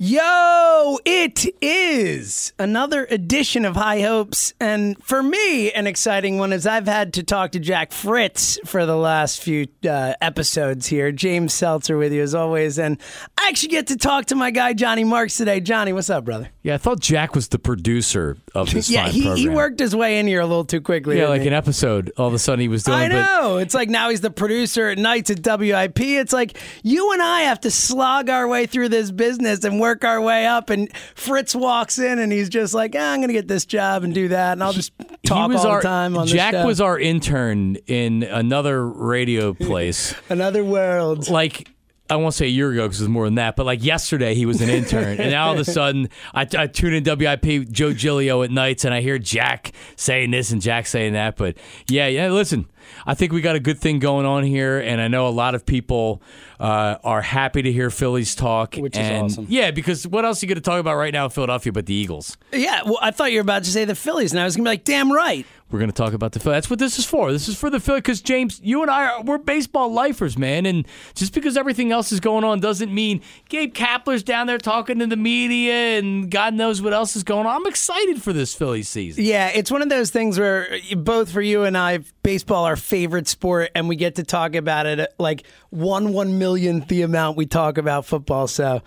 Yo, 0.00 0.98
it 1.04 1.46
is 1.62 2.52
another 2.58 3.06
edition 3.10 3.64
of 3.64 3.76
High 3.76 4.00
Hopes. 4.00 4.52
And 4.58 5.00
for 5.04 5.22
me, 5.22 5.70
an 5.70 5.86
exciting 5.86 6.36
one 6.36 6.52
is 6.52 6.66
I've 6.66 6.88
had 6.88 7.12
to 7.14 7.22
talk 7.22 7.52
to 7.52 7.60
Jack 7.60 7.92
Fritz 7.92 8.58
for 8.64 8.86
the 8.86 8.96
last 8.96 9.40
few 9.40 9.68
uh, 9.88 10.14
episodes 10.20 10.88
here. 10.88 11.12
James 11.12 11.54
Seltzer 11.54 11.96
with 11.96 12.12
you 12.12 12.22
as 12.22 12.34
always. 12.34 12.76
And 12.76 12.98
I 13.38 13.46
actually 13.46 13.68
get 13.68 13.86
to 13.86 13.96
talk 13.96 14.26
to 14.26 14.34
my 14.34 14.50
guy, 14.50 14.72
Johnny 14.72 15.04
Marks, 15.04 15.36
today. 15.36 15.60
Johnny, 15.60 15.92
what's 15.92 16.10
up, 16.10 16.24
brother? 16.24 16.48
Yeah, 16.64 16.74
I 16.74 16.78
thought 16.78 16.98
Jack 16.98 17.36
was 17.36 17.50
the 17.50 17.60
producer 17.60 18.36
of 18.52 18.72
this 18.72 18.90
yeah, 18.90 19.04
fine 19.04 19.12
he, 19.12 19.22
program. 19.22 19.38
he 19.38 19.48
worked 19.48 19.78
his 19.78 19.94
way 19.94 20.18
in 20.18 20.26
here 20.26 20.40
a 20.40 20.46
little 20.46 20.64
too 20.64 20.80
quickly. 20.80 21.18
Yeah, 21.18 21.28
like 21.28 21.42
he? 21.42 21.46
an 21.46 21.54
episode. 21.54 22.10
All 22.16 22.26
of 22.26 22.34
a 22.34 22.38
sudden, 22.40 22.58
he 22.58 22.68
was 22.68 22.82
doing. 22.82 22.98
I 22.98 23.08
but- 23.10 23.14
know. 23.14 23.58
It's 23.58 23.74
like 23.74 23.88
now 23.88 24.10
he's 24.10 24.22
the 24.22 24.30
producer 24.32 24.88
at 24.88 24.98
nights 24.98 25.30
at 25.30 25.38
WIP. 25.46 26.00
It's 26.00 26.32
like 26.32 26.58
you 26.82 27.12
and 27.12 27.22
I 27.22 27.42
have 27.42 27.60
to 27.60 27.70
slog 27.70 28.28
our 28.28 28.48
way 28.48 28.66
through 28.66 28.88
this 28.88 29.12
business 29.12 29.62
and 29.62 29.83
work 29.84 30.04
our 30.04 30.20
way 30.20 30.46
up. 30.46 30.70
And 30.70 30.90
Fritz 31.14 31.54
walks 31.54 31.98
in 31.98 32.18
and 32.18 32.32
he's 32.32 32.48
just 32.48 32.72
like, 32.72 32.94
ah, 32.96 33.12
I'm 33.12 33.18
going 33.18 33.28
to 33.28 33.34
get 33.34 33.48
this 33.48 33.66
job 33.66 34.02
and 34.02 34.14
do 34.14 34.28
that. 34.28 34.52
And 34.52 34.62
I'll 34.62 34.72
just 34.72 34.92
talk 35.26 35.50
all 35.50 35.66
our, 35.66 35.82
the 35.82 35.88
time 35.88 36.16
on 36.16 36.26
Jack 36.26 36.54
show. 36.54 36.66
was 36.66 36.80
our 36.80 36.98
intern 36.98 37.76
in 37.86 38.22
another 38.22 38.86
radio 38.86 39.52
place. 39.52 40.14
Another 40.30 40.64
world. 40.64 41.28
like 41.28 41.68
I 42.10 42.16
won't 42.16 42.34
say 42.34 42.44
a 42.44 42.50
year 42.50 42.70
ago 42.70 42.82
because 42.86 43.00
it 43.00 43.04
was 43.04 43.08
more 43.08 43.24
than 43.24 43.36
that, 43.36 43.56
but 43.56 43.64
like 43.64 43.82
yesterday 43.82 44.34
he 44.34 44.44
was 44.44 44.60
an 44.60 44.68
intern, 44.68 45.18
and 45.18 45.30
now 45.30 45.48
all 45.48 45.54
of 45.54 45.60
a 45.60 45.64
sudden 45.70 46.10
I, 46.34 46.46
I 46.56 46.66
tune 46.66 46.92
in 46.92 47.02
WIP 47.02 47.70
Joe 47.70 47.94
Giglio 47.94 48.42
at 48.42 48.50
nights, 48.50 48.84
and 48.84 48.92
I 48.92 49.00
hear 49.00 49.18
Jack 49.18 49.72
saying 49.96 50.30
this 50.30 50.50
and 50.50 50.60
Jack 50.60 50.86
saying 50.86 51.14
that. 51.14 51.36
But 51.36 51.56
yeah, 51.88 52.06
yeah, 52.08 52.28
listen, 52.28 52.66
I 53.06 53.14
think 53.14 53.32
we 53.32 53.40
got 53.40 53.56
a 53.56 53.60
good 53.60 53.78
thing 53.78 54.00
going 54.00 54.26
on 54.26 54.44
here, 54.44 54.78
and 54.78 55.00
I 55.00 55.08
know 55.08 55.26
a 55.26 55.30
lot 55.30 55.54
of 55.54 55.64
people 55.64 56.22
uh, 56.60 56.96
are 57.02 57.22
happy 57.22 57.62
to 57.62 57.72
hear 57.72 57.88
Phillies 57.90 58.34
talk, 58.34 58.74
Which 58.76 58.98
is 58.98 59.10
awesome. 59.10 59.46
Yeah, 59.48 59.70
because 59.70 60.06
what 60.06 60.26
else 60.26 60.42
are 60.42 60.46
you 60.46 60.48
going 60.48 60.56
to 60.56 60.62
talk 60.62 60.80
about 60.80 60.96
right 60.96 61.12
now 61.12 61.24
in 61.24 61.30
Philadelphia 61.30 61.72
but 61.72 61.86
the 61.86 61.94
Eagles? 61.94 62.36
Yeah, 62.52 62.82
well, 62.84 62.98
I 63.00 63.10
thought 63.12 63.32
you 63.32 63.38
were 63.38 63.42
about 63.42 63.64
to 63.64 63.70
say 63.70 63.84
the 63.84 63.94
Phillies, 63.94 64.32
and 64.32 64.40
I 64.40 64.44
was 64.44 64.56
going 64.56 64.64
to 64.64 64.68
be 64.68 64.72
like, 64.72 64.84
damn 64.84 65.10
right. 65.10 65.46
We're 65.74 65.80
going 65.80 65.90
to 65.90 65.92
talk 65.92 66.12
about 66.12 66.30
the 66.30 66.38
Phillies. 66.38 66.54
That's 66.58 66.70
what 66.70 66.78
this 66.78 67.00
is 67.00 67.04
for. 67.04 67.32
This 67.32 67.48
is 67.48 67.58
for 67.58 67.68
the 67.68 67.80
Phillies 67.80 68.02
because 68.02 68.22
James, 68.22 68.60
you 68.62 68.82
and 68.82 68.90
I 68.92 69.06
are 69.06 69.22
we're 69.24 69.38
baseball 69.38 69.92
lifers, 69.92 70.38
man. 70.38 70.66
And 70.66 70.86
just 71.16 71.34
because 71.34 71.56
everything 71.56 71.90
else 71.90 72.12
is 72.12 72.20
going 72.20 72.44
on 72.44 72.60
doesn't 72.60 72.94
mean 72.94 73.22
Gabe 73.48 73.74
Kapler's 73.74 74.22
down 74.22 74.46
there 74.46 74.58
talking 74.58 75.00
to 75.00 75.08
the 75.08 75.16
media 75.16 75.98
and 75.98 76.30
God 76.30 76.54
knows 76.54 76.80
what 76.80 76.92
else 76.92 77.16
is 77.16 77.24
going 77.24 77.46
on. 77.46 77.56
I'm 77.56 77.66
excited 77.66 78.22
for 78.22 78.32
this 78.32 78.54
Phillies 78.54 78.88
season. 78.88 79.24
Yeah, 79.24 79.48
it's 79.48 79.68
one 79.68 79.82
of 79.82 79.88
those 79.88 80.10
things 80.10 80.38
where 80.38 80.68
both 80.96 81.32
for 81.32 81.42
you 81.42 81.64
and 81.64 81.76
I, 81.76 82.04
baseball 82.22 82.66
our 82.66 82.76
favorite 82.76 83.26
sport, 83.26 83.72
and 83.74 83.88
we 83.88 83.96
get 83.96 84.14
to 84.14 84.22
talk 84.22 84.54
about 84.54 84.86
it 84.86 85.12
like 85.18 85.44
one 85.70 86.12
one 86.12 86.38
millionth 86.38 86.86
the 86.86 87.02
amount 87.02 87.36
we 87.36 87.46
talk 87.46 87.78
about 87.78 88.06
football. 88.06 88.46
So 88.46 88.80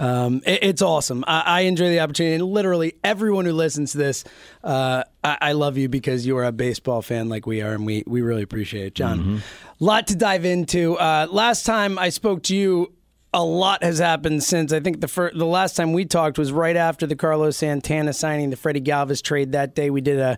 um, 0.00 0.42
it- 0.46 0.60
it's 0.62 0.82
awesome. 0.82 1.24
I, 1.26 1.40
I 1.46 1.60
enjoy 1.62 1.88
the 1.90 2.00
opportunity, 2.00 2.34
and 2.36 2.44
literally 2.44 2.94
everyone 3.04 3.44
who 3.44 3.52
listens 3.52 3.92
to 3.92 3.98
this, 3.98 4.24
uh, 4.64 5.04
I, 5.22 5.38
I 5.40 5.52
love 5.52 5.76
you 5.76 5.88
because 5.88 6.26
you 6.26 6.36
are 6.38 6.44
a 6.44 6.52
baseball 6.52 7.02
fan 7.02 7.28
like 7.28 7.46
we 7.46 7.60
are, 7.62 7.72
and 7.72 7.84
we 7.86 8.02
we 8.06 8.22
really 8.22 8.42
appreciate 8.42 8.86
it, 8.86 8.94
John. 8.94 9.42
Lot 9.78 10.06
to 10.08 10.16
dive 10.16 10.44
into. 10.44 10.96
Uh, 10.96 11.26
last 11.30 11.64
time 11.66 11.98
I 11.98 12.08
spoke 12.08 12.42
to 12.44 12.56
you 12.56 12.92
a 13.32 13.44
lot 13.44 13.84
has 13.84 14.00
happened 14.00 14.42
since 14.42 14.72
I 14.72 14.80
think 14.80 15.00
the 15.00 15.06
fir- 15.06 15.30
the 15.32 15.46
last 15.46 15.76
time 15.76 15.92
we 15.92 16.04
talked 16.04 16.36
was 16.36 16.50
right 16.50 16.74
after 16.76 17.06
the 17.06 17.14
Carlos 17.14 17.56
Santana 17.56 18.12
signing, 18.12 18.50
the 18.50 18.56
Freddie 18.56 18.80
Galvis 18.80 19.22
trade. 19.22 19.52
That 19.52 19.76
day 19.76 19.88
we 19.90 20.00
did 20.00 20.18
a 20.18 20.36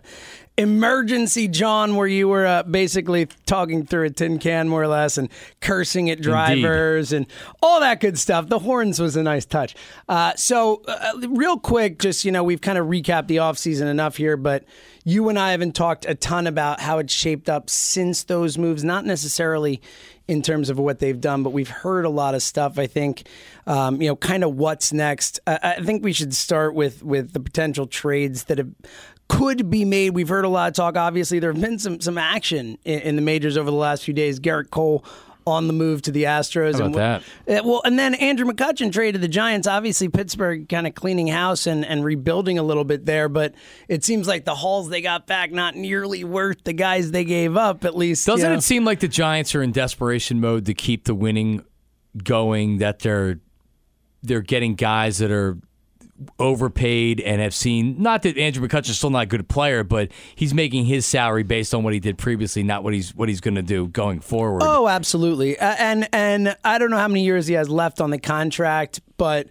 emergency 0.57 1.47
John 1.47 1.95
where 1.95 2.07
you 2.07 2.27
were 2.27 2.45
uh, 2.45 2.63
basically 2.63 3.27
talking 3.45 3.85
through 3.85 4.05
a 4.05 4.09
tin 4.09 4.37
can 4.37 4.69
more 4.69 4.83
or 4.83 4.87
less 4.87 5.17
and 5.17 5.29
cursing 5.61 6.09
at 6.09 6.21
drivers 6.21 7.11
and 7.11 7.25
all 7.61 7.79
that 7.79 7.99
good 7.99 8.19
stuff. 8.19 8.49
The 8.49 8.59
horns 8.59 8.99
was 8.99 9.15
a 9.15 9.23
nice 9.23 9.45
touch. 9.45 9.75
Uh, 10.07 10.33
so 10.35 10.83
uh, 10.87 11.27
real 11.29 11.57
quick, 11.57 11.99
just 11.99 12.23
you 12.23 12.31
know, 12.31 12.43
we've 12.43 12.61
kind 12.61 12.77
of 12.77 12.87
recapped 12.87 13.27
the 13.27 13.37
offseason 13.37 13.87
enough 13.87 14.17
here, 14.17 14.37
but 14.37 14.63
you 15.03 15.27
and 15.29 15.39
I 15.39 15.51
haven't 15.51 15.73
talked 15.73 16.05
a 16.05 16.15
ton 16.15 16.47
about 16.47 16.79
how 16.79 16.99
it's 16.99 17.13
shaped 17.13 17.49
up 17.49 17.69
since 17.69 18.23
those 18.23 18.57
moves, 18.57 18.83
not 18.83 19.05
necessarily 19.05 19.81
in 20.27 20.41
terms 20.41 20.69
of 20.69 20.79
what 20.79 20.99
they've 20.99 21.19
done, 21.19 21.43
but 21.43 21.49
we've 21.49 21.69
heard 21.69 22.05
a 22.05 22.09
lot 22.09 22.33
of 22.33 22.41
stuff. 22.41 22.79
I 22.79 22.87
think, 22.87 23.27
um, 23.67 24.01
you 24.01 24.07
know, 24.07 24.15
kind 24.15 24.43
of 24.43 24.55
what's 24.55 24.93
next. 24.93 25.41
I, 25.45 25.75
I 25.77 25.83
think 25.83 26.03
we 26.03 26.13
should 26.13 26.33
start 26.33 26.73
with 26.73 27.03
with 27.03 27.33
the 27.33 27.41
potential 27.41 27.87
trades 27.87 28.45
that 28.45 28.57
have 28.57 28.69
could 29.27 29.69
be 29.69 29.85
made. 29.85 30.11
We've 30.11 30.29
heard 30.29 30.45
a 30.45 30.49
lot 30.49 30.67
of 30.69 30.73
talk. 30.75 30.95
Obviously, 30.97 31.39
there 31.39 31.51
have 31.51 31.61
been 31.61 31.79
some 31.79 31.99
some 32.01 32.17
action 32.17 32.77
in, 32.85 32.99
in 33.01 33.15
the 33.15 33.21
majors 33.21 33.57
over 33.57 33.69
the 33.69 33.77
last 33.77 34.03
few 34.03 34.13
days. 34.13 34.39
Gerrit 34.39 34.69
Cole 34.69 35.03
on 35.45 35.67
the 35.67 35.73
move 35.73 36.01
to 36.01 36.11
the 36.11 36.23
Astros. 36.23 36.79
How 36.79 36.85
and 36.85 36.95
about 36.95 37.21
Uh, 37.49 37.61
well, 37.65 37.81
and 37.83 37.99
then 37.99 38.13
Andrew 38.15 38.45
McCutchen 38.49 38.93
traded 38.93 39.21
the 39.21 39.27
Giants. 39.27 39.67
Obviously, 39.67 40.07
Pittsburgh 40.07 40.69
kind 40.69 40.87
of 40.87 40.95
cleaning 40.95 41.27
house 41.27 41.67
and, 41.67 41.85
and 41.85 42.03
rebuilding 42.05 42.57
a 42.57 42.63
little 42.63 42.85
bit 42.85 43.05
there, 43.05 43.27
but 43.27 43.53
it 43.89 44.05
seems 44.05 44.25
like 44.27 44.45
the 44.45 44.55
hauls 44.55 44.89
they 44.89 45.01
got 45.01 45.27
back 45.27 45.51
not 45.51 45.75
nearly 45.75 46.23
worth 46.23 46.63
the 46.63 46.71
guys 46.71 47.11
they 47.11 47.25
gave 47.25 47.57
up. 47.57 47.83
At 47.83 47.97
least, 47.97 48.25
Doesn't 48.25 48.49
know. 48.49 48.57
it 48.57 48.61
seem 48.61 48.85
like 48.85 49.01
the 49.01 49.09
Giants 49.09 49.53
are 49.53 49.61
in 49.61 49.71
desperation 49.73 50.39
mode 50.39 50.65
to 50.67 50.73
keep 50.73 51.03
the 51.05 51.15
winning 51.15 51.65
going? 52.23 52.77
That 52.77 52.99
they're 52.99 53.39
they're 54.21 54.41
getting 54.41 54.75
guys 54.75 55.17
that 55.17 55.31
are 55.31 55.57
overpaid 56.39 57.19
and 57.19 57.41
have 57.41 57.53
seen 57.53 58.01
not 58.01 58.21
that 58.23 58.37
Andrew 58.37 58.65
McCutchen's 58.65 58.97
still 58.97 59.09
not 59.09 59.23
a 59.23 59.25
good 59.25 59.47
player, 59.47 59.83
but 59.83 60.11
he's 60.35 60.53
making 60.53 60.85
his 60.85 61.05
salary 61.05 61.43
based 61.43 61.73
on 61.73 61.83
what 61.83 61.93
he 61.93 61.99
did 61.99 62.17
previously, 62.17 62.63
not 62.63 62.83
what 62.83 62.93
he's 62.93 63.15
what 63.15 63.29
he's 63.29 63.41
going 63.41 63.55
to 63.55 63.61
do 63.61 63.87
going 63.87 64.19
forward. 64.19 64.61
Oh, 64.63 64.87
absolutely. 64.87 65.57
Uh, 65.57 65.75
and 65.79 66.07
and 66.13 66.55
I 66.63 66.77
don't 66.77 66.91
know 66.91 66.97
how 66.97 67.07
many 67.07 67.23
years 67.23 67.47
he 67.47 67.55
has 67.55 67.69
left 67.69 67.99
on 67.99 68.09
the 68.09 68.19
contract, 68.19 69.01
but 69.17 69.47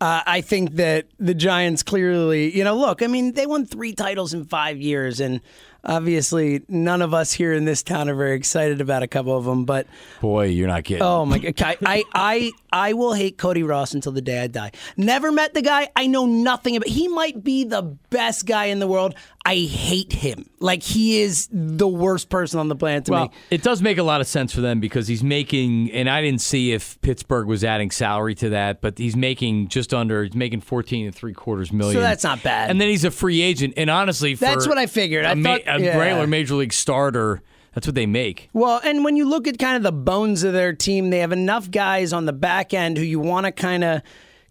uh, 0.00 0.22
I 0.26 0.40
think 0.40 0.72
that 0.72 1.06
the 1.18 1.34
Giants 1.34 1.82
clearly, 1.82 2.56
you 2.56 2.64
know, 2.64 2.76
look, 2.76 3.02
I 3.02 3.06
mean, 3.06 3.32
they 3.32 3.46
won 3.46 3.66
three 3.66 3.92
titles 3.92 4.32
in 4.32 4.44
five 4.44 4.80
years, 4.80 5.20
and 5.20 5.40
obviously 5.88 6.62
none 6.68 7.02
of 7.02 7.14
us 7.14 7.32
here 7.32 7.52
in 7.52 7.64
this 7.64 7.82
town 7.82 8.08
are 8.08 8.14
very 8.14 8.36
excited 8.36 8.80
about 8.80 9.02
a 9.02 9.08
couple 9.08 9.36
of 9.36 9.44
them. 9.44 9.64
But 9.64 9.86
Boy, 10.20 10.46
you're 10.46 10.68
not 10.68 10.84
kidding. 10.84 11.02
oh 11.02 11.24
my 11.26 11.38
god, 11.38 11.54
I, 11.60 11.76
I 11.84 12.04
I 12.14 12.52
I 12.70 12.92
will 12.92 13.14
hate 13.14 13.38
Cody 13.38 13.62
Ross 13.62 13.94
until 13.94 14.12
the 14.12 14.20
day 14.20 14.40
I 14.42 14.46
die. 14.46 14.72
Never 14.96 15.32
met 15.32 15.54
the 15.54 15.62
guy. 15.62 15.88
I 15.96 16.06
know 16.06 16.26
nothing 16.26 16.76
about. 16.76 16.88
He 16.88 17.08
might 17.08 17.42
be 17.42 17.64
the 17.64 17.82
best 18.10 18.46
guy 18.46 18.66
in 18.66 18.78
the 18.78 18.86
world. 18.86 19.14
I 19.46 19.54
hate 19.56 20.12
him. 20.12 20.44
Like 20.60 20.82
he 20.82 21.22
is 21.22 21.48
the 21.50 21.88
worst 21.88 22.28
person 22.28 22.60
on 22.60 22.68
the 22.68 22.76
planet 22.76 23.06
to 23.06 23.12
Well, 23.12 23.24
me. 23.28 23.30
it 23.50 23.62
does 23.62 23.80
make 23.80 23.96
a 23.96 24.02
lot 24.02 24.20
of 24.20 24.26
sense 24.26 24.52
for 24.52 24.60
them 24.60 24.78
because 24.80 25.08
he's 25.08 25.22
making, 25.22 25.90
and 25.92 26.10
I 26.10 26.20
didn't 26.20 26.42
see 26.42 26.72
if 26.72 27.00
Pittsburgh 27.00 27.46
was 27.46 27.64
adding 27.64 27.90
salary 27.90 28.34
to 28.36 28.50
that, 28.50 28.82
but 28.82 28.98
he's 28.98 29.16
making 29.16 29.68
just 29.68 29.94
under, 29.94 30.24
he's 30.24 30.34
making 30.34 30.60
fourteen 30.60 31.06
and 31.06 31.14
three 31.14 31.32
quarters 31.32 31.72
million. 31.72 31.94
So 31.96 32.00
that's 32.02 32.24
not 32.24 32.42
bad. 32.42 32.68
And 32.70 32.78
then 32.78 32.88
he's 32.90 33.04
a 33.04 33.10
free 33.10 33.40
agent, 33.40 33.74
and 33.78 33.88
honestly, 33.88 34.34
for 34.34 34.44
That's 34.44 34.68
what 34.68 34.76
I 34.76 34.86
figured. 34.86 35.24
I 35.24 35.32
ma- 35.34 35.54
thought- 35.56 35.77
a 35.80 35.84
yeah. 35.84 35.98
regular 35.98 36.26
major 36.26 36.54
league 36.54 36.72
starter, 36.72 37.42
that's 37.74 37.86
what 37.86 37.94
they 37.94 38.06
make. 38.06 38.48
Well, 38.52 38.80
and 38.84 39.04
when 39.04 39.16
you 39.16 39.28
look 39.28 39.46
at 39.46 39.58
kind 39.58 39.76
of 39.76 39.82
the 39.82 39.92
bones 39.92 40.42
of 40.42 40.52
their 40.52 40.72
team, 40.72 41.10
they 41.10 41.18
have 41.18 41.32
enough 41.32 41.70
guys 41.70 42.12
on 42.12 42.26
the 42.26 42.32
back 42.32 42.74
end 42.74 42.98
who 42.98 43.04
you 43.04 43.20
want 43.20 43.46
to 43.46 43.52
kind 43.52 43.84
of 43.84 44.02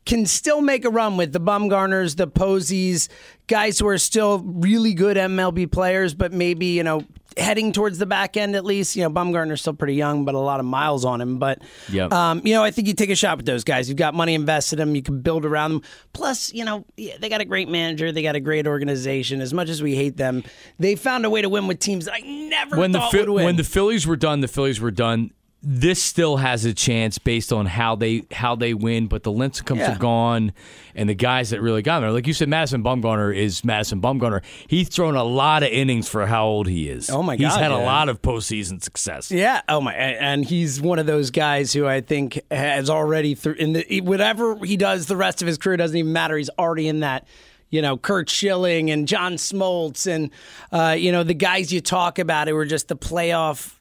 can 0.07 0.25
still 0.25 0.61
make 0.61 0.83
a 0.85 0.89
run 0.89 1.17
with 1.17 1.33
the 1.33 1.39
Bumgarners, 1.39 2.15
the 2.15 2.25
Posies, 2.27 3.09
guys 3.45 3.77
who 3.77 3.87
are 3.87 3.97
still 3.99 4.39
really 4.39 4.93
good 4.95 5.17
MLB 5.17 5.71
players, 5.71 6.15
but 6.15 6.33
maybe, 6.33 6.65
you 6.67 6.83
know, 6.83 7.03
heading 7.37 7.71
towards 7.71 7.99
the 7.99 8.05
back 8.07 8.35
end 8.35 8.55
at 8.55 8.65
least. 8.65 8.95
You 8.95 9.03
know, 9.03 9.09
Bumgarner's 9.11 9.61
still 9.61 9.73
pretty 9.73 9.93
young, 9.93 10.25
but 10.25 10.33
a 10.33 10.39
lot 10.39 10.59
of 10.59 10.65
miles 10.65 11.05
on 11.05 11.21
him. 11.21 11.37
But, 11.37 11.61
Yep. 11.91 12.11
um, 12.11 12.41
you 12.43 12.53
know, 12.53 12.63
I 12.63 12.71
think 12.71 12.87
you 12.87 12.95
take 12.95 13.11
a 13.11 13.15
shot 13.15 13.37
with 13.37 13.45
those 13.45 13.63
guys. 13.63 13.87
You've 13.89 13.97
got 13.97 14.15
money 14.15 14.33
invested 14.33 14.79
in 14.79 14.87
them. 14.87 14.95
You 14.95 15.03
can 15.03 15.21
build 15.21 15.45
around 15.45 15.71
them. 15.73 15.81
Plus, 16.13 16.51
you 16.53 16.65
know, 16.65 16.85
they 16.97 17.29
got 17.29 17.41
a 17.41 17.45
great 17.45 17.69
manager. 17.69 18.11
They 18.11 18.23
got 18.23 18.35
a 18.35 18.39
great 18.39 18.65
organization. 18.65 19.39
As 19.41 19.53
much 19.53 19.69
as 19.69 19.83
we 19.83 19.95
hate 19.95 20.17
them, 20.17 20.43
they 20.79 20.95
found 20.95 21.25
a 21.25 21.29
way 21.29 21.41
to 21.43 21.49
win 21.49 21.67
with 21.67 21.79
teams 21.79 22.05
that 22.05 22.15
I 22.15 22.19
never 22.21 22.77
when 22.77 22.91
the 22.91 22.99
thought 22.99 23.11
Phil- 23.11 23.19
would 23.25 23.29
win. 23.29 23.45
when 23.45 23.55
the 23.57 23.63
Phillies 23.63 24.07
were 24.07 24.15
done, 24.17 24.39
the 24.39 24.47
Phillies 24.47 24.79
were 24.81 24.89
done. 24.91 25.31
This 25.63 26.01
still 26.01 26.37
has 26.37 26.65
a 26.65 26.73
chance 26.73 27.17
based 27.17 27.51
on 27.51 27.65
how 27.65 27.95
they 27.95 28.23
how 28.31 28.55
they 28.55 28.75
win, 28.75 29.07
but 29.07 29.23
the 29.23 29.31
Lincecums 29.31 29.77
Yeah. 29.79 29.95
are 29.95 29.97
gone, 29.97 30.53
and 30.95 31.09
the 31.09 31.15
guys 31.15 31.49
that 31.49 31.61
really 31.61 31.81
got 31.81 32.01
there, 32.01 32.11
like 32.11 32.27
you 32.27 32.33
said, 32.33 32.47
Madison 32.47 32.83
Bumgarner 32.83 33.35
is 33.35 33.65
Madison 33.65 33.99
Bumgarner. 33.99 34.43
He's 34.67 34.87
thrown 34.87 35.15
a 35.15 35.23
lot 35.23 35.63
of 35.63 35.69
innings 35.69 36.07
for 36.07 36.27
how 36.27 36.45
old 36.45 36.67
he 36.67 36.87
is. 36.89 37.09
Oh, 37.09 37.23
my 37.23 37.35
god, 37.37 37.43
he's 37.45 37.55
had 37.55 37.71
a 37.71 37.77
lot 37.77 38.07
of 38.07 38.21
postseason 38.21 38.83
success. 38.83 39.31
Yeah. 39.31 39.61
Oh 39.67 39.81
my. 39.81 39.93
And 39.95 40.45
he's 40.45 40.79
one 40.79 40.99
of 40.99 41.07
those 41.07 41.31
guys 41.31 41.73
who 41.73 41.87
I 41.87 42.01
think 42.01 42.39
has 42.51 42.87
already 42.89 43.33
through 43.33 43.55
in 43.55 43.73
the 43.73 44.01
whatever 44.01 44.57
he 44.63 44.77
does 44.77 45.07
the 45.07 45.17
rest 45.17 45.41
of 45.41 45.47
his 45.47 45.57
career 45.57 45.75
doesn't 45.77 45.97
even 45.97 46.13
matter. 46.13 46.37
He's 46.37 46.51
already 46.59 46.87
in 46.87 46.99
that. 46.99 47.27
You 47.69 47.81
know, 47.81 47.97
Curt 47.97 48.29
Schilling 48.29 48.91
and 48.91 49.07
John 49.09 49.33
Smoltz 49.33 50.07
and 50.07 50.29
uh, 50.71 50.95
you 50.97 51.11
know 51.11 51.23
the 51.23 51.33
guys 51.33 51.73
you 51.73 51.81
talk 51.81 52.19
about 52.19 52.47
who 52.47 52.55
were 52.55 52.63
just 52.65 52.87
the 52.87 52.95
playoff 52.95 53.73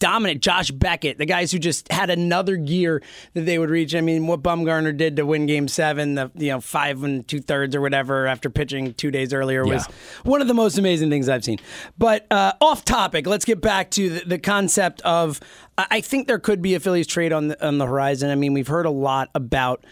dominant. 0.00 0.42
Josh 0.42 0.72
Beckett, 0.72 1.18
the 1.18 1.26
guys 1.26 1.52
who 1.52 1.60
just 1.60 1.90
had 1.92 2.10
another 2.10 2.56
gear 2.56 3.00
that 3.34 3.42
they 3.42 3.58
would 3.60 3.70
reach. 3.70 3.94
I 3.94 4.00
mean, 4.00 4.26
what 4.26 4.42
Bumgarner 4.42 4.96
did 4.96 5.14
to 5.16 5.24
win 5.24 5.46
Game 5.46 5.68
Seven, 5.68 6.16
the 6.16 6.32
you 6.34 6.48
know 6.50 6.60
five 6.60 7.04
and 7.04 7.26
two 7.28 7.40
thirds 7.40 7.76
or 7.76 7.80
whatever 7.80 8.26
after 8.26 8.50
pitching 8.50 8.92
two 8.94 9.12
days 9.12 9.32
earlier 9.32 9.64
was 9.64 9.86
Yeah. 9.86 9.94
one 10.24 10.40
of 10.42 10.48
the 10.48 10.54
most 10.54 10.76
amazing 10.76 11.08
things 11.10 11.28
I've 11.28 11.44
seen. 11.44 11.58
But 11.96 12.26
uh, 12.32 12.54
off 12.60 12.84
topic, 12.84 13.26
let's 13.28 13.44
get 13.44 13.60
back 13.60 13.90
to 13.92 14.10
the, 14.10 14.24
the 14.26 14.38
concept 14.38 15.00
of. 15.02 15.38
I 15.78 15.86
I 15.90 16.00
think 16.00 16.26
there 16.26 16.38
could 16.38 16.60
be 16.62 16.74
a 16.74 16.80
Phillies 16.80 17.06
trade 17.06 17.32
on 17.32 17.48
the, 17.48 17.66
on 17.66 17.78
the 17.78 17.86
horizon. 17.86 18.30
I 18.30 18.34
mean, 18.34 18.52
we've 18.54 18.66
heard 18.68 18.86
a 18.86 18.90
lot 18.90 19.28
about 19.34 19.84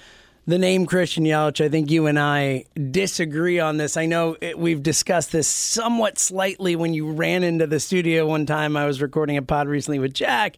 the 0.48 0.58
name 0.58 0.86
Christian 0.86 1.24
Yelich. 1.24 1.62
I 1.62 1.68
think 1.68 1.90
you 1.90 2.06
and 2.06 2.18
I 2.18 2.64
disagree 2.90 3.60
on 3.60 3.76
this. 3.76 3.98
I 3.98 4.06
know 4.06 4.34
it, 4.40 4.58
we've 4.58 4.82
discussed 4.82 5.30
this 5.30 5.46
somewhat 5.46 6.18
slightly 6.18 6.74
when 6.74 6.94
you 6.94 7.12
ran 7.12 7.42
into 7.42 7.66
the 7.66 7.78
studio 7.78 8.26
one 8.26 8.46
time. 8.46 8.74
I 8.74 8.86
was 8.86 9.02
recording 9.02 9.36
a 9.36 9.42
pod 9.42 9.68
recently 9.68 9.98
with 9.98 10.14
Jack 10.14 10.56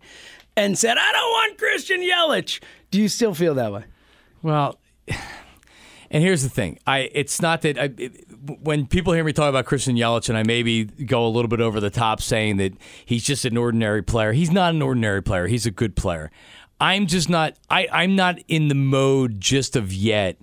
and 0.56 0.78
said, 0.78 0.96
"I 0.96 1.12
don't 1.12 1.30
want 1.30 1.58
Christian 1.58 2.00
Yelich." 2.00 2.62
Do 2.92 3.00
you 3.00 3.08
still 3.08 3.34
feel 3.34 3.54
that 3.54 3.72
way? 3.72 3.84
Well, 4.42 4.78
and 6.10 6.22
here's 6.22 6.44
the 6.44 6.48
thing: 6.48 6.78
I 6.86 7.10
it's 7.12 7.42
not 7.42 7.62
that 7.62 7.76
I, 7.76 7.90
it, 7.98 8.26
when 8.62 8.86
people 8.86 9.12
hear 9.12 9.24
me 9.24 9.32
talk 9.32 9.48
about 9.48 9.66
Christian 9.66 9.96
Yelich, 9.96 10.28
and 10.28 10.38
I 10.38 10.44
maybe 10.44 10.84
go 10.84 11.26
a 11.26 11.28
little 11.28 11.48
bit 11.48 11.60
over 11.60 11.80
the 11.80 11.90
top 11.90 12.22
saying 12.22 12.58
that 12.58 12.74
he's 13.04 13.24
just 13.24 13.44
an 13.44 13.56
ordinary 13.56 14.02
player. 14.02 14.32
He's 14.34 14.52
not 14.52 14.72
an 14.72 14.82
ordinary 14.82 15.20
player. 15.20 15.48
He's 15.48 15.66
a 15.66 15.72
good 15.72 15.96
player. 15.96 16.30
I'm 16.80 17.06
just 17.06 17.28
not. 17.28 17.54
I 17.68 17.86
I'm 17.92 18.16
not 18.16 18.38
in 18.48 18.68
the 18.68 18.74
mode 18.74 19.40
just 19.40 19.76
of 19.76 19.92
yet 19.92 20.38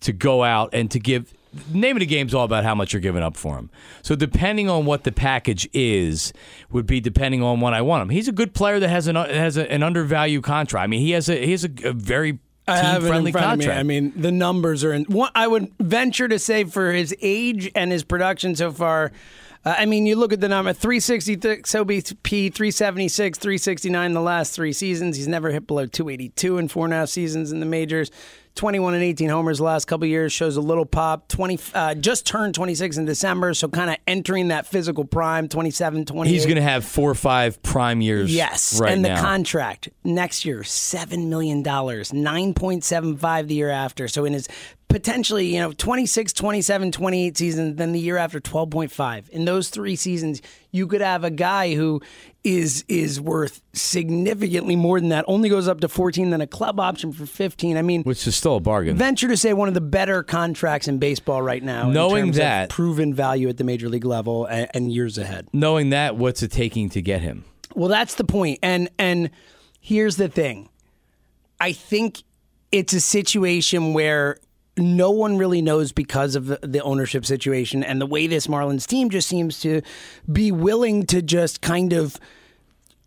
to 0.00 0.12
go 0.12 0.44
out 0.44 0.70
and 0.72 0.90
to 0.90 1.00
give. 1.00 1.32
Name 1.72 1.96
of 1.96 2.00
the 2.00 2.06
game's 2.06 2.32
all 2.32 2.44
about 2.44 2.62
how 2.62 2.76
much 2.76 2.92
you're 2.92 3.00
giving 3.00 3.24
up 3.24 3.36
for 3.36 3.56
him. 3.56 3.70
So 4.02 4.14
depending 4.14 4.68
on 4.68 4.84
what 4.86 5.02
the 5.02 5.10
package 5.10 5.68
is, 5.72 6.32
would 6.70 6.86
be 6.86 7.00
depending 7.00 7.42
on 7.42 7.60
what 7.60 7.74
I 7.74 7.82
want 7.82 8.02
him. 8.02 8.10
He's 8.10 8.28
a 8.28 8.32
good 8.32 8.54
player 8.54 8.78
that 8.78 8.88
has 8.88 9.08
an 9.08 9.16
has 9.16 9.56
a, 9.56 9.70
an 9.72 9.82
undervalued 9.82 10.44
contract. 10.44 10.84
I 10.84 10.86
mean, 10.86 11.00
he 11.00 11.10
has 11.10 11.28
a 11.28 11.44
he 11.44 11.50
has 11.50 11.64
a, 11.64 11.70
a 11.88 11.92
very 11.92 12.38
I 12.68 12.76
have 12.76 12.84
it 12.84 12.96
in 12.96 13.00
team-friendly 13.02 13.32
front 13.32 13.52
of 13.54 13.58
me. 13.58 13.64
contract. 13.64 13.80
I 13.80 13.82
mean, 13.82 14.12
the 14.14 14.30
numbers 14.30 14.84
are 14.84 14.92
in. 14.92 15.04
One, 15.06 15.32
I 15.34 15.48
would 15.48 15.72
venture 15.80 16.28
to 16.28 16.38
say 16.38 16.62
for 16.64 16.92
his 16.92 17.12
age 17.20 17.68
and 17.74 17.90
his 17.90 18.04
production 18.04 18.54
so 18.54 18.70
far. 18.70 19.10
Uh, 19.64 19.74
I 19.78 19.84
mean, 19.86 20.06
you 20.06 20.16
look 20.16 20.32
at 20.32 20.40
the 20.40 20.48
number 20.48 20.72
366 20.72 21.70
OBP, 21.70 22.54
376, 22.54 23.38
369 23.38 24.12
the 24.14 24.20
last 24.20 24.54
three 24.54 24.72
seasons. 24.72 25.16
He's 25.16 25.28
never 25.28 25.50
hit 25.50 25.66
below 25.66 25.86
282 25.86 26.58
in 26.58 26.68
four 26.68 26.86
and 26.86 26.94
a 26.94 26.98
half 26.98 27.10
seasons 27.10 27.52
in 27.52 27.60
the 27.60 27.66
majors. 27.66 28.10
21 28.56 28.94
and 28.94 29.02
18 29.02 29.28
homers 29.28 29.58
the 29.58 29.64
last 29.64 29.84
couple 29.84 30.06
years 30.06 30.32
shows 30.32 30.56
a 30.56 30.60
little 30.60 30.84
pop. 30.84 31.28
20 31.28 31.58
uh, 31.74 31.94
just 31.94 32.26
turned 32.26 32.54
26 32.54 32.96
in 32.96 33.04
December, 33.04 33.54
so 33.54 33.68
kind 33.68 33.90
of 33.90 33.96
entering 34.06 34.48
that 34.48 34.66
physical 34.66 35.04
prime. 35.04 35.48
27, 35.48 36.04
28. 36.04 36.32
He's 36.32 36.46
going 36.46 36.56
to 36.56 36.62
have 36.62 36.84
four 36.84 37.10
or 37.10 37.14
five 37.14 37.62
prime 37.62 38.00
years. 38.00 38.34
Yes, 38.34 38.80
right 38.80 38.92
and 38.92 39.04
the 39.04 39.10
now. 39.10 39.22
contract 39.22 39.88
next 40.04 40.44
year 40.44 40.64
seven 40.64 41.30
million 41.30 41.62
dollars, 41.62 42.12
nine 42.12 42.52
point 42.54 42.82
seven 42.82 43.16
five 43.16 43.46
the 43.46 43.54
year 43.54 43.70
after. 43.70 44.08
So 44.08 44.24
in 44.24 44.32
his 44.32 44.48
potentially, 44.90 45.46
you 45.54 45.60
know, 45.60 45.72
26, 45.72 46.32
27, 46.34 46.92
28 46.92 47.38
seasons, 47.38 47.76
then 47.76 47.92
the 47.92 48.00
year 48.00 48.18
after 48.18 48.40
12.5. 48.40 49.28
In 49.30 49.44
those 49.46 49.70
three 49.70 49.96
seasons, 49.96 50.42
you 50.72 50.86
could 50.86 51.00
have 51.00 51.24
a 51.24 51.30
guy 51.30 51.74
who 51.74 52.02
is 52.42 52.84
is 52.88 53.20
worth 53.20 53.60
significantly 53.72 54.74
more 54.74 54.98
than 55.00 55.10
that. 55.10 55.24
Only 55.28 55.48
goes 55.48 55.68
up 55.68 55.80
to 55.80 55.88
14 55.88 56.30
than 56.30 56.40
a 56.40 56.46
club 56.46 56.80
option 56.80 57.12
for 57.12 57.24
15. 57.24 57.76
I 57.76 57.82
mean, 57.82 58.02
which 58.02 58.26
is 58.26 58.34
still 58.36 58.56
a 58.56 58.60
bargain. 58.60 58.96
venture 58.96 59.28
to 59.28 59.36
say 59.36 59.52
one 59.52 59.68
of 59.68 59.74
the 59.74 59.80
better 59.80 60.22
contracts 60.22 60.88
in 60.88 60.98
baseball 60.98 61.40
right 61.40 61.62
now. 61.62 61.88
in 61.88 61.94
Knowing 61.94 62.32
that- 62.32 62.68
proven 62.68 63.14
value 63.14 63.48
at 63.48 63.56
the 63.56 63.64
major 63.64 63.88
league 63.88 64.04
level 64.04 64.46
and, 64.46 64.68
and 64.74 64.92
years 64.92 65.16
ahead. 65.18 65.48
Knowing 65.52 65.90
that, 65.90 66.16
what's 66.16 66.42
it 66.42 66.50
taking 66.50 66.88
to 66.90 67.00
get 67.00 67.20
him? 67.22 67.44
Well, 67.74 67.88
that's 67.88 68.16
the 68.16 68.24
point. 68.24 68.58
And 68.62 68.88
and 68.98 69.30
here's 69.80 70.16
the 70.16 70.28
thing. 70.28 70.68
I 71.60 71.72
think 71.72 72.22
it's 72.72 72.92
a 72.92 73.00
situation 73.00 73.92
where 73.92 74.38
no 74.80 75.10
one 75.10 75.38
really 75.38 75.62
knows 75.62 75.92
because 75.92 76.34
of 76.34 76.46
the, 76.46 76.80
ownership 76.80 77.26
situation 77.26 77.84
and 77.84 78.00
the 78.00 78.06
way 78.06 78.26
this 78.26 78.46
Marlins 78.46 78.86
team 78.86 79.10
just 79.10 79.28
seems 79.28 79.60
to 79.60 79.82
be 80.30 80.50
willing 80.50 81.04
to 81.06 81.20
just 81.22 81.60
kind 81.60 81.92
of 81.92 82.18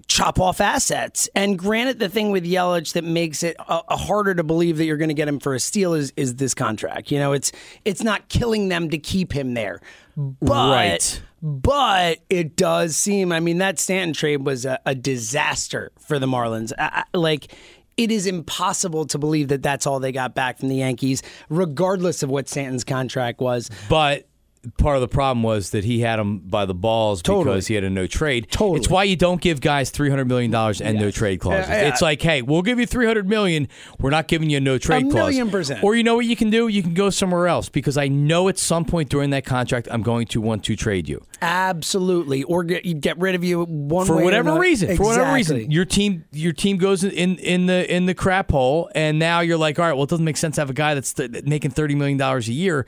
chop 0.07 0.39
off 0.39 0.61
assets. 0.61 1.27
And 1.35 1.57
granted, 1.57 1.99
the 1.99 2.09
thing 2.09 2.31
with 2.31 2.45
Yelich 2.45 2.93
that 2.93 3.03
makes 3.03 3.41
it 3.43 3.55
uh, 3.59 3.81
harder 3.95 4.35
to 4.35 4.43
believe 4.43 4.77
that 4.77 4.85
you're 4.85 4.97
going 4.97 5.09
to 5.09 5.13
get 5.15 5.27
him 5.27 5.39
for 5.39 5.53
a 5.55 5.59
steal 5.59 5.93
is 5.93 6.13
is 6.15 6.35
this 6.35 6.53
contract. 6.53 7.11
You 7.11 7.19
know, 7.19 7.33
it's 7.33 7.51
it's 7.83 8.03
not 8.03 8.29
killing 8.29 8.69
them 8.69 8.89
to 8.89 8.97
keep 8.97 9.33
him 9.33 9.53
there, 9.53 9.79
but. 10.15 10.71
Right. 10.71 11.21
But 11.45 12.19
it 12.29 12.55
does 12.55 12.95
seem, 12.95 13.33
I 13.33 13.41
mean, 13.41 13.57
that 13.57 13.77
Stanton 13.77 14.13
trade 14.13 14.45
was 14.45 14.63
a, 14.63 14.79
a 14.85 14.95
disaster 14.95 15.91
for 15.99 16.17
the 16.17 16.25
Marlins. 16.25 16.71
I, 16.79 17.03
I- 17.13 17.17
like, 17.17 17.53
it 17.97 18.11
is 18.11 18.27
impossible 18.27 19.05
to 19.05 19.17
believe 19.17 19.49
that 19.49 19.63
that's 19.63 19.85
all 19.85 19.99
they 19.99 20.11
got 20.11 20.35
back 20.35 20.59
from 20.59 20.69
the 20.69 20.77
Yankees, 20.77 21.21
regardless 21.49 22.23
of 22.23 22.29
what 22.29 22.49
Stanton's 22.49 22.83
contract 22.83 23.39
was. 23.39 23.69
But 23.89 24.27
part 24.77 24.95
of 24.95 25.01
the 25.01 25.07
problem 25.07 25.43
was 25.43 25.71
that 25.71 25.83
he 25.83 25.99
had 25.99 26.19
him 26.19 26.39
by 26.39 26.65
the 26.65 26.73
balls 26.73 27.21
Totally. 27.21 27.55
because 27.55 27.67
he 27.67 27.75
had 27.75 27.83
a 27.83 27.89
no 27.89 28.07
trade. 28.07 28.47
Totally. 28.49 28.79
It's 28.79 28.89
why 28.89 29.03
you 29.03 29.15
don't 29.15 29.41
give 29.41 29.59
guys 29.61 29.89
three 29.89 30.09
hundred 30.09 30.27
million 30.27 30.51
dollars 30.51 30.79
and 30.81 30.97
no 30.99 31.11
trade 31.11 31.39
clauses. 31.39 31.69
Yeah, 31.69 31.81
yeah. 31.83 31.87
It's 31.89 32.01
like, 32.01 32.21
hey, 32.21 32.41
we'll 32.41 32.61
give 32.61 32.79
you 32.79 32.85
three 32.85 33.05
hundred 33.05 33.27
million. 33.27 33.67
We're 33.99 34.09
not 34.09 34.27
giving 34.27 34.49
you 34.49 34.57
a 34.57 34.61
no 34.61 34.77
trade 34.77 34.99
A 35.05 35.09
clause. 35.09 35.13
million 35.15 35.49
percent. 35.49 35.83
Or 35.83 35.95
you 35.95 36.03
know 36.03 36.15
what 36.15 36.25
you 36.25 36.35
can 36.35 36.49
do? 36.49 36.67
You 36.67 36.81
can 36.81 36.93
go 36.93 37.09
somewhere 37.09 37.47
else 37.47 37.69
because 37.69 37.97
I 37.97 38.07
know 38.07 38.47
at 38.47 38.57
some 38.57 38.85
point 38.85 39.09
during 39.09 39.31
that 39.31 39.45
contract 39.45 39.87
I'm 39.91 40.01
going 40.01 40.27
to 40.27 40.41
want 40.41 40.63
to 40.65 40.75
trade 40.75 41.07
you 41.09 41.23
Absolutely. 41.41 42.43
Or 42.43 42.63
get, 42.63 43.01
get 43.01 43.17
rid 43.19 43.35
of 43.35 43.43
you 43.43 43.63
one 43.63 44.05
for 44.05 44.15
way 44.17 44.23
whatever 44.23 44.49
another. 44.49 44.61
reason. 44.61 44.95
For 44.95 45.03
whatever 45.03 45.33
reason, 45.33 45.71
your 45.71 45.85
team 45.85 46.25
your 46.31 46.53
team 46.53 46.77
goes 46.77 47.03
in 47.03 47.37
in 47.37 47.65
the 47.65 47.93
in 47.93 48.05
the 48.05 48.13
crap 48.13 48.51
hole, 48.51 48.89
and 48.95 49.19
now 49.19 49.41
you're 49.41 49.57
like, 49.57 49.77
all 49.79 49.85
right, 49.85 49.93
well, 49.93 50.03
it 50.03 50.09
doesn't 50.09 50.25
make 50.25 50.37
sense 50.37 50.55
to 50.55 50.61
have 50.61 50.69
a 50.69 50.73
guy 50.73 50.93
that's 50.93 51.13
th- 51.13 51.43
making 51.43 51.71
thirty 51.71 51.95
million 51.95 52.17
dollars 52.17 52.47
a 52.47 52.53
year. 52.53 52.85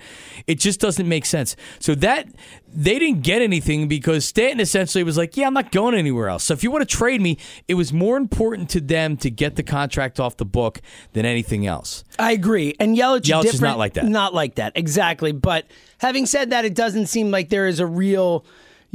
It 0.48 0.60
just 0.60 0.80
doesn't 0.80 1.08
make 1.08 1.26
sense. 1.26 1.56
So 1.80 1.96
that 1.96 2.28
they 2.68 3.00
didn't 3.00 3.22
get 3.22 3.42
anything 3.42 3.88
because 3.88 4.26
Stanton 4.26 4.60
essentially 4.60 5.04
was 5.04 5.18
like, 5.18 5.38
yeah, 5.38 5.48
I'm 5.48 5.54
not 5.54 5.72
going 5.72 5.96
anywhere 5.96 6.28
else. 6.28 6.44
So 6.44 6.54
if 6.54 6.64
you 6.64 6.72
want 6.72 6.88
to 6.88 6.96
trade 6.96 7.22
me, 7.22 7.38
it 7.68 7.76
was 7.76 7.94
more 7.94 8.18
important 8.18 8.70
to 8.72 8.82
them 8.82 9.16
to 9.18 9.30
get 9.30 9.56
the 9.56 9.64
contract 9.64 10.20
off 10.20 10.38
the 10.38 10.46
book 10.46 10.82
than 11.14 11.26
anything 11.26 11.66
else. 11.66 12.04
I 12.20 12.34
agree. 12.34 12.76
And 12.80 12.98
Yelich, 12.98 13.22
Yelich 13.22 13.46
is 13.46 13.62
not 13.62 13.78
like 13.78 13.94
that. 13.94 14.06
Not 14.06 14.34
like 14.34 14.56
that, 14.56 14.74
exactly. 14.76 15.32
But 15.32 15.66
having 16.00 16.26
said 16.26 16.50
that, 16.50 16.66
it 16.66 16.76
doesn't 16.76 17.08
seem 17.08 17.32
like 17.32 17.50
there 17.50 17.68
is 17.68 17.80
a 17.80 17.86
real, 17.86 18.46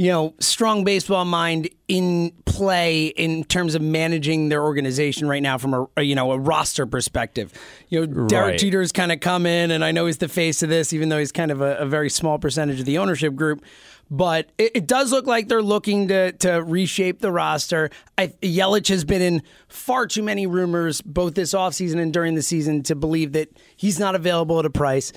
you 0.01 0.09
know, 0.09 0.33
strong 0.39 0.83
baseball 0.83 1.27
mind 1.27 1.69
in 1.87 2.33
play 2.47 3.09
in 3.09 3.45
terms 3.45 3.75
of 3.75 3.83
managing 3.83 4.49
their 4.49 4.63
organization 4.63 5.29
right 5.29 5.43
now 5.43 5.59
from 5.59 5.87
a, 5.95 6.03
you 6.03 6.15
know 6.15 6.33
a 6.33 6.39
roster 6.39 6.87
perspective. 6.87 7.53
You 7.91 8.07
know, 8.07 8.27
Derek 8.27 8.53
Right. 8.53 8.59
Jeter's 8.59 8.93
kind 8.93 9.13
of 9.13 9.21
come 9.21 9.45
in, 9.45 9.71
and 9.71 9.85
I 9.85 9.93
know 9.93 10.07
he's 10.07 10.17
the 10.17 10.27
face 10.27 10.63
of 10.63 10.71
this, 10.71 10.95
even 10.95 11.11
though 11.11 11.19
he's 11.19 11.33
kind 11.33 11.51
of 11.51 11.61
a, 11.61 11.77
a 11.77 11.85
very 11.85 12.09
small 12.09 12.39
percentage 12.39 12.81
of 12.81 12.87
the 12.87 12.97
ownership 12.97 13.35
group. 13.35 13.63
But 14.11 14.49
it, 14.57 14.73
it 14.75 14.87
does 14.87 15.13
look 15.13 15.27
like 15.27 15.49
they're 15.49 15.61
looking 15.61 16.09
to 16.09 16.33
to 16.33 16.63
reshape 16.63 17.19
the 17.19 17.31
roster. 17.31 17.91
I, 18.17 18.29
Yelich 18.41 18.89
has 18.89 19.05
been 19.05 19.21
in 19.21 19.43
far 19.69 20.07
too 20.07 20.23
many 20.23 20.47
rumors, 20.47 21.03
both 21.03 21.35
this 21.35 21.53
offseason 21.53 22.01
and 22.01 22.11
during 22.11 22.37
the 22.37 22.43
season, 22.43 22.83
to 22.85 22.95
believe 22.95 23.33
that 23.33 23.51
he's 23.77 23.99
not 23.99 24.15
available 24.15 24.59
at 24.61 24.65
a 24.65 24.71
price. 24.71 25.13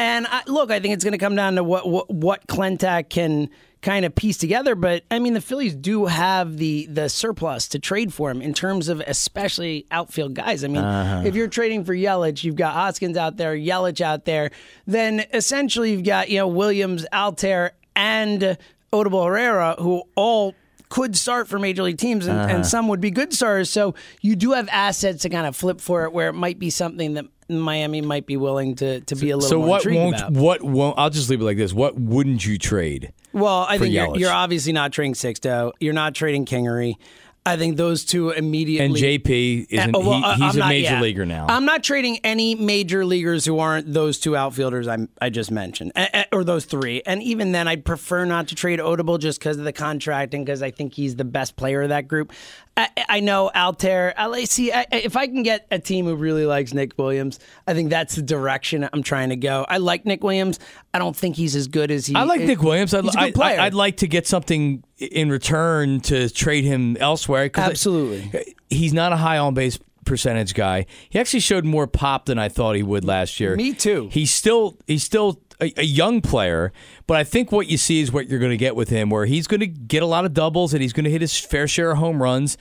And 0.00 0.26
I, 0.26 0.42
look, 0.48 0.72
I 0.72 0.80
think 0.80 0.94
it's 0.94 1.04
going 1.04 1.12
to 1.12 1.18
come 1.18 1.36
down 1.36 1.54
to 1.54 1.62
what 1.62 1.88
what, 1.88 2.10
what 2.10 2.48
Klentak 2.48 3.10
can 3.10 3.48
kind 3.84 4.04
of 4.04 4.14
piece 4.14 4.38
together. 4.38 4.74
But 4.74 5.04
I 5.10 5.20
mean, 5.20 5.34
the 5.34 5.40
Phillies 5.40 5.74
do 5.74 6.06
have 6.06 6.56
the 6.56 6.86
the 6.86 7.08
surplus 7.08 7.68
to 7.68 7.78
trade 7.78 8.12
for 8.12 8.30
him 8.30 8.42
in 8.42 8.54
terms 8.54 8.88
of 8.88 9.00
especially 9.00 9.86
outfield 9.92 10.34
guys. 10.34 10.64
I 10.64 10.68
mean, 10.68 10.82
uh-huh. 10.82 11.22
if 11.26 11.36
you're 11.36 11.48
trading 11.48 11.84
for 11.84 11.94
Yelich, 11.94 12.42
you've 12.42 12.56
got 12.56 12.72
Hoskins 12.72 13.16
out 13.16 13.36
there, 13.36 13.54
Yelich 13.54 14.00
out 14.00 14.24
there. 14.24 14.50
Then 14.86 15.24
essentially, 15.32 15.92
you've 15.92 16.02
got 16.02 16.30
you 16.30 16.38
know 16.38 16.48
Williams, 16.48 17.06
Altherr, 17.12 17.70
and 17.94 18.58
Odubel 18.92 19.26
Herrera, 19.26 19.76
who 19.78 20.02
all 20.16 20.54
could 20.88 21.16
start 21.16 21.46
for 21.48 21.58
major 21.58 21.82
league 21.82 21.98
teams, 21.98 22.26
and, 22.26 22.38
and 22.38 22.50
uh-huh. 22.50 22.62
some 22.62 22.88
would 22.88 23.00
be 23.00 23.10
good 23.10 23.32
stars. 23.32 23.68
So 23.68 23.94
you 24.22 24.34
do 24.34 24.52
have 24.52 24.68
assets 24.70 25.22
to 25.22 25.28
kind 25.28 25.46
of 25.46 25.54
flip 25.54 25.80
for 25.80 26.04
it, 26.04 26.12
where 26.12 26.28
it 26.28 26.34
might 26.34 26.58
be 26.58 26.70
something 26.70 27.14
that 27.14 27.26
Miami 27.50 28.00
might 28.00 28.24
be 28.24 28.38
willing 28.38 28.76
to 28.76 29.00
to 29.02 29.14
be 29.14 29.30
a 29.30 29.36
little 29.36 29.50
So 29.50 29.58
more 29.58 29.68
what 29.68 29.86
won't 29.86 30.16
about. 30.16 30.32
what 30.32 30.62
won't? 30.62 30.98
I'll 30.98 31.10
just 31.10 31.28
leave 31.28 31.42
it 31.42 31.44
like 31.44 31.58
this. 31.58 31.74
What 31.74 31.98
wouldn't 32.00 32.46
you 32.46 32.56
trade? 32.56 33.12
Well, 33.34 33.66
I 33.68 33.78
think 33.78 33.92
you're, 33.92 34.16
you're 34.16 34.32
obviously 34.32 34.72
not 34.72 34.92
trading 34.92 35.14
Sixto. 35.14 35.72
You're 35.80 35.92
not 35.92 36.14
trading 36.14 36.46
Kingery. 36.46 36.94
I 37.46 37.58
think 37.58 37.76
those 37.76 38.06
two 38.06 38.30
immediately. 38.30 38.86
And 38.86 39.22
JP 39.22 39.66
isn't. 39.68 39.94
Uh, 39.94 39.98
well, 40.00 40.12
he, 40.18 40.24
I- 40.24 40.34
he's 40.36 40.56
I'm 40.56 40.62
a 40.62 40.68
major 40.68 41.00
leaguer 41.00 41.26
now. 41.26 41.44
I'm 41.48 41.66
not 41.66 41.84
trading 41.84 42.18
any 42.24 42.54
major 42.54 43.04
leaguers 43.04 43.44
who 43.44 43.58
aren't 43.58 43.92
those 43.92 44.18
two 44.18 44.34
outfielders 44.34 44.88
I'm, 44.88 45.10
I 45.20 45.28
just 45.28 45.50
mentioned, 45.50 45.92
or 46.34 46.44
those 46.44 46.64
three. 46.64 47.02
And 47.06 47.22
even 47.22 47.52
then, 47.52 47.68
I'd 47.68 47.84
prefer 47.84 48.24
not 48.24 48.48
to 48.48 48.54
trade 48.54 48.80
Odubel 48.80 49.18
just 49.18 49.38
because 49.38 49.56
of 49.58 49.64
the 49.64 49.72
contract 49.72 50.34
and 50.34 50.44
because 50.44 50.62
I 50.62 50.70
think 50.70 50.94
he's 50.94 51.16
the 51.16 51.24
best 51.24 51.56
player 51.56 51.82
of 51.82 51.90
that 51.90 52.08
group. 52.08 52.32
I, 52.76 52.88
I 53.08 53.20
know 53.20 53.50
Altherr. 53.54 54.12
I 54.16 54.44
see 54.44 54.72
I, 54.72 54.86
if 54.90 55.16
I 55.16 55.26
can 55.26 55.44
get 55.44 55.66
a 55.70 55.78
team 55.78 56.06
who 56.06 56.16
really 56.16 56.44
likes 56.44 56.74
Nick 56.74 56.98
Williams. 56.98 57.38
I 57.66 57.74
think 57.74 57.90
that's 57.90 58.16
the 58.16 58.22
direction 58.22 58.88
I'm 58.92 59.02
trying 59.02 59.28
to 59.28 59.36
go. 59.36 59.64
I 59.68 59.78
like 59.78 60.04
Nick 60.04 60.24
Williams. 60.24 60.58
I 60.92 60.98
don't 60.98 61.16
think 61.16 61.36
he's 61.36 61.54
as 61.54 61.68
good 61.68 61.90
as 61.90 62.06
he. 62.06 62.14
I 62.16 62.24
like 62.24 62.40
Nick 62.40 62.62
Williams. 62.62 62.92
I'd, 62.92 63.04
He's 63.04 63.14
a 63.14 63.18
good 63.18 63.34
player. 63.34 63.60
I, 63.60 63.64
would 63.64 63.74
like 63.74 63.98
to 63.98 64.08
get 64.08 64.26
something 64.26 64.82
in 64.98 65.30
return 65.30 66.00
to 66.00 66.28
trade 66.30 66.64
him 66.64 66.96
elsewhere. 66.96 67.48
Absolutely. 67.54 68.54
he's 68.68 68.92
not 68.92 69.12
a 69.12 69.16
high 69.16 69.38
on 69.38 69.54
base 69.54 69.78
percentage 70.04 70.54
guy. 70.54 70.86
He 71.08 71.18
actually 71.18 71.40
showed 71.40 71.64
more 71.64 71.86
pop 71.86 72.26
than 72.26 72.38
I 72.38 72.48
thought 72.48 72.76
he 72.76 72.82
would 72.82 73.04
last 73.04 73.40
year. 73.40 73.56
Me 73.56 73.72
too. 73.72 74.08
He's 74.12 74.32
still 74.32 74.76
he's 74.86 75.02
still 75.02 75.40
a, 75.60 75.72
a 75.78 75.84
young 75.84 76.20
player, 76.20 76.72
but 77.06 77.16
I 77.16 77.24
think 77.24 77.52
what 77.52 77.68
you 77.68 77.76
see 77.76 78.00
is 78.00 78.12
what 78.12 78.28
you're 78.28 78.40
going 78.40 78.50
to 78.50 78.56
get 78.56 78.76
with 78.76 78.88
him, 78.88 79.10
where 79.10 79.26
he's 79.26 79.46
going 79.46 79.60
to 79.60 79.66
get 79.66 80.02
a 80.02 80.06
lot 80.06 80.24
of 80.24 80.34
doubles 80.34 80.72
and 80.72 80.82
he's 80.82 80.92
going 80.92 81.04
to 81.04 81.10
hit 81.10 81.20
his 81.20 81.38
fair 81.38 81.68
share 81.68 81.92
of 81.92 81.98
home 81.98 82.22
runs, 82.22 82.56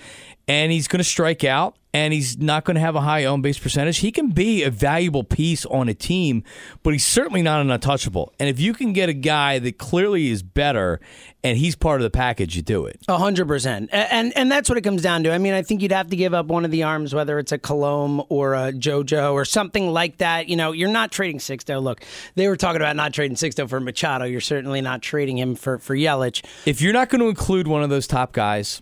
and 0.47 0.71
he's 0.71 0.87
going 0.87 0.99
to 0.99 1.03
strike 1.03 1.43
out. 1.43 1.77
And 1.95 2.11
he's 2.11 2.39
not 2.39 2.65
going 2.65 2.73
to 2.73 2.81
have 2.81 2.95
a 2.95 3.01
high 3.01 3.23
on 3.27 3.43
base 3.43 3.59
percentage. 3.59 3.99
He 3.99 4.11
can 4.11 4.29
be 4.31 4.63
a 4.63 4.71
valuable 4.71 5.23
piece 5.23 5.63
on 5.67 5.89
a 5.89 5.93
team, 5.93 6.43
but 6.81 6.91
he's 6.91 7.05
certainly 7.05 7.43
not 7.43 7.61
an 7.61 7.69
untouchable. 7.69 8.33
And 8.39 8.49
if 8.49 8.59
you 8.59 8.73
can 8.73 8.93
get 8.93 9.09
a 9.09 9.13
guy 9.13 9.59
that 9.59 9.77
clearly 9.77 10.29
is 10.29 10.41
better 10.41 10.99
and 11.43 11.57
he's 11.57 11.75
part 11.75 11.99
of 11.99 12.03
the 12.03 12.09
package, 12.09 12.55
you 12.55 12.61
do 12.61 12.85
it. 12.85 12.99
A 13.07 13.17
hundred 13.17 13.47
percent, 13.47 13.89
and 13.91 14.35
and 14.37 14.51
that's 14.51 14.69
what 14.69 14.77
it 14.77 14.81
comes 14.81 15.01
down 15.01 15.23
to. 15.23 15.33
I 15.33 15.37
mean, 15.37 15.53
I 15.53 15.61
think 15.61 15.81
you'd 15.81 15.91
have 15.91 16.09
to 16.09 16.15
give 16.15 16.33
up 16.33 16.45
one 16.45 16.65
of 16.65 16.71
the 16.71 16.83
arms, 16.83 17.13
whether 17.13 17.37
it's 17.39 17.51
a 17.51 17.57
Kilome 17.57 18.25
or 18.29 18.53
a 18.53 18.71
JoJo 18.71 19.33
or 19.33 19.45
something 19.45 19.89
like 19.91 20.17
that. 20.17 20.47
You 20.47 20.55
know, 20.55 20.71
you're 20.71 20.89
not 20.89 21.11
trading 21.11 21.39
Sixto. 21.39 21.81
Look, 21.81 22.03
they 22.35 22.47
were 22.47 22.55
talking 22.55 22.81
about 22.81 22.95
not 22.95 23.13
trading 23.13 23.35
Sixto 23.35 23.67
for 23.67 23.79
Machado. 23.79 24.25
You're 24.25 24.41
certainly 24.41 24.81
not 24.81 25.01
trading 25.01 25.37
him 25.37 25.55
for 25.55 25.79
for 25.79 25.95
Yelich. 25.95 26.45
If 26.65 26.81
you're 26.81 26.93
not 26.93 27.09
going 27.09 27.21
to 27.21 27.27
include 27.27 27.67
one 27.67 27.83
of 27.83 27.89
those 27.89 28.07
top 28.07 28.31
guys, 28.31 28.81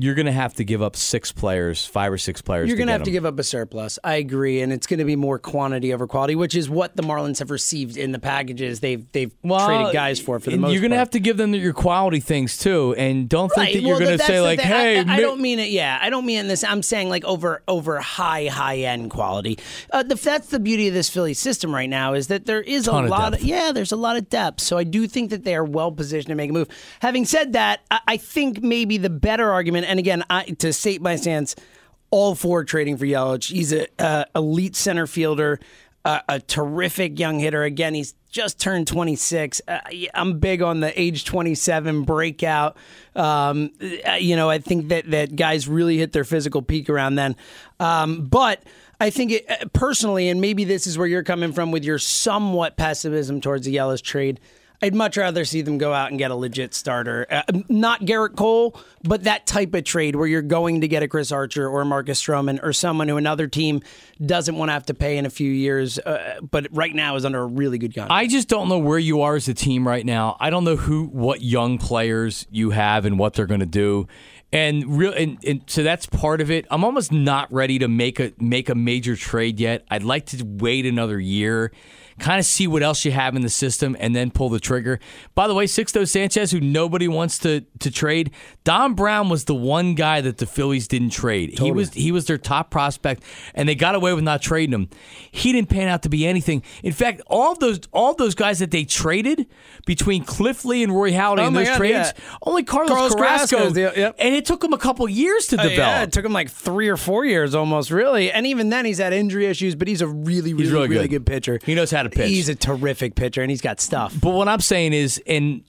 you're 0.00 0.14
going 0.14 0.26
to 0.26 0.32
have 0.32 0.54
to 0.54 0.64
give 0.64 0.80
up 0.82 0.96
six 0.96 1.30
players, 1.32 1.84
five 1.84 2.12
or 2.12 2.18
six 2.18 2.40
players. 2.40 2.68
You're 2.68 2.76
going 2.76 2.86
to 2.88 2.92
have 2.92 3.02
to 3.04 3.10
give 3.10 3.24
up 3.26 3.38
a 3.38 3.42
surplus. 3.42 3.98
I 4.02 4.14
agree, 4.14 4.60
and 4.62 4.72
it's 4.72 4.86
going 4.86 4.98
to 4.98 5.04
be 5.04 5.16
more 5.16 5.38
quantity 5.38 5.92
over 5.92 6.06
quality, 6.06 6.34
which 6.34 6.54
is 6.54 6.70
what 6.70 6.96
the 6.96 7.02
Marlins 7.02 7.38
have 7.40 7.50
received 7.50 7.96
in 7.96 8.12
the 8.12 8.18
packages 8.18 8.80
they've 8.80 9.04
they've 9.12 9.32
traded 9.42 9.92
guys 9.92 10.18
for 10.20 10.40
for 10.40 10.50
the 10.50 10.56
most. 10.56 10.72
You're 10.72 10.80
going 10.80 10.90
to 10.92 10.96
have 10.98 11.10
to 11.10 11.20
give 11.20 11.36
them 11.36 11.54
your 11.54 11.72
quality 11.72 12.20
things 12.20 12.56
too, 12.56 12.94
and 12.96 13.28
don't 13.28 13.48
think 13.50 13.58
Right. 13.66 13.74
that 13.74 13.80
you're 13.82 13.90
well, 13.98 14.00
going 14.06 14.18
to 14.18 14.24
say 14.24 14.40
like. 14.40 14.58
I- 14.60 14.62
"Hey, 14.62 14.98
I, 14.98 15.00
I 15.00 15.16
mi- 15.16 15.22
don't 15.22 15.40
mean 15.40 15.58
it. 15.58 15.70
Yeah, 15.70 15.98
I 16.00 16.08
don't 16.10 16.24
mean 16.24 16.44
it 16.44 16.48
this. 16.48 16.64
I'm 16.64 16.82
saying 16.82 17.08
like 17.08 17.24
over 17.24 17.62
over 17.68 18.00
high 18.00 18.46
high 18.46 18.78
end 18.78 19.10
quality. 19.10 19.58
Uh, 19.92 20.02
the, 20.02 20.14
that's 20.14 20.48
the 20.48 20.60
beauty 20.60 20.88
of 20.88 20.94
this 20.94 21.08
Philly 21.10 21.34
system 21.34 21.74
right 21.74 21.88
now 21.90 22.14
is 22.14 22.28
that 22.28 22.46
there 22.46 22.60
is 22.62 22.86
a 22.88 22.92
of 22.92 23.08
lot 23.08 23.32
depth. 23.32 23.42
of 23.42 23.48
yeah, 23.48 23.72
there's 23.72 23.92
a 23.92 23.96
lot 23.96 24.16
of 24.16 24.28
depth. 24.30 24.60
So 24.60 24.78
I 24.78 24.84
do 24.84 25.06
think 25.06 25.30
that 25.30 25.44
they 25.44 25.54
are 25.54 25.64
well 25.64 25.92
positioned 25.92 26.28
to 26.30 26.34
make 26.34 26.50
a 26.50 26.52
move. 26.52 26.68
Having 27.00 27.24
said 27.26 27.52
that, 27.54 27.80
I, 27.90 28.00
I 28.08 28.16
think 28.16 28.62
maybe 28.62 28.96
the 28.98 29.10
better 29.10 29.50
argument, 29.50 29.86
and 29.90 29.98
again, 29.98 30.24
I, 30.30 30.44
to 30.44 30.72
state 30.72 31.02
my 31.02 31.16
stance, 31.16 31.56
all 32.12 32.36
for 32.36 32.62
trading 32.62 32.96
for 32.96 33.06
Yelich. 33.06 33.50
He's 33.50 33.72
a 33.72 33.88
uh, 33.98 34.24
elite 34.36 34.76
center 34.76 35.06
fielder. 35.06 35.58
Uh, 36.02 36.20
a 36.30 36.40
terrific 36.40 37.18
young 37.18 37.40
hitter. 37.40 37.62
Again, 37.62 37.92
he's 37.92 38.14
just 38.30 38.58
turned 38.58 38.86
26. 38.86 39.60
Uh, 39.68 39.80
I'm 40.14 40.38
big 40.38 40.62
on 40.62 40.80
the 40.80 40.98
age 40.98 41.26
27 41.26 42.04
breakout. 42.04 42.78
Um, 43.14 43.72
uh, 44.08 44.12
you 44.12 44.34
know, 44.34 44.48
I 44.48 44.60
think 44.60 44.88
that 44.88 45.10
that 45.10 45.36
guys 45.36 45.68
really 45.68 45.98
hit 45.98 46.12
their 46.12 46.24
physical 46.24 46.62
peak 46.62 46.88
around 46.88 47.16
then. 47.16 47.36
Um, 47.80 48.28
but 48.28 48.62
I 48.98 49.10
think 49.10 49.32
it, 49.32 49.50
uh, 49.50 49.66
personally, 49.74 50.30
and 50.30 50.40
maybe 50.40 50.64
this 50.64 50.86
is 50.86 50.96
where 50.96 51.06
you're 51.06 51.22
coming 51.22 51.52
from 51.52 51.70
with 51.70 51.84
your 51.84 51.98
somewhat 51.98 52.78
pessimism 52.78 53.42
towards 53.42 53.66
the 53.66 53.76
Yelich 53.76 54.02
trade. 54.02 54.40
I'd 54.82 54.94
much 54.94 55.16
rather 55.16 55.44
see 55.44 55.62
them 55.62 55.78
go 55.78 55.92
out 55.92 56.10
and 56.10 56.18
get 56.18 56.30
a 56.30 56.34
legit 56.34 56.74
starter. 56.74 57.26
Uh, 57.30 57.42
not 57.68 58.00
Gerrit 58.02 58.36
Cole, 58.36 58.78
but 59.02 59.24
that 59.24 59.46
type 59.46 59.74
of 59.74 59.84
trade 59.84 60.16
where 60.16 60.26
you're 60.26 60.40
going 60.42 60.80
to 60.80 60.88
get 60.88 61.02
a 61.02 61.08
Chris 61.08 61.30
Archer 61.30 61.68
or 61.68 61.84
Marcus 61.84 62.22
Stroman 62.22 62.62
or 62.62 62.72
someone 62.72 63.08
who 63.08 63.16
another 63.16 63.46
team 63.46 63.82
doesn't 64.24 64.56
want 64.56 64.70
to 64.70 64.72
have 64.72 64.86
to 64.86 64.94
pay 64.94 65.18
in 65.18 65.26
a 65.26 65.30
few 65.30 65.50
years, 65.50 65.98
uh, 65.98 66.40
but 66.50 66.66
right 66.70 66.94
now 66.94 67.16
is 67.16 67.24
under 67.24 67.40
a 67.40 67.46
really 67.46 67.78
good 67.78 67.94
contract. 67.94 68.12
I 68.12 68.26
just 68.26 68.48
don't 68.48 68.68
know 68.68 68.78
where 68.78 68.98
you 68.98 69.22
are 69.22 69.36
as 69.36 69.48
a 69.48 69.54
team 69.54 69.86
right 69.86 70.04
now. 70.04 70.36
I 70.40 70.50
don't 70.50 70.64
know 70.64 70.76
who, 70.76 71.04
what 71.04 71.42
young 71.42 71.78
players 71.78 72.46
you 72.50 72.70
have, 72.70 73.04
and 73.04 73.18
what 73.18 73.34
they're 73.34 73.46
going 73.46 73.60
to 73.60 73.66
do. 73.66 74.08
And 74.52 74.82
and, 74.82 75.38
and 75.46 75.62
so 75.68 75.84
that's 75.84 76.06
part 76.06 76.40
of 76.40 76.50
it. 76.50 76.66
I'm 76.70 76.82
almost 76.82 77.12
not 77.12 77.52
ready 77.52 77.78
to 77.78 77.86
make 77.86 78.18
a 78.18 78.32
make 78.38 78.68
a 78.68 78.74
major 78.74 79.14
trade 79.14 79.60
yet. 79.60 79.84
I'd 79.90 80.02
like 80.02 80.26
to 80.26 80.44
wait 80.44 80.86
another 80.86 81.20
year, 81.20 81.70
kind 82.20 82.38
of 82.38 82.44
see 82.46 82.66
what 82.66 82.82
else 82.82 83.04
you 83.04 83.10
have 83.12 83.34
in 83.34 83.42
the 83.42 83.48
system, 83.48 83.96
and 83.98 84.14
then 84.14 84.30
pull 84.30 84.48
the 84.48 84.60
trigger. 84.60 85.00
By 85.34 85.48
the 85.48 85.54
way, 85.54 85.64
Sixto 85.66 86.06
Sanchez, 86.08 86.50
who 86.50 86.60
nobody 86.60 87.08
wants 87.08 87.38
to 87.40 87.62
to 87.80 87.90
trade, 87.90 88.30
Dom 88.64 88.94
Brown 88.94 89.28
was 89.28 89.46
the 89.46 89.54
one 89.54 89.94
guy 89.94 90.20
that 90.20 90.38
the 90.38 90.46
Phillies 90.46 90.86
didn't 90.86 91.10
trade. 91.10 91.58
He 91.58 91.72
was 91.72 91.92
he 91.94 92.12
was 92.12 92.26
their 92.26 92.38
top 92.38 92.70
prospect, 92.70 93.22
and 93.54 93.68
they 93.68 93.74
got 93.74 93.94
away 93.94 94.12
with 94.14 94.24
not 94.24 94.42
trading 94.42 94.74
him. 94.74 94.88
He 95.30 95.52
didn't 95.52 95.70
pan 95.70 95.88
out 95.88 96.02
to 96.02 96.08
be 96.08 96.26
anything. 96.26 96.62
In 96.82 96.92
fact, 96.92 97.22
all 97.26 97.52
of 97.52 97.58
those 97.58 97.80
all 97.92 98.10
of 98.12 98.16
those 98.18 98.34
guys 98.34 98.58
that 98.58 98.70
they 98.70 98.84
traded 98.84 99.46
between 99.86 100.24
Cliff 100.24 100.64
Lee 100.64 100.82
and 100.82 100.94
Roy 100.94 101.12
Halladay 101.12 101.40
Oh 101.40 101.46
in 101.46 101.54
those 101.54 101.68
God, 101.68 101.76
trades, 101.78 102.12
yeah. 102.16 102.36
only 102.42 102.62
Carlos, 102.62 102.90
Carlos 102.90 103.14
Carrasco, 103.14 103.56
Carrasco's 103.56 103.74
the- 103.74 103.92
yep. 103.96 104.16
and 104.18 104.34
it 104.34 104.44
took 104.44 104.62
him 104.62 104.72
a 104.72 104.78
couple 104.78 105.08
years 105.08 105.46
to 105.48 105.58
Uh, 105.58 105.62
develop. 105.62 105.78
Yeah, 105.78 106.02
it 106.02 106.12
took 106.12 106.24
him 106.24 106.32
like 106.32 106.50
three 106.50 106.88
or 106.88 106.96
four 106.98 107.24
years 107.24 107.54
almost, 107.54 107.90
really. 107.90 108.30
And 108.30 108.46
even 108.46 108.68
then, 108.68 108.84
he's 108.84 108.98
had 108.98 109.12
injury 109.14 109.46
issues, 109.46 109.74
but 109.74 109.88
he's 109.88 110.02
a 110.02 110.06
really, 110.06 110.52
really, 110.52 110.70
really 110.70 110.88
really, 110.88 111.08
good. 111.08 111.24
good. 111.24 111.26
pitcher. 111.26 111.58
He 111.64 111.74
knows 111.74 111.90
how 111.90 112.02
to 112.02 112.09
pitch. 112.10 112.28
He's 112.28 112.48
a 112.48 112.54
terrific 112.54 113.14
pitcher, 113.14 113.42
and 113.42 113.50
he's 113.50 113.60
got 113.60 113.80
stuff. 113.80 114.14
But 114.20 114.30
what 114.30 114.48
I'm 114.48 114.60
saying 114.60 114.92
is, 114.92 115.22
and 115.26 115.62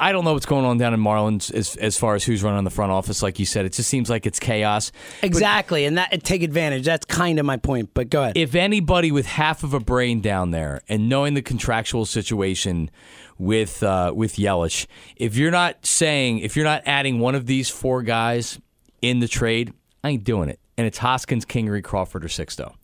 I 0.00 0.12
don't 0.12 0.24
know 0.24 0.32
what's 0.32 0.46
going 0.46 0.64
on 0.64 0.78
down 0.78 0.94
in 0.94 1.00
Marlins 1.00 1.52
as 1.52 1.76
as 1.76 1.98
far 1.98 2.14
as 2.14 2.24
who's 2.24 2.42
running 2.42 2.64
the 2.64 2.70
front 2.70 2.92
office. 2.92 3.22
Like 3.22 3.38
you 3.38 3.46
said, 3.46 3.64
it 3.64 3.72
just 3.72 3.88
seems 3.88 4.08
like 4.08 4.26
it's 4.26 4.38
chaos. 4.38 4.92
Exactly, 5.22 5.84
and 5.84 5.98
that 5.98 6.22
take 6.24 6.42
advantage. 6.42 6.84
That's 6.84 7.04
kind 7.04 7.38
of 7.38 7.46
my 7.46 7.56
point. 7.56 7.90
But 7.94 8.10
go 8.10 8.22
ahead. 8.22 8.36
If 8.36 8.54
anybody 8.54 9.10
with 9.10 9.26
half 9.26 9.62
of 9.64 9.74
a 9.74 9.80
brain 9.80 10.20
down 10.20 10.50
there 10.50 10.82
and 10.88 11.08
knowing 11.08 11.34
the 11.34 11.42
contractual 11.42 12.06
situation 12.06 12.90
with 13.38 13.82
uh, 13.82 14.12
with 14.14 14.36
Yelich, 14.36 14.86
if 15.16 15.36
you're 15.36 15.50
not 15.50 15.84
saying, 15.84 16.40
if 16.40 16.56
you're 16.56 16.64
not 16.64 16.82
adding 16.86 17.18
one 17.18 17.34
of 17.34 17.46
these 17.46 17.68
four 17.68 18.02
guys 18.02 18.58
in 19.02 19.20
the 19.20 19.28
trade, 19.28 19.72
I 20.04 20.10
ain't 20.10 20.24
doing 20.24 20.48
it. 20.48 20.60
And 20.76 20.86
it's 20.86 20.98
Hoskins, 20.98 21.44
Kingery, 21.44 21.82
Crawford, 21.82 22.24
or 22.24 22.28
Sixto. 22.28 22.74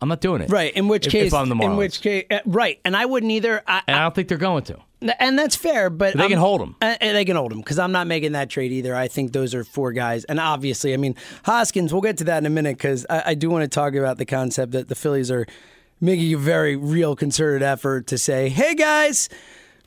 I'm 0.00 0.08
not 0.08 0.20
doing 0.20 0.42
it. 0.42 0.50
right. 0.50 0.72
In 0.74 0.86
which 0.88 1.06
If- 1.06 1.12
case, 1.12 1.26
if 1.28 1.34
I'm 1.34 1.48
the 1.48 1.56
in 1.56 1.76
which 1.76 2.00
case, 2.00 2.24
uh, 2.30 2.38
right. 2.46 2.78
And 2.84 2.96
I 2.96 3.04
wouldn't 3.04 3.32
either. 3.32 3.62
I, 3.66 3.82
and 3.86 3.96
I 3.96 4.00
don't 4.02 4.14
think 4.14 4.28
they're 4.28 4.38
going 4.38 4.62
to. 4.64 4.78
And 5.20 5.38
that's 5.38 5.54
fair, 5.54 5.90
but 5.90 6.14
They 6.14 6.22
can 6.24 6.32
I'm- 6.32 6.40
hold 6.40 6.60
'em. 6.60 6.74
Uh, 6.82 6.96
uh, 7.00 7.12
they 7.12 7.24
can 7.24 7.36
hold 7.36 7.52
him 7.52 7.58
because 7.58 7.78
I'm 7.78 7.92
not 7.92 8.06
making 8.08 8.32
that 8.32 8.48
trade 8.50 8.72
either. 8.72 8.94
I 8.96 9.06
think 9.08 9.32
those 9.32 9.54
are 9.54 9.62
four 9.64 9.92
guys, 9.92 10.24
and 10.24 10.40
obviously, 10.40 10.92
I 10.92 10.96
mean 10.96 11.14
Hoskins. 11.44 11.92
We'll 11.92 12.02
get 12.02 12.16
to 12.18 12.24
that 12.24 12.38
in 12.38 12.46
a 12.46 12.50
minute 12.50 12.76
because 12.78 13.06
I, 13.08 13.22
I 13.26 13.34
do 13.34 13.48
want 13.50 13.62
to 13.62 13.68
talk 13.68 13.94
about 13.94 14.18
the 14.18 14.24
concept 14.26 14.72
that 14.72 14.88
the 14.88 14.94
Phillies 14.96 15.30
are 15.30 15.46
making 16.00 16.32
a 16.34 16.38
very 16.38 16.74
real 16.76 17.14
concerted 17.16 17.62
effort 17.62 18.06
to 18.08 18.18
say, 18.18 18.48
"Hey 18.48 18.74
guys, 18.74 19.28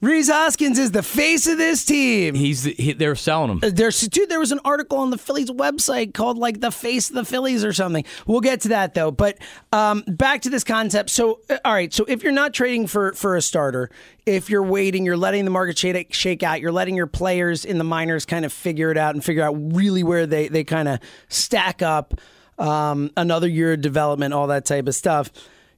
Rhys 0.02 0.30
Hoskins 0.30 0.80
is 0.80 0.92
the 0.92 1.04
face 1.04 1.46
of 1.46 1.60
this 1.60 1.86
team. 1.86 2.34
He's 2.34 2.64
the, 2.64 2.74
he, 2.74 2.94
they're 2.94 3.16
selling 3.16 3.60
him. 3.60 3.76
There's 3.76 4.02
dude. 4.02 4.30
There 4.30 4.40
was 4.40 4.52
an 4.52 4.60
article 4.66 4.98
on 4.98 5.12
the 5.12 5.18
Phillies 5.18 5.52
website 5.52 6.16
called 6.16 6.40
like 6.40 6.60
the 6.60 6.72
face 6.72 7.10
of 7.10 7.16
the 7.16 7.24
Phillies 7.24 7.64
or 7.64 7.72
something. 7.72 8.04
We'll 8.26 8.40
get 8.40 8.62
to 8.62 8.70
that 8.70 8.96
though. 8.96 9.12
But 9.12 9.38
um, 9.72 10.04
back 10.08 10.42
to 10.42 10.50
this 10.50 10.64
concept. 10.64 11.12
So 11.12 11.42
uh, 11.52 11.60
all 11.64 11.74
right. 11.74 11.94
So 11.94 12.04
if 12.08 12.24
you're 12.24 12.32
not 12.32 12.52
trading 12.52 12.88
for 12.88 13.14
for 13.14 13.36
a 13.36 13.44
starter, 13.44 13.92
if 14.26 14.50
you're 14.50 14.64
waiting, 14.64 15.06
you're 15.06 15.18
letting 15.18 15.46
the 15.46 15.52
market 15.52 15.78
shake, 15.78 16.14
shake 16.16 16.42
out. 16.42 16.62
You're 16.62 16.72
letting 16.72 16.96
your 16.96 17.08
players 17.08 17.64
in 17.64 17.78
the 17.78 17.84
minors 17.84 18.26
kind 18.26 18.44
of 18.44 18.52
figure 18.52 18.90
it 18.90 18.98
out 18.98 19.14
and 19.14 19.24
figure 19.24 19.44
out 19.44 19.54
really 19.54 20.04
where 20.04 20.26
they 20.26 20.48
they 20.48 20.64
kind 20.64 20.88
of 20.88 21.00
stack 21.30 21.84
up. 21.84 22.20
Um, 22.58 23.10
another 23.18 23.48
year 23.48 23.74
of 23.74 23.82
development, 23.82 24.36
all 24.36 24.48
that 24.48 24.66
type 24.66 24.88
of 24.88 24.94
stuff 24.94 25.32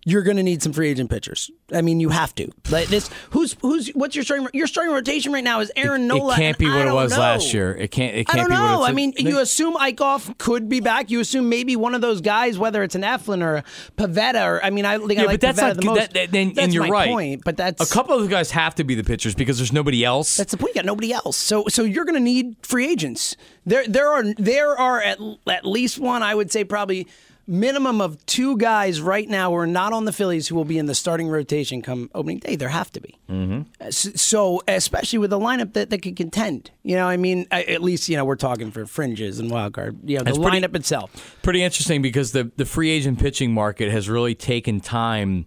you're 0.05 0.24
going 0.24 0.38
to 0.38 0.43
need 0.43 0.62
some 0.62 0.74
free 0.74 0.89
agent 0.89 1.10
pitchers. 1.10 1.50
I 1.74 1.81
mean, 1.81 2.00
you 2.00 2.10
have 2.10 2.36
to. 2.36 2.51
Like 2.69 2.88
this, 2.88 3.10
who's 3.31 3.55
who's 3.62 3.89
what's 3.89 4.15
your 4.15 4.24
starting 4.24 4.48
your 4.53 4.67
starting 4.67 4.93
rotation 4.93 5.31
right 5.31 5.43
now 5.43 5.62
is 5.62 5.72
Aaron 5.75 6.07
Nola. 6.07 6.33
It 6.33 6.38
can't 6.38 6.57
be 6.57 6.69
what 6.69 6.88
it 6.88 6.93
was 6.93 7.12
know. 7.12 7.19
last 7.19 7.53
year. 7.53 7.75
It 7.75 7.89
can't. 7.91 8.15
It 8.15 8.27
can't 8.27 8.39
I 8.39 8.41
don't 8.41 8.50
know. 8.50 8.79
what 8.79 8.89
I 8.89 8.93
mean, 8.93 9.13
you 9.17 9.39
assume 9.39 9.75
Eickhoff 9.75 10.38
could 10.38 10.67
be 10.67 10.79
back. 10.79 11.10
You 11.10 11.19
assume 11.19 11.50
maybe 11.50 11.75
one 11.75 11.95
of 11.95 12.01
those 12.01 12.22
guys, 12.22 12.57
whether 12.57 12.83
it's 12.83 12.95
an 12.95 13.01
Eflin 13.01 13.41
or 13.41 13.57
a 13.57 13.63
Pivetta, 13.98 14.45
or 14.45 14.63
I 14.63 14.69
mean, 14.69 14.86
I 14.86 14.98
think 14.98 15.13
yeah, 15.13 15.22
I 15.22 15.25
like 15.25 15.33
but 15.39 15.41
that's 15.41 15.60
Pivetta 15.60 15.67
not 15.67 15.77
the 15.77 15.86
most. 15.86 15.98
that, 16.00 16.13
that, 16.13 16.31
then, 16.31 16.53
that's 16.53 16.65
and 16.65 16.74
you're 16.74 16.83
my 16.83 16.89
right. 16.89 17.10
Point, 17.10 17.43
but 17.43 17.57
that's 17.57 17.89
a 17.89 17.93
couple 17.93 18.15
of 18.15 18.22
those 18.22 18.29
guys 18.29 18.51
have 18.51 18.75
to 18.75 18.83
be 18.83 18.95
the 18.95 19.03
pitchers 19.03 19.36
because 19.36 19.57
there's 19.57 19.74
nobody 19.74 20.03
else. 20.03 20.36
That's 20.36 20.51
the 20.51 20.57
point. 20.57 20.75
You 20.75 20.81
got 20.81 20.86
nobody 20.86 21.13
else. 21.13 21.38
So 21.38 21.65
so 21.69 21.83
you're 21.83 22.05
going 22.05 22.15
to 22.15 22.22
need 22.22 22.55
free 22.62 22.88
agents. 22.89 23.36
There 23.65 23.88
there 23.88 24.10
are 24.10 24.24
there 24.33 24.77
are 24.77 25.01
at 25.01 25.19
at 25.48 25.65
least 25.65 26.00
one. 26.00 26.24
I 26.24 26.36
would 26.36 26.51
say 26.51 26.63
probably 26.63 27.07
minimum 27.46 28.02
of 28.02 28.24
two 28.26 28.58
guys 28.58 29.02
right 29.02 29.28
now 29.28 29.50
who 29.50 29.56
are 29.58 29.68
not 29.68 29.94
on 29.94 30.06
the 30.06 30.14
Phillies 30.14 30.48
who 30.48 30.56
will 30.56 30.66
be 30.66 30.78
in 30.78 30.86
the 30.86 30.96
starting 30.96 31.28
rotation 31.28 31.82
come 31.82 32.10
opening 32.16 32.40
day. 32.40 32.56
There 32.56 32.70
have 32.70 32.92
to 32.94 33.02
be. 33.02 33.20
Mm-hmm. 33.30 33.90
So, 33.90 34.62
especially 34.68 35.20
with 35.20 35.34
a 35.34 35.38
lineup 35.38 35.74
that, 35.74 35.90
that 35.90 36.02
can 36.02 36.16
contend. 36.16 36.72
You 36.84 36.96
know, 36.96 37.08
I 37.08 37.18
mean, 37.18 37.48
at 37.52 37.82
least, 37.82 38.08
you 38.10 38.18
know, 38.18 38.26
we're 38.26 38.36
talking 38.36 38.72
for 38.72 38.86
fringes 38.86 39.40
and 39.40 39.52
wild 39.52 39.74
card. 39.74 39.98
You 40.04 40.18
know, 40.18 40.24
the 40.24 40.32
That's 40.32 40.38
lineup 40.38 40.62
pretty- 40.62 40.78
itself. 40.78 41.38
Pretty 41.44 41.64
interesting 41.64 42.02
because 42.02 42.32
the 42.32 42.52
the 42.56 42.66
free 42.66 42.90
agent 42.90 43.20
pitching 43.20 43.54
market 43.54 43.92
has 43.92 44.10
really 44.10 44.36
taken 44.36 44.80
time 44.80 45.46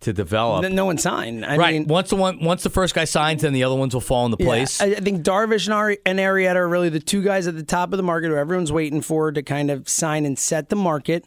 to 0.00 0.12
develop. 0.12 0.62
Then 0.62 0.74
no 0.74 0.84
one 0.84 0.98
signed. 0.98 1.44
I 1.44 1.56
right. 1.56 1.74
mean, 1.74 1.86
once 1.88 2.10
the 2.10 2.16
one 2.16 2.42
once 2.42 2.62
the 2.62 2.70
first 2.70 2.94
guy 2.94 3.04
signs, 3.04 3.42
then 3.42 3.52
the 3.52 3.64
other 3.64 3.74
ones 3.74 3.94
will 3.94 4.00
fall 4.00 4.24
into 4.24 4.36
place. 4.36 4.80
Yeah, 4.80 4.88
I 4.88 4.90
I 4.90 5.00
think 5.00 5.22
Darvish 5.22 5.66
and, 5.66 5.74
Ari- 5.74 5.98
and 6.06 6.18
Arrieta 6.18 6.56
are 6.56 6.68
really 6.68 6.88
the 6.88 7.00
two 7.00 7.22
guys 7.22 7.46
at 7.46 7.56
the 7.56 7.62
top 7.62 7.92
of 7.92 7.96
the 7.96 8.02
market 8.02 8.28
who 8.28 8.36
everyone's 8.36 8.72
waiting 8.72 9.00
for 9.00 9.32
to 9.32 9.42
kind 9.42 9.70
of 9.70 9.88
sign 9.88 10.24
and 10.24 10.38
set 10.38 10.68
the 10.68 10.76
market. 10.76 11.24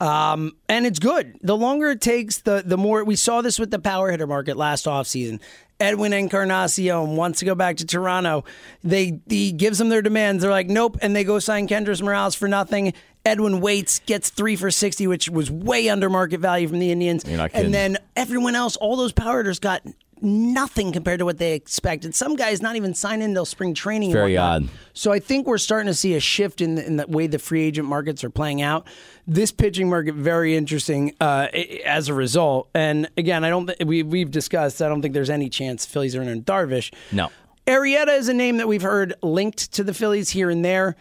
Um, 0.00 0.56
and 0.68 0.86
it's 0.86 0.98
good. 0.98 1.38
The 1.42 1.56
longer 1.56 1.90
it 1.90 2.00
takes, 2.00 2.38
the 2.38 2.62
the 2.64 2.76
more 2.76 3.04
we 3.04 3.16
saw 3.16 3.42
this 3.42 3.58
with 3.58 3.70
the 3.70 3.78
power 3.78 4.10
hitter 4.10 4.26
market 4.26 4.56
last 4.56 4.86
offseason. 4.86 5.40
Edwin 5.80 6.12
Encarnacion 6.12 7.16
wants 7.16 7.40
to 7.40 7.44
go 7.44 7.54
back 7.54 7.76
to 7.78 7.86
Toronto. 7.86 8.44
They 8.82 9.20
he 9.28 9.52
gives 9.52 9.78
them 9.78 9.88
their 9.88 10.02
demands. 10.02 10.42
They're 10.42 10.50
like, 10.50 10.68
nope, 10.68 10.98
and 11.02 11.14
they 11.14 11.24
go 11.24 11.38
sign 11.38 11.68
Kendrys 11.68 12.02
Morales 12.02 12.34
for 12.34 12.48
nothing. 12.48 12.92
Edwin 13.26 13.60
waits, 13.60 14.00
gets 14.00 14.30
three 14.30 14.54
for 14.54 14.70
sixty, 14.70 15.06
which 15.06 15.30
was 15.30 15.50
way 15.50 15.88
under 15.88 16.10
market 16.10 16.40
value 16.40 16.68
from 16.68 16.78
the 16.78 16.90
Indians. 16.92 17.24
You're 17.26 17.38
not 17.38 17.52
kidding. 17.52 17.66
and 17.66 17.74
then 17.74 17.96
everyone 18.16 18.54
else, 18.54 18.76
all 18.76 18.96
those 18.96 19.12
power 19.12 19.38
hitters 19.38 19.58
got 19.58 19.82
nothing 20.24 20.90
compared 20.92 21.18
to 21.20 21.24
what 21.24 21.38
they 21.38 21.52
expected. 21.54 22.14
Some 22.14 22.34
guys 22.36 22.62
not 22.62 22.74
even 22.76 22.94
sign 22.94 23.22
in 23.22 23.34
till 23.34 23.44
spring 23.44 23.74
training. 23.74 24.10
Very 24.12 24.36
odd. 24.36 24.68
So 24.94 25.12
I 25.12 25.18
think 25.20 25.46
we're 25.46 25.58
starting 25.58 25.86
to 25.86 25.94
see 25.94 26.14
a 26.14 26.20
shift 26.20 26.60
in 26.60 26.74
the, 26.76 26.86
in 26.86 26.96
the 26.96 27.06
way 27.06 27.26
the 27.26 27.38
free 27.38 27.62
agent 27.62 27.86
markets 27.86 28.24
are 28.24 28.30
playing 28.30 28.62
out. 28.62 28.86
This 29.26 29.52
pitching 29.52 29.88
market 29.88 30.14
very 30.14 30.56
interesting 30.56 31.14
uh, 31.20 31.48
as 31.84 32.08
a 32.08 32.14
result. 32.14 32.68
And 32.74 33.08
again, 33.16 33.44
I 33.44 33.50
don't. 33.50 33.66
th- 33.66 33.78
We 33.86 34.02
we've 34.02 34.30
discussed. 34.30 34.80
I 34.82 34.88
don't 34.88 35.02
think 35.02 35.14
there's 35.14 35.30
any 35.30 35.48
chance 35.48 35.84
Phillies 35.86 36.16
are 36.16 36.22
in 36.22 36.42
Darvish. 36.42 36.92
No. 37.12 37.30
Arrieta 37.66 38.16
is 38.18 38.28
a 38.28 38.34
name 38.34 38.58
that 38.58 38.68
we've 38.68 38.82
heard 38.82 39.14
linked 39.22 39.72
to 39.72 39.84
the 39.84 39.94
Phillies 39.94 40.30
here 40.30 40.50
and 40.50 40.64
there. 40.64 40.96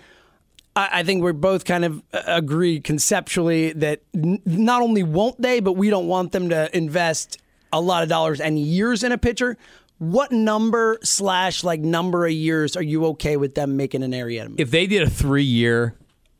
I 0.75 0.89
I 0.99 1.03
think 1.03 1.21
we're 1.21 1.33
both 1.33 1.65
kind 1.65 1.83
of 1.85 2.01
uh, 2.13 2.21
agree 2.25 2.79
conceptually 2.79 3.73
that 3.73 4.01
n- 4.15 4.41
not 4.45 4.81
only 4.81 5.03
won't 5.03 5.41
they, 5.41 5.59
but 5.59 5.73
we 5.73 5.89
don't 5.89 6.07
want 6.07 6.31
them 6.31 6.49
to 6.49 6.75
invest 6.75 7.37
a 7.73 7.81
lot 7.81 8.03
of 8.03 8.09
dollars 8.09 8.39
and 8.39 8.57
years 8.57 9.03
in 9.03 9.11
a 9.11 9.17
pitcher. 9.17 9.57
What 9.97 10.31
number 10.31 10.99
slash 11.03 11.63
like 11.63 11.79
number 11.79 12.25
of 12.25 12.31
years 12.31 12.77
are 12.77 12.83
you 12.83 13.05
okay 13.07 13.35
with 13.35 13.55
them 13.55 13.75
making 13.75 14.03
an 14.03 14.11
Arrieta? 14.11 14.59
if 14.59 14.71
they 14.71 14.87
did 14.87 15.01
a 15.01 15.09
three 15.09 15.43
year, 15.43 15.95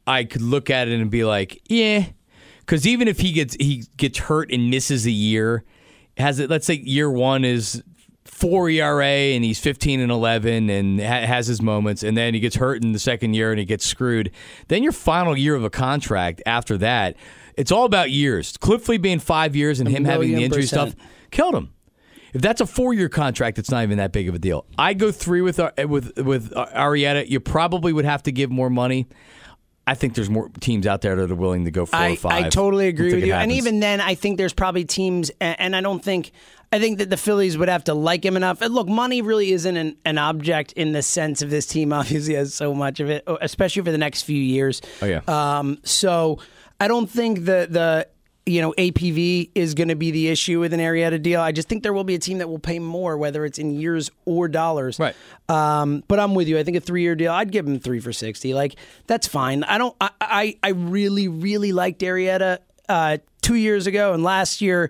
I 0.05 0.23
could 0.23 0.41
look 0.41 0.69
at 0.69 0.87
it 0.87 0.99
and 0.99 1.09
be 1.09 1.23
like, 1.23 1.61
yeah, 1.67 2.05
because 2.59 2.85
even 2.87 3.07
if 3.07 3.19
he 3.19 3.31
gets 3.31 3.55
he 3.55 3.83
gets 3.97 4.19
hurt 4.19 4.51
and 4.51 4.69
misses 4.69 5.05
a 5.05 5.11
year, 5.11 5.63
has 6.17 6.39
it? 6.39 6.49
Let's 6.49 6.65
say 6.65 6.75
year 6.75 7.09
one 7.09 7.45
is 7.45 7.83
four 8.25 8.69
ERA 8.69 9.05
and 9.05 9.43
he's 9.43 9.59
fifteen 9.59 9.99
and 10.01 10.11
eleven 10.11 10.69
and 10.69 10.99
ha- 10.99 11.25
has 11.25 11.47
his 11.47 11.61
moments, 11.61 12.03
and 12.03 12.17
then 12.17 12.33
he 12.33 12.39
gets 12.39 12.57
hurt 12.57 12.83
in 12.83 12.91
the 12.91 12.99
second 12.99 13.33
year 13.33 13.51
and 13.51 13.59
he 13.59 13.65
gets 13.65 13.85
screwed. 13.85 14.31
Then 14.67 14.83
your 14.83 14.91
final 14.91 15.37
year 15.37 15.55
of 15.55 15.63
a 15.63 15.69
contract 15.69 16.41
after 16.45 16.77
that, 16.79 17.15
it's 17.55 17.71
all 17.71 17.85
about 17.85 18.11
years. 18.11 18.57
Cliff 18.57 18.89
Lee 18.89 18.97
being 18.97 19.19
five 19.19 19.55
years 19.55 19.79
and 19.79 19.87
him 19.87 20.03
having 20.03 20.35
the 20.35 20.43
injury 20.43 20.63
percent. 20.63 20.91
stuff 20.91 21.07
killed 21.33 21.55
him. 21.55 21.73
If 22.33 22.41
that's 22.41 22.61
a 22.61 22.65
four-year 22.65 23.09
contract, 23.09 23.59
it's 23.59 23.69
not 23.69 23.83
even 23.83 23.97
that 23.97 24.11
big 24.11 24.27
of 24.27 24.33
a 24.33 24.39
deal. 24.39 24.65
I 24.77 24.93
go 24.95 25.11
three 25.11 25.41
with 25.41 25.59
with 25.85 26.17
with 26.17 26.51
Arrieta. 26.51 27.29
You 27.29 27.39
probably 27.39 27.93
would 27.93 28.05
have 28.05 28.23
to 28.23 28.31
give 28.31 28.49
more 28.49 28.69
money. 28.69 29.07
I 29.85 29.95
think 29.95 30.15
there's 30.15 30.29
more 30.29 30.49
teams 30.61 30.87
out 30.87 31.01
there 31.01 31.15
that 31.15 31.29
are 31.29 31.35
willing 31.35 31.65
to 31.65 31.71
go 31.71 31.85
four 31.85 31.99
I, 31.99 32.13
or 32.13 32.15
five. 32.15 32.45
I 32.45 32.49
totally 32.49 32.87
agree 32.87 33.13
with 33.13 33.23
it 33.23 33.27
you. 33.27 33.33
And 33.33 33.51
even 33.51 33.81
then, 33.81 33.99
I 33.99 34.15
think 34.15 34.37
there's 34.37 34.53
probably 34.53 34.85
teams, 34.85 35.29
and, 35.41 35.59
and 35.59 35.75
I 35.75 35.81
don't 35.81 36.01
think, 36.01 36.31
I 36.71 36.79
think 36.79 36.99
that 36.99 37.09
the 37.09 37.17
Phillies 37.17 37.57
would 37.57 37.67
have 37.67 37.83
to 37.85 37.93
like 37.93 38.23
him 38.23 38.37
enough. 38.37 38.61
And 38.61 38.73
look, 38.73 38.87
money 38.87 39.21
really 39.21 39.51
isn't 39.51 39.75
an, 39.75 39.97
an 40.05 40.17
object 40.17 40.71
in 40.73 40.93
the 40.93 41.01
sense 41.01 41.41
of 41.41 41.49
this 41.49 41.65
team 41.65 41.91
obviously 41.93 42.35
has 42.35 42.53
so 42.53 42.73
much 42.73 43.01
of 43.01 43.09
it, 43.09 43.25
especially 43.41 43.81
for 43.83 43.91
the 43.91 43.97
next 43.97 44.21
few 44.21 44.41
years. 44.41 44.81
Oh, 45.01 45.05
yeah. 45.05 45.19
Um, 45.27 45.79
so 45.83 46.39
I 46.79 46.87
don't 46.87 47.09
think 47.09 47.39
the, 47.39 47.67
the, 47.69 48.07
you 48.45 48.61
know, 48.61 48.73
AAV 48.77 49.51
is 49.55 49.73
going 49.73 49.87
to 49.87 49.95
be 49.95 50.11
the 50.11 50.27
issue 50.27 50.59
with 50.59 50.73
an 50.73 50.79
Arrieta 50.79 51.21
deal. 51.21 51.39
I 51.39 51.51
just 51.53 51.69
think 51.69 51.81
there 51.83 51.93
will 51.93 52.03
be 52.03 52.15
a 52.15 52.19
team 52.19 52.39
that 52.39 52.49
will 52.49 52.59
pay 52.59 52.77
more, 52.79 53.17
whether 53.17 53.45
it's 53.45 53.57
in 53.57 53.71
years 53.79 54.11
or 54.25 54.47
dollars. 54.49 54.99
Right. 54.99 55.15
Um, 55.47 56.03
but 56.07 56.19
I'm 56.19 56.35
with 56.35 56.47
you. 56.47 56.57
I 56.59 56.63
think 56.63 56.75
a 56.75 56.81
three 56.81 57.03
year 57.03 57.15
deal, 57.15 57.31
I'd 57.31 57.51
give 57.51 57.65
him 57.67 57.79
three 57.79 57.99
for 58.01 58.11
sixty. 58.11 58.53
Like 58.53 58.75
that's 59.07 59.27
fine. 59.27 59.63
I 59.63 59.77
don't. 59.77 59.95
I 60.01 60.09
I, 60.19 60.57
I 60.63 60.69
really 60.69 61.27
really 61.27 61.71
liked 61.71 62.01
Arrieta 62.01 62.59
uh, 62.89 63.17
two 63.41 63.55
years 63.55 63.87
ago, 63.87 64.13
and 64.13 64.23
last 64.23 64.59
year 64.61 64.89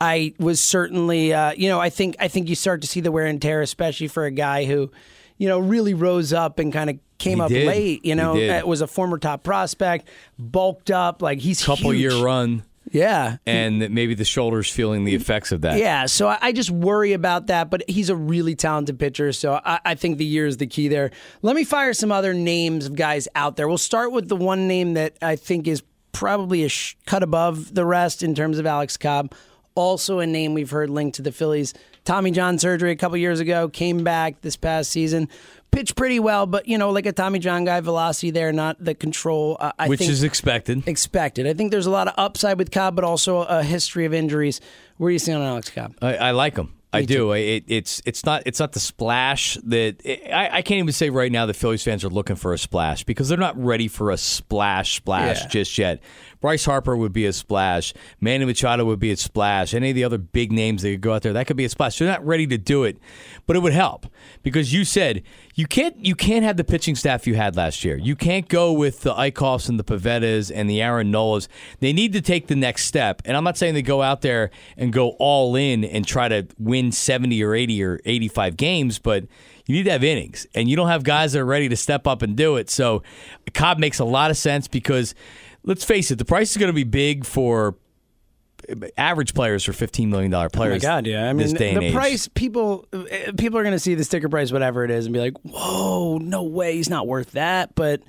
I 0.00 0.34
was 0.38 0.60
certainly. 0.62 1.32
Uh, 1.34 1.52
you 1.52 1.68
know, 1.68 1.80
I 1.80 1.90
think 1.90 2.16
I 2.20 2.28
think 2.28 2.48
you 2.48 2.54
start 2.54 2.80
to 2.82 2.86
see 2.88 3.00
the 3.00 3.12
wear 3.12 3.26
and 3.26 3.40
tear, 3.40 3.60
especially 3.60 4.08
for 4.08 4.24
a 4.24 4.30
guy 4.30 4.64
who, 4.64 4.90
you 5.36 5.48
know, 5.48 5.58
really 5.58 5.92
rose 5.94 6.32
up 6.32 6.58
and 6.58 6.72
kind 6.72 6.88
of 6.88 6.98
came 7.18 7.38
He 7.38 7.42
up 7.42 7.48
did. 7.50 7.66
late. 7.66 8.04
You 8.04 8.14
know, 8.14 8.34
did. 8.34 8.62
Uh, 8.62 8.66
was 8.66 8.80
a 8.80 8.86
former 8.86 9.18
top 9.18 9.42
prospect, 9.42 10.08
bulked 10.38 10.90
up. 10.90 11.20
Like 11.20 11.38
he's 11.40 11.62
a 11.62 11.66
couple 11.66 11.90
huge. 11.92 12.12
year 12.12 12.24
run, 12.24 12.64
Yeah. 12.92 13.38
and 13.46 13.82
that 13.82 13.90
maybe 13.90 14.14
the 14.14 14.24
shoulders 14.24 14.70
feeling 14.70 15.04
the 15.04 15.14
effects 15.14 15.52
of 15.52 15.62
that. 15.62 15.78
Yeah, 15.78 16.06
so 16.06 16.28
I, 16.28 16.38
I 16.40 16.52
just 16.52 16.70
worry 16.70 17.12
about 17.12 17.46
that, 17.48 17.70
but 17.70 17.82
he's 17.88 18.10
a 18.10 18.16
really 18.16 18.54
talented 18.54 18.98
pitcher, 18.98 19.32
so 19.32 19.60
I, 19.64 19.80
I 19.84 19.94
think 19.94 20.18
the 20.18 20.24
year 20.24 20.46
is 20.46 20.58
the 20.58 20.66
key 20.66 20.88
there. 20.88 21.10
Let 21.42 21.56
me 21.56 21.64
fire 21.64 21.92
some 21.94 22.12
other 22.12 22.34
names 22.34 22.86
of 22.86 22.94
guys 22.94 23.26
out 23.34 23.56
there. 23.56 23.66
We'll 23.68 23.78
start 23.78 24.12
with 24.12 24.28
the 24.28 24.36
one 24.36 24.68
name 24.68 24.94
that 24.94 25.16
I 25.22 25.36
think 25.36 25.66
is 25.66 25.82
probably 26.12 26.64
a 26.64 26.68
sh- 26.68 26.96
cut 27.06 27.22
above 27.22 27.74
the 27.74 27.84
rest 27.84 28.22
in 28.22 28.34
terms 28.34 28.58
of 28.58 28.66
Alex 28.66 28.96
Cobb. 28.96 29.34
Also, 29.74 30.20
a 30.20 30.26
name 30.26 30.54
we've 30.54 30.70
heard 30.70 30.88
linked 30.88 31.16
to 31.16 31.22
the 31.22 31.32
Phillies. 31.32 31.74
Tommy 32.04 32.30
John 32.30 32.58
surgery 32.58 32.92
a 32.92 32.96
couple 32.96 33.16
years 33.16 33.40
ago, 33.40 33.68
came 33.68 34.04
back 34.04 34.40
this 34.40 34.56
past 34.56 34.90
season, 34.90 35.28
pitched 35.74 35.96
pretty 35.96 36.18
well, 36.20 36.46
but 36.46 36.66
you 36.68 36.78
know, 36.78 36.90
like 36.90 37.06
a 37.06 37.12
Tommy 37.12 37.38
John 37.38 37.64
guy, 37.64 37.80
velocity 37.80 38.30
there, 38.30 38.52
not 38.52 38.76
the 38.82 38.94
control. 38.94 39.56
Uh, 39.60 39.72
I 39.78 39.88
which 39.88 39.98
think 39.98 40.10
is 40.10 40.22
expected. 40.22 40.86
expected. 40.88 41.46
I 41.46 41.54
think 41.54 41.70
there's 41.70 41.86
a 41.86 41.90
lot 41.90 42.08
of 42.08 42.14
upside 42.16 42.58
with 42.58 42.70
Cobb, 42.70 42.94
but 42.96 43.04
also 43.04 43.38
a 43.38 43.62
history 43.62 44.04
of 44.04 44.14
injuries. 44.14 44.60
Where 44.96 45.10
do 45.10 45.12
you 45.12 45.18
see 45.18 45.32
on 45.32 45.42
Alex 45.42 45.70
Cobb? 45.70 45.94
I, 46.00 46.16
I 46.16 46.30
like 46.30 46.56
him. 46.56 46.72
I 46.92 47.02
do. 47.02 47.32
It, 47.32 47.64
it's 47.66 48.00
it's 48.06 48.24
not 48.24 48.44
it's 48.46 48.60
not 48.60 48.70
the 48.70 48.78
splash 48.78 49.58
that 49.64 50.00
I, 50.32 50.58
I 50.58 50.62
can't 50.62 50.78
even 50.78 50.92
say 50.92 51.10
right 51.10 51.32
now 51.32 51.44
the 51.44 51.52
Phillies 51.52 51.82
fans 51.82 52.04
are 52.04 52.08
looking 52.08 52.36
for 52.36 52.52
a 52.52 52.58
splash 52.58 53.02
because 53.02 53.28
they're 53.28 53.36
not 53.36 53.60
ready 53.60 53.88
for 53.88 54.12
a 54.12 54.16
splash 54.16 54.94
splash 54.98 55.40
Yeah. 55.42 55.48
just 55.48 55.76
yet. 55.76 56.00
Bryce 56.40 56.64
Harper 56.64 56.96
would 56.96 57.12
be 57.12 57.26
a 57.26 57.32
splash. 57.32 57.94
Manny 58.20 58.44
Machado 58.44 58.84
would 58.84 59.00
be 59.00 59.10
a 59.10 59.16
splash. 59.16 59.74
Any 59.74 59.90
of 59.90 59.96
the 59.96 60.04
other 60.04 60.18
big 60.18 60.52
names 60.52 60.82
that 60.82 60.90
could 60.92 61.00
go 61.00 61.14
out 61.14 61.22
there 61.22 61.32
that 61.32 61.48
could 61.48 61.56
be 61.56 61.64
a 61.64 61.68
splash. 61.68 61.98
They're 61.98 62.06
not 62.06 62.24
ready 62.24 62.46
to 62.46 62.58
do 62.58 62.84
it, 62.84 62.96
but 63.48 63.56
it 63.56 63.58
would 63.58 63.72
help 63.72 64.06
because 64.44 64.72
you 64.72 64.84
said 64.84 65.24
you 65.54 65.66
can't 65.66 66.04
you 66.04 66.14
can't 66.16 66.44
have 66.44 66.56
the 66.56 66.64
pitching 66.64 66.96
staff 66.96 67.26
you 67.26 67.36
had 67.36 67.56
last 67.56 67.84
year. 67.84 67.96
You 67.96 68.16
can't 68.16 68.48
go 68.48 68.72
with 68.72 69.00
the 69.02 69.14
Eickhoffs 69.14 69.68
and 69.68 69.78
the 69.78 69.84
Pivettas 69.84 70.50
and 70.52 70.68
the 70.68 70.82
Aaron 70.82 71.12
Nolas. 71.12 71.46
They 71.78 71.92
need 71.92 72.12
to 72.14 72.20
take 72.20 72.48
the 72.48 72.56
next 72.56 72.86
step. 72.86 73.22
And 73.24 73.36
I'm 73.36 73.44
not 73.44 73.56
saying 73.56 73.74
they 73.74 73.82
go 73.82 74.02
out 74.02 74.22
there 74.22 74.50
and 74.76 74.92
go 74.92 75.10
all 75.20 75.54
in 75.54 75.84
and 75.84 76.06
try 76.06 76.28
to 76.28 76.46
win 76.58 76.90
70 76.90 77.42
or 77.44 77.54
80 77.54 77.84
or 77.84 78.00
85 78.04 78.56
games, 78.56 78.98
but 78.98 79.24
you 79.66 79.76
need 79.76 79.84
to 79.84 79.92
have 79.92 80.04
innings, 80.04 80.46
and 80.54 80.68
you 80.68 80.76
don't 80.76 80.88
have 80.88 81.04
guys 81.04 81.32
that 81.32 81.40
are 81.40 81.46
ready 81.46 81.70
to 81.70 81.76
step 81.76 82.06
up 82.06 82.20
and 82.20 82.36
do 82.36 82.56
it. 82.56 82.68
So 82.68 83.02
Cobb 83.54 83.78
makes 83.78 83.98
a 83.98 84.04
lot 84.04 84.30
of 84.30 84.36
sense 84.36 84.68
because 84.68 85.14
let's 85.62 85.84
face 85.84 86.10
it, 86.10 86.16
the 86.16 86.24
price 86.24 86.50
is 86.50 86.56
going 86.58 86.68
to 86.68 86.74
be 86.74 86.84
big 86.84 87.24
for 87.24 87.76
average 88.96 89.34
players 89.34 89.68
are 89.68 89.72
fifteen 89.72 90.10
million 90.10 90.30
dollar 90.30 90.46
Oh 90.46 90.58
my 90.58 90.66
players. 90.66 90.82
god, 90.82 91.06
yeah. 91.06 91.28
I 91.28 91.32
mean, 91.32 91.46
this 91.46 91.52
day 91.52 91.70
and 91.72 91.82
the 91.82 91.86
age. 91.86 91.92
price 91.94 92.28
people 92.28 92.86
uh, 92.92 92.98
people 93.36 93.58
are 93.58 93.62
going 93.62 93.74
to 93.74 93.78
see 93.78 93.94
the 93.94 94.04
sticker 94.04 94.28
price, 94.28 94.52
whatever 94.52 94.84
it 94.84 94.90
is, 94.90 95.06
and 95.06 95.12
be 95.12 95.20
like, 95.20 95.34
"Whoa, 95.42 96.18
no 96.18 96.42
way, 96.44 96.76
he's 96.76 96.90
not 96.90 97.06
worth 97.06 97.32
that." 97.32 97.74
But 97.74 98.02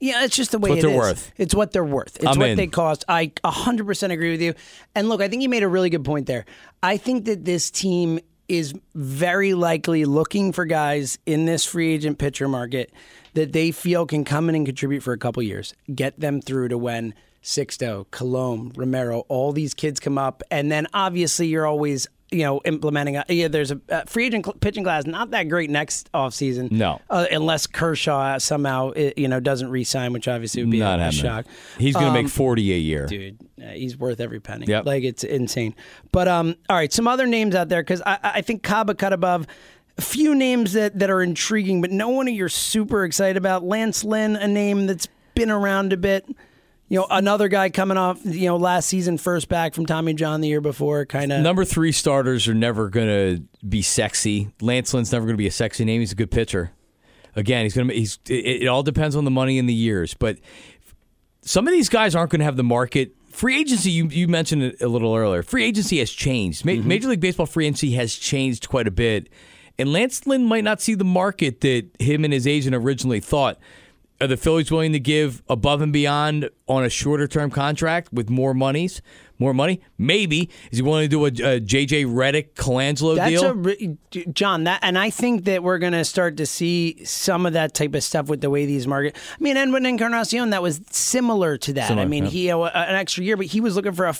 yeah, 0.00 0.24
it's 0.24 0.36
just 0.36 0.50
the 0.52 0.58
way 0.58 0.70
what 0.70 0.78
it 0.78 0.82
they're 0.82 0.90
is. 0.90 0.96
worth. 0.96 1.32
It's 1.38 1.54
what 1.54 1.72
they're 1.72 1.84
worth. 1.84 2.16
It's 2.16 2.26
I'm 2.26 2.38
what 2.38 2.50
in. 2.50 2.56
they 2.56 2.66
cost. 2.66 3.04
I 3.08 3.28
100% 3.28 4.10
agree 4.12 4.30
with 4.32 4.42
you. 4.42 4.54
And 4.94 5.08
look, 5.08 5.22
I 5.22 5.28
think 5.28 5.42
you 5.42 5.48
made 5.48 5.62
a 5.62 5.68
really 5.68 5.88
good 5.90 6.04
point 6.04 6.26
there. 6.26 6.44
I 6.82 6.98
think 6.98 7.24
that 7.24 7.44
this 7.46 7.70
team 7.70 8.18
is 8.48 8.74
very 8.94 9.54
likely 9.54 10.04
looking 10.04 10.52
for 10.52 10.66
guys 10.66 11.18
in 11.26 11.46
this 11.46 11.64
free 11.64 11.94
agent 11.94 12.18
pitcher 12.18 12.46
market 12.46 12.92
that 13.34 13.52
they 13.52 13.70
feel 13.70 14.06
can 14.06 14.24
come 14.24 14.48
in 14.48 14.54
and 14.54 14.66
contribute 14.66 15.02
for 15.02 15.12
a 15.14 15.18
couple 15.18 15.42
years, 15.42 15.74
get 15.94 16.20
them 16.20 16.40
through 16.40 16.68
to 16.68 16.78
when 16.78 17.12
Sixto, 17.46 18.06
Kilome, 18.08 18.76
Romero, 18.76 19.20
all 19.28 19.52
these 19.52 19.72
kids 19.72 20.00
come 20.00 20.18
up, 20.18 20.42
and 20.50 20.70
then 20.70 20.88
obviously 20.92 21.46
you're 21.46 21.64
always 21.64 22.08
you 22.32 22.42
know 22.42 22.60
implementing. 22.64 23.16
A, 23.18 23.24
yeah, 23.28 23.46
there's 23.46 23.70
a, 23.70 23.80
a 23.88 24.04
free 24.06 24.26
agent 24.26 24.44
cl- 24.44 24.54
pitching 24.54 24.82
class 24.82 25.06
not 25.06 25.30
that 25.30 25.44
great 25.44 25.70
next 25.70 26.10
offseason. 26.12 26.72
No. 26.72 27.00
uh, 27.08 27.26
unless 27.30 27.68
Kershaw 27.68 28.38
somehow 28.38 28.90
you 29.16 29.28
know 29.28 29.38
doesn't 29.38 29.70
re-sign, 29.70 30.12
which 30.12 30.26
obviously 30.26 30.64
would 30.64 30.72
be 30.72 30.80
Not 30.80 30.98
a, 30.98 31.06
a 31.06 31.12
shock. 31.12 31.46
He's 31.78 31.94
going 31.94 32.06
to 32.06 32.18
Um, 32.18 32.24
make 32.24 32.28
forty 32.28 32.72
a 32.74 32.78
year. 32.78 33.06
dude. 33.06 33.38
Uh, 33.62 33.68
he's 33.68 33.96
worth 33.96 34.18
every 34.18 34.40
penny. 34.40 34.66
Yep. 34.66 34.84
Like 34.84 35.04
it's 35.04 35.22
insane. 35.22 35.76
But 36.10 36.26
um, 36.26 36.56
all 36.68 36.76
right, 36.76 36.92
some 36.92 37.06
other 37.06 37.28
names 37.28 37.54
out 37.54 37.68
there 37.68 37.80
because 37.80 38.02
I, 38.04 38.18
I 38.22 38.40
think 38.42 38.64
Kaba 38.64 38.96
cut 38.96 39.12
above. 39.12 39.46
A 39.98 40.02
few 40.02 40.34
names 40.34 40.74
that, 40.74 40.98
that 40.98 41.08
are 41.08 41.22
intriguing, 41.22 41.80
but 41.80 41.90
no 41.90 42.10
one 42.10 42.26
you're 42.26 42.50
super 42.50 43.04
excited 43.04 43.38
about. 43.38 43.64
Lance 43.64 44.04
Lynn, 44.04 44.36
a 44.36 44.46
name 44.46 44.86
that's 44.86 45.08
been 45.34 45.48
around 45.50 45.92
a 45.94 45.96
bit. 45.96 46.26
You 46.88 47.00
know, 47.00 47.06
another 47.10 47.48
guy 47.48 47.70
coming 47.70 47.96
off, 47.96 48.24
you 48.24 48.46
know, 48.46 48.56
last 48.56 48.86
season 48.88 49.18
first 49.18 49.48
back 49.48 49.74
from 49.74 49.86
Tommy 49.86 50.14
John 50.14 50.40
the 50.40 50.48
year 50.48 50.60
before, 50.60 51.04
kind 51.04 51.32
of. 51.32 51.40
Number 51.40 51.64
three 51.64 51.90
starters 51.90 52.46
are 52.46 52.54
never 52.54 52.88
going 52.88 53.08
to 53.08 53.66
be 53.66 53.82
sexy. 53.82 54.50
Lance 54.60 54.94
Lynn's 54.94 55.10
never 55.10 55.24
going 55.24 55.34
to 55.34 55.38
be 55.38 55.48
a 55.48 55.52
sexy 55.52 55.84
name. 55.84 56.00
He's 56.00 56.12
a 56.12 56.16
good 56.16 56.30
pitcher. 56.30 56.70
Again, 57.34 57.64
he's 57.64 57.74
going 57.74 57.88
to. 57.88 57.94
He's. 57.94 58.18
It, 58.28 58.62
it 58.62 58.66
all 58.68 58.84
depends 58.84 59.16
on 59.16 59.24
the 59.24 59.32
money 59.32 59.58
and 59.58 59.68
the 59.68 59.74
years, 59.74 60.14
but 60.14 60.38
some 61.42 61.66
of 61.66 61.72
these 61.72 61.88
guys 61.88 62.14
aren't 62.14 62.30
going 62.30 62.40
to 62.40 62.44
have 62.44 62.56
the 62.56 62.64
market. 62.64 63.14
Free 63.30 63.60
agency, 63.60 63.90
you, 63.90 64.08
you 64.08 64.28
mentioned 64.28 64.62
it 64.62 64.80
a 64.80 64.88
little 64.88 65.14
earlier. 65.14 65.42
Free 65.42 65.64
agency 65.64 65.98
has 65.98 66.10
changed. 66.10 66.64
Ma- 66.64 66.72
mm-hmm. 66.72 66.88
Major 66.88 67.08
League 67.08 67.20
Baseball 67.20 67.46
free 67.46 67.66
agency 67.66 67.92
has 67.92 68.14
changed 68.14 68.68
quite 68.68 68.86
a 68.86 68.90
bit. 68.90 69.28
And 69.78 69.92
Lance 69.92 70.26
Lynn 70.26 70.44
might 70.46 70.64
not 70.64 70.80
see 70.80 70.94
the 70.94 71.04
market 71.04 71.60
that 71.60 71.90
him 71.98 72.24
and 72.24 72.32
his 72.32 72.46
agent 72.46 72.74
originally 72.74 73.20
thought. 73.20 73.58
Are 74.18 74.26
the 74.26 74.38
Phillies 74.38 74.70
willing 74.70 74.92
to 74.92 74.98
give 74.98 75.42
above 75.46 75.82
and 75.82 75.92
beyond 75.92 76.48
on 76.66 76.84
a 76.84 76.88
shorter 76.88 77.28
term 77.28 77.50
contract 77.50 78.10
with 78.14 78.30
more 78.30 78.54
monies? 78.54 79.02
More 79.38 79.52
money? 79.52 79.80
Maybe. 79.98 80.50
Is 80.70 80.78
he 80.78 80.82
willing 80.82 81.04
to 81.04 81.08
do 81.08 81.24
a, 81.24 81.28
a 81.28 81.60
JJ 81.60 82.06
Redick 82.06 82.54
Colangelo 82.54 83.16
That's 83.16 83.30
deal? 83.30 83.96
a 84.22 84.32
John. 84.32 84.64
That 84.64 84.80
and 84.82 84.98
I 84.98 85.10
think 85.10 85.44
that 85.44 85.62
we're 85.62 85.78
going 85.78 85.92
to 85.92 86.04
start 86.04 86.38
to 86.38 86.46
see 86.46 87.04
some 87.04 87.44
of 87.44 87.52
that 87.52 87.74
type 87.74 87.94
of 87.94 88.02
stuff 88.02 88.28
with 88.28 88.40
the 88.40 88.50
way 88.50 88.66
these 88.66 88.86
market. 88.86 89.16
I 89.32 89.42
mean, 89.42 89.56
Edwin 89.56 89.84
Encarnacion 89.84 90.50
that 90.50 90.62
was 90.62 90.80
similar 90.90 91.58
to 91.58 91.72
that. 91.74 91.88
Similar, 91.88 92.04
I 92.04 92.08
mean, 92.08 92.24
yeah. 92.24 92.30
he 92.30 92.50
uh, 92.50 92.58
an 92.58 92.94
extra 92.94 93.24
year, 93.24 93.36
but 93.36 93.46
he 93.46 93.60
was 93.60 93.76
looking 93.76 93.92
for 93.92 94.06
a 94.06 94.14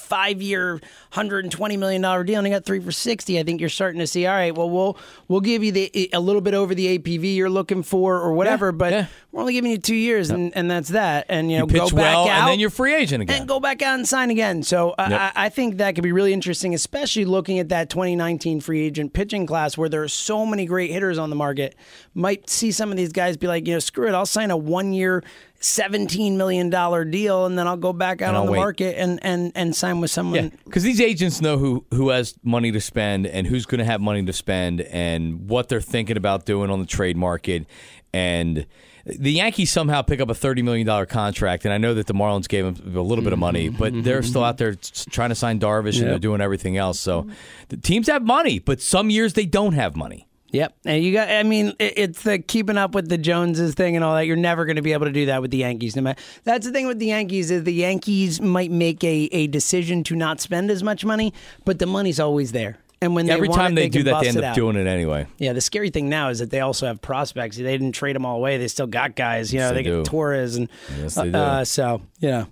hundred 1.10 1.44
and 1.44 1.52
twenty 1.52 1.76
million 1.76 2.02
dollar 2.02 2.24
deal, 2.24 2.38
and 2.38 2.46
he 2.46 2.52
got 2.52 2.64
three 2.64 2.80
for 2.80 2.92
sixty. 2.92 3.38
I 3.38 3.42
think 3.42 3.60
you're 3.60 3.70
starting 3.70 4.00
to 4.00 4.06
see. 4.06 4.26
All 4.26 4.34
right, 4.34 4.54
well, 4.54 4.68
we'll 4.68 4.98
we'll 5.28 5.40
give 5.40 5.64
you 5.64 5.72
the 5.72 6.10
a 6.12 6.20
little 6.20 6.42
bit 6.42 6.54
over 6.54 6.74
the 6.74 6.98
AAV 6.98 7.34
you're 7.34 7.50
looking 7.50 7.82
for, 7.82 8.16
or 8.16 8.32
whatever. 8.32 8.72
but 8.72 8.92
yeah. 8.92 9.06
we're 9.32 9.40
only 9.40 9.54
giving 9.54 9.70
you 9.70 9.78
two 9.78 9.94
years, 9.94 10.30
and, 10.30 10.54
and 10.56 10.70
that's 10.70 10.90
that. 10.90 11.26
And 11.28 11.50
you 11.50 11.58
know, 11.58 11.64
you 11.64 11.72
pitch 11.72 11.90
go 11.90 11.96
back 11.96 12.14
well, 12.14 12.28
out 12.28 12.40
and 12.40 12.48
then 12.48 12.60
you're 12.60 12.70
free 12.70 12.94
agent 12.94 13.22
again. 13.22 13.40
and 13.40 13.48
go 13.48 13.60
back 13.60 13.82
out 13.82 13.94
and 13.94 14.06
sign 14.06 14.30
again. 14.30 14.62
So 14.62 14.94
uh, 14.98 15.05
Yep. 15.10 15.20
I, 15.20 15.32
I 15.46 15.48
think 15.48 15.78
that 15.78 15.94
could 15.94 16.04
be 16.04 16.12
really 16.12 16.32
interesting, 16.32 16.74
especially 16.74 17.24
looking 17.24 17.58
at 17.58 17.68
that 17.70 17.90
2019 17.90 18.60
free 18.60 18.82
agent 18.86 19.12
pitching 19.12 19.46
class 19.46 19.76
where 19.76 19.88
there 19.88 20.02
are 20.02 20.08
so 20.08 20.44
many 20.46 20.66
great 20.66 20.90
hitters 20.90 21.18
on 21.18 21.30
the 21.30 21.36
market. 21.36 21.74
Might 22.14 22.48
see 22.50 22.70
some 22.72 22.90
of 22.90 22.96
these 22.96 23.12
guys 23.12 23.36
be 23.36 23.46
like, 23.46 23.66
you 23.66 23.74
know, 23.74 23.78
screw 23.78 24.08
it, 24.08 24.12
I'll 24.14 24.26
sign 24.26 24.50
a 24.50 24.56
one 24.56 24.92
year. 24.92 25.22
$17 25.58 26.36
million 26.36 26.68
deal, 27.10 27.46
and 27.46 27.58
then 27.58 27.66
I'll 27.66 27.78
go 27.78 27.94
back 27.94 28.20
out 28.20 28.28
And 28.28 28.36
on 28.36 28.42
I'll 28.42 28.46
the 28.46 28.52
wait. 28.52 28.58
market 28.58 28.98
and, 28.98 29.18
and, 29.22 29.52
and 29.54 29.74
sign 29.74 30.00
with 30.02 30.10
someone. 30.10 30.44
Yeah, 30.44 30.50
because 30.64 30.82
these 30.82 31.00
agents 31.00 31.40
know 31.40 31.56
who 31.56 31.86
who 31.92 32.10
has 32.10 32.34
money 32.42 32.70
to 32.72 32.80
spend 32.80 33.26
and 33.26 33.46
who's 33.46 33.64
going 33.64 33.78
to 33.78 33.84
have 33.86 34.02
money 34.02 34.22
to 34.22 34.32
spend 34.34 34.82
and 34.82 35.48
what 35.48 35.70
they're 35.70 35.80
thinking 35.80 36.18
about 36.18 36.44
doing 36.44 36.70
on 36.70 36.80
the 36.80 36.86
trade 36.86 37.16
market. 37.16 37.64
And 38.12 38.66
the 39.06 39.32
Yankees 39.32 39.70
somehow 39.70 40.02
pick 40.02 40.20
up 40.20 40.28
a 40.28 40.34
thirty 40.34 40.62
million 40.62 40.86
dollar 40.86 41.06
contract, 41.06 41.64
and 41.64 41.72
I 41.72 41.78
know 41.78 41.94
that 41.94 42.06
the 42.06 42.14
Marlins 42.14 42.48
gave 42.48 42.64
them 42.64 42.96
a 42.96 43.00
little 43.00 43.22
bit 43.22 43.32
of 43.32 43.38
money, 43.38 43.68
mm-hmm. 43.68 43.78
but 43.78 43.92
mm-hmm. 43.92 44.02
they're 44.02 44.22
still 44.22 44.42
mm-hmm. 44.42 44.48
out 44.48 44.58
there 44.58 44.74
trying 45.10 45.28
to 45.28 45.36
sign 45.36 45.60
Darvish 45.60 46.00
and 46.00 46.10
they're 46.10 46.18
doing 46.18 46.40
everything 46.40 46.76
else. 46.76 46.98
So 46.98 47.28
the 47.68 47.76
teams 47.76 48.08
have 48.08 48.22
money, 48.22 48.58
but 48.58 48.80
some 48.80 49.08
years 49.08 49.34
they 49.34 49.46
don't 49.46 49.74
have 49.74 49.94
money. 49.96 50.26
Yep, 50.50 50.74
and 50.84 51.04
you 51.04 51.12
got. 51.12 51.28
I 51.28 51.42
mean, 51.42 51.74
it's 51.78 52.22
the 52.22 52.38
keeping 52.38 52.78
up 52.78 52.94
with 52.94 53.08
the 53.08 53.18
Joneses 53.18 53.74
thing 53.74 53.94
and 53.94 54.04
all 54.04 54.14
that. 54.14 54.26
You're 54.26 54.36
never 54.36 54.64
going 54.64 54.76
to 54.76 54.82
be 54.82 54.92
able 54.92 55.06
to 55.06 55.12
do 55.12 55.26
that 55.26 55.40
with 55.42 55.50
the 55.50 55.58
Yankees. 55.58 55.94
No 55.94 56.02
matter. 56.02 56.20
That's 56.44 56.66
the 56.66 56.72
thing 56.72 56.86
with 56.86 56.98
the 56.98 57.06
Yankees 57.06 57.50
is 57.50 57.64
the 57.64 57.74
Yankees 57.74 58.40
might 58.40 58.70
make 58.70 59.04
a, 59.04 59.28
a 59.32 59.46
decision 59.48 60.02
to 60.04 60.16
not 60.16 60.40
spend 60.40 60.70
as 60.70 60.82
much 60.82 61.04
money, 61.04 61.32
but 61.64 61.78
the 61.78 61.86
money's 61.86 62.18
always 62.18 62.52
there. 62.52 62.78
And 63.02 63.14
when 63.14 63.26
they 63.26 63.32
Every 63.32 63.48
want 63.48 63.60
time 63.60 63.72
it, 63.72 63.74
they, 63.74 63.82
they 63.82 63.88
do 63.90 64.02
that, 64.04 64.22
they 64.22 64.28
end 64.28 64.38
up 64.38 64.54
doing 64.54 64.76
it 64.76 64.86
anyway. 64.86 65.26
Yeah, 65.38 65.52
the 65.52 65.60
scary 65.60 65.90
thing 65.90 66.08
now 66.08 66.30
is 66.30 66.38
that 66.38 66.50
they 66.50 66.60
also 66.60 66.86
have 66.86 67.02
prospects. 67.02 67.56
They 67.58 67.62
didn't 67.64 67.92
trade 67.92 68.16
them 68.16 68.24
all 68.24 68.36
away. 68.38 68.56
They 68.56 68.68
still 68.68 68.86
got 68.86 69.14
guys. 69.16 69.52
You 69.52 69.60
know, 69.60 69.66
Yes, 69.66 69.74
they, 69.74 69.82
they 69.82 69.90
do. 69.90 70.02
Torres 70.04 70.56
and 70.56 70.68
Yes, 70.98 71.14
do. 71.14 71.30
Uh, 71.34 71.64
so 71.64 72.00
you 72.20 72.30
know, 72.30 72.46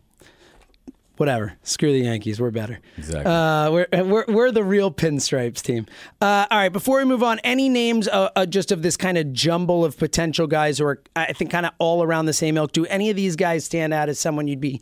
whatever. 1.17 1.55
Screw 1.63 1.93
the 1.93 2.01
Yankees. 2.01 2.41
We're 2.41 2.51
better. 2.51 2.79
Exactly. 2.99 3.33
Uh, 3.33 3.71
we're, 3.71 3.87
we're 4.05 4.25
we're 4.29 4.53
the 4.53 4.65
real 4.65 4.91
pinstripes 4.91 5.63
team. 5.63 5.87
Uh, 6.21 6.47
all 6.51 6.59
right. 6.59 6.73
Before 6.73 6.99
we 6.99 7.05
move 7.05 7.23
on, 7.23 7.39
any 7.41 7.71
names 7.71 8.07
uh, 8.09 8.29
uh, 8.37 8.45
just 8.45 8.71
of 8.71 8.83
this 8.83 8.97
kind 8.99 9.17
of 9.17 9.33
jumble 9.33 9.83
of 9.85 9.97
potential 9.97 10.47
guys 10.47 10.79
who 10.79 10.85
are 10.85 11.03
I 11.17 11.33
think 11.33 11.51
kind 11.51 11.65
of 11.65 11.73
all 11.79 12.03
around 12.03 12.27
the 12.27 12.33
same 12.35 12.57
ilk? 12.59 12.73
Do 12.73 12.85
any 12.87 13.09
of 13.11 13.17
these 13.17 13.37
guys 13.37 13.65
stand 13.65 13.95
out 13.95 14.09
as 14.09 14.19
someone 14.19 14.47
you'd 14.47 14.61
be? 14.61 14.81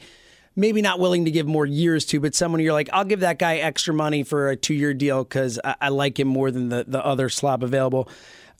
Maybe 0.54 0.82
not 0.82 0.98
willing 1.00 1.24
to 1.24 1.30
give 1.30 1.46
more 1.46 1.64
years 1.64 2.04
to, 2.06 2.20
but 2.20 2.34
someone 2.34 2.60
you're 2.60 2.72
like, 2.72 2.90
I'll 2.92 3.04
give 3.04 3.20
that 3.20 3.38
guy 3.38 3.56
extra 3.56 3.94
money 3.94 4.22
for 4.22 4.50
a 4.50 4.56
two 4.56 4.74
year 4.74 4.92
deal 4.92 5.24
because 5.24 5.58
I, 5.64 5.76
I 5.80 5.88
like 5.88 6.18
him 6.18 6.28
more 6.28 6.50
than 6.50 6.68
the, 6.68 6.84
the 6.86 7.04
other 7.04 7.28
slob 7.28 7.62
available. 7.62 8.08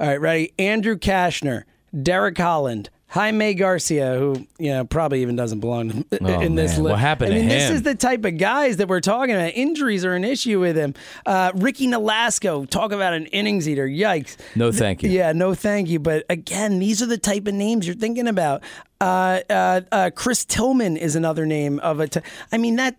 All 0.01 0.09
right, 0.09 0.21
ready? 0.21 0.55
Andrew 0.59 0.97
Cashner, 0.97 1.65
Derek 2.03 2.39
Holland, 2.39 2.89
Jaime 3.13 3.53
Garcia, 3.53 4.15
who 4.17 4.47
you 4.59 4.71
know 4.71 4.85
probably 4.87 5.21
even 5.21 5.37
doesn't 5.37 5.61
belong 5.61 5.91
in 5.91 6.05
Oh, 6.13 6.17
this 6.17 6.21
man. 6.49 6.55
list. 6.57 6.81
What 6.81 6.99
happened 6.99 7.35
I 7.35 7.37
mean, 7.41 7.49
this 7.49 7.71
is 7.71 7.83
the 7.83 7.95
type 7.95 8.25
of 8.25 8.39
guys 8.39 8.79
that 8.79 8.89
we're 8.89 9.01
talking 9.01 9.35
about. 9.35 9.53
Injuries 9.55 10.03
are 10.07 10.15
an 10.15 10.25
issue 10.25 10.59
with 10.59 10.77
him. 10.77 10.95
Uh, 11.27 11.53
Ricky 11.55 11.87
Nolasco, 11.87 12.67
talk 12.67 12.91
about 12.91 13.13
an 13.13 13.27
innings 13.27 13.69
eater. 13.69 13.87
Yikes. 13.87 14.39
No, 14.57 14.73
thank 14.73 15.03
you. 15.03 15.11
Yeah, 15.11 15.33
no, 15.33 15.53
thank 15.55 15.91
you. 15.91 15.99
But 15.99 16.25
again, 16.31 16.79
these 16.79 17.03
are 17.03 17.07
the 17.07 17.19
type 17.19 17.47
of 17.47 17.53
names 17.53 17.87
you're 17.87 17.95
thinking 17.97 18.29
about. 18.29 18.63
Uh, 18.99 19.41
uh, 19.51 19.81
uh, 19.93 20.11
Chris 20.15 20.47
Tillman 20.47 20.97
is 20.97 21.15
another 21.15 21.45
name 21.45 21.79
of 21.81 22.01
a. 22.01 22.09
T- 22.09 22.21
I 22.51 22.57
mean 22.57 22.77
that 22.77 22.97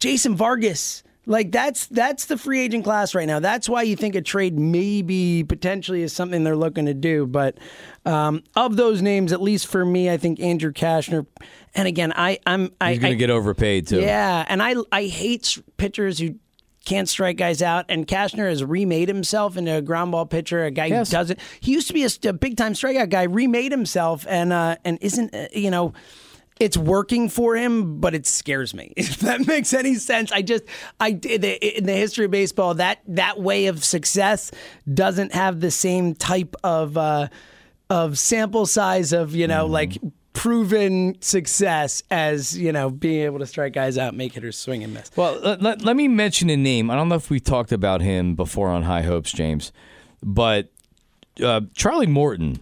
Jason 0.00 0.34
Vargas. 0.34 1.03
Like 1.26 1.52
that's 1.52 1.86
that's 1.86 2.26
the 2.26 2.36
free 2.36 2.60
agent 2.60 2.84
class 2.84 3.14
right 3.14 3.26
now. 3.26 3.40
That's 3.40 3.68
why 3.68 3.82
you 3.82 3.96
think 3.96 4.14
a 4.14 4.20
trade 4.20 4.58
maybe 4.58 5.42
potentially 5.42 6.02
is 6.02 6.12
something 6.12 6.44
they're 6.44 6.54
looking 6.56 6.84
to 6.86 6.92
do. 6.94 7.26
But 7.26 7.56
um, 8.04 8.42
of 8.54 8.76
those 8.76 9.00
names, 9.00 9.32
at 9.32 9.40
least 9.40 9.66
for 9.68 9.84
me, 9.86 10.10
I 10.10 10.18
think 10.18 10.38
Andrew 10.40 10.72
Cashner. 10.72 11.26
And 11.74 11.88
again, 11.88 12.12
I 12.14 12.38
I'm 12.46 12.72
I, 12.80 12.90
He's 12.92 12.98
going 13.00 13.12
to 13.12 13.16
get 13.16 13.30
overpaid 13.30 13.86
too. 13.86 14.00
yeah, 14.00 14.44
and 14.48 14.62
I 14.62 14.74
I 14.92 15.04
hate 15.04 15.58
pitchers 15.78 16.18
who 16.18 16.34
can't 16.84 17.08
strike 17.08 17.38
guys 17.38 17.62
out. 17.62 17.86
And 17.88 18.06
Cashner 18.06 18.46
has 18.50 18.62
remade 18.62 19.08
himself 19.08 19.56
into 19.56 19.74
a 19.74 19.80
ground 19.80 20.12
ball 20.12 20.26
pitcher, 20.26 20.64
a 20.66 20.70
guy 20.70 20.86
Yes. 20.86 21.08
who 21.08 21.12
doesn't. 21.16 21.38
He 21.60 21.72
used 21.72 21.88
to 21.88 21.94
be 21.94 22.04
a 22.28 22.32
big 22.34 22.58
time 22.58 22.74
strikeout 22.74 23.08
guy, 23.08 23.22
remade 23.22 23.72
himself, 23.72 24.26
and 24.28 24.52
uh, 24.52 24.76
and 24.84 24.98
isn't 25.00 25.34
uh, 25.34 25.46
you 25.54 25.70
know. 25.70 25.94
It's 26.60 26.76
working 26.76 27.28
for 27.28 27.56
him, 27.56 28.00
but 28.00 28.14
it 28.14 28.26
scares 28.26 28.74
me. 28.74 28.92
If 28.96 29.18
that 29.20 29.46
makes 29.46 29.74
any 29.74 29.96
sense, 29.96 30.30
I 30.32 30.42
just 30.42 30.64
I 31.00 31.08
in 31.08 31.40
the, 31.40 31.78
in 31.78 31.84
the 31.84 31.92
history 31.94 32.26
of 32.26 32.30
baseball 32.30 32.74
that 32.74 33.00
that 33.08 33.40
way 33.40 33.66
of 33.66 33.84
success 33.84 34.50
doesn't 34.92 35.32
have 35.34 35.60
the 35.60 35.70
same 35.70 36.14
type 36.14 36.54
of 36.62 36.96
uh, 36.96 37.28
of 37.90 38.18
sample 38.18 38.66
size 38.66 39.12
of 39.12 39.34
you 39.34 39.46
know 39.46 39.66
like 39.66 39.98
proven 40.34 41.16
success 41.22 42.02
as 42.10 42.58
you 42.58 42.70
know 42.70 42.90
being 42.90 43.22
able 43.22 43.38
to 43.38 43.46
strike 43.46 43.72
guys 43.72 43.96
out, 43.96 44.14
make 44.14 44.34
hitters 44.34 44.58
swing 44.58 44.84
and 44.84 44.92
miss. 44.92 45.10
Well, 45.16 45.40
let, 45.40 45.62
let, 45.62 45.82
let 45.82 45.96
me 45.96 46.06
mention 46.08 46.50
a 46.50 46.56
name. 46.56 46.90
I 46.90 46.96
don't 46.96 47.08
know 47.08 47.14
if 47.14 47.30
we 47.30 47.40
talked 47.40 47.72
about 47.72 48.02
him 48.02 48.34
before 48.34 48.68
on 48.68 48.82
High 48.82 49.02
Hopes, 49.02 49.32
James, 49.32 49.72
but 50.22 50.70
uh, 51.42 51.62
Charlie 51.74 52.06
Morton. 52.06 52.60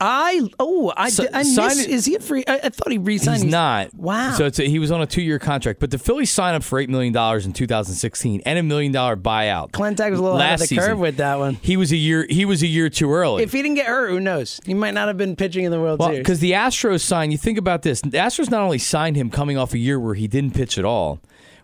I 0.00 0.40
oh 0.58 0.92
I, 0.96 1.08
did- 1.08 1.30
I 1.32 1.44
miss, 1.44 1.86
is 1.86 2.04
he 2.04 2.16
a 2.16 2.20
free? 2.20 2.42
I, 2.48 2.56
I 2.64 2.68
thought 2.68 2.90
he 2.90 2.98
re-signed. 2.98 3.44
He's 3.44 3.50
not. 3.50 3.94
Wow. 3.94 4.32
So 4.32 4.44
it's 4.44 4.58
a, 4.58 4.64
he 4.64 4.78
was 4.80 4.90
on 4.90 5.00
a 5.00 5.06
two-year 5.06 5.38
contract, 5.38 5.78
but 5.78 5.90
the 5.92 5.98
Phillies 5.98 6.30
signed 6.30 6.56
up 6.56 6.64
for 6.64 6.80
eight 6.80 6.90
million 6.90 7.12
dollars 7.12 7.46
in 7.46 7.52
2016 7.52 8.42
and 8.44 8.58
a 8.58 8.62
million 8.62 8.90
dollar 8.92 9.16
buyout. 9.16 9.70
Klentak 9.70 10.10
was 10.10 10.18
a 10.18 10.22
little 10.22 10.36
last 10.36 10.48
out 10.48 10.54
of 10.54 10.60
the 10.60 10.66
season. 10.66 10.84
curve 10.84 10.98
with 10.98 11.16
that 11.18 11.38
one. 11.38 11.54
He 11.62 11.76
was 11.76 11.92
a 11.92 11.96
year. 11.96 12.26
He 12.28 12.44
was 12.44 12.62
a 12.62 12.66
year 12.66 12.90
too 12.90 13.10
early. 13.12 13.44
If 13.44 13.52
he 13.52 13.62
didn't 13.62 13.76
get 13.76 13.86
hurt, 13.86 14.10
who 14.10 14.18
knows? 14.20 14.60
He 14.66 14.74
might 14.74 14.94
not 14.94 15.06
have 15.08 15.16
been 15.16 15.36
pitching 15.36 15.64
in 15.64 15.70
the 15.70 15.80
World 15.80 16.00
Well, 16.00 16.08
Series. 16.08 16.20
because 16.20 16.40
the 16.40 16.52
Astros 16.52 17.00
signed. 17.02 17.30
You 17.32 17.38
think 17.38 17.56
about 17.58 17.82
this. 17.82 18.00
The 18.00 18.10
Astros 18.10 18.50
not 18.50 18.62
only 18.62 18.78
signed 18.78 19.14
him 19.16 19.30
coming 19.30 19.56
off 19.56 19.74
a 19.74 19.78
year 19.78 20.00
where 20.00 20.14
he 20.14 20.26
didn't 20.26 20.54
pitch 20.54 20.76
at 20.76 20.84
all, 20.84 21.20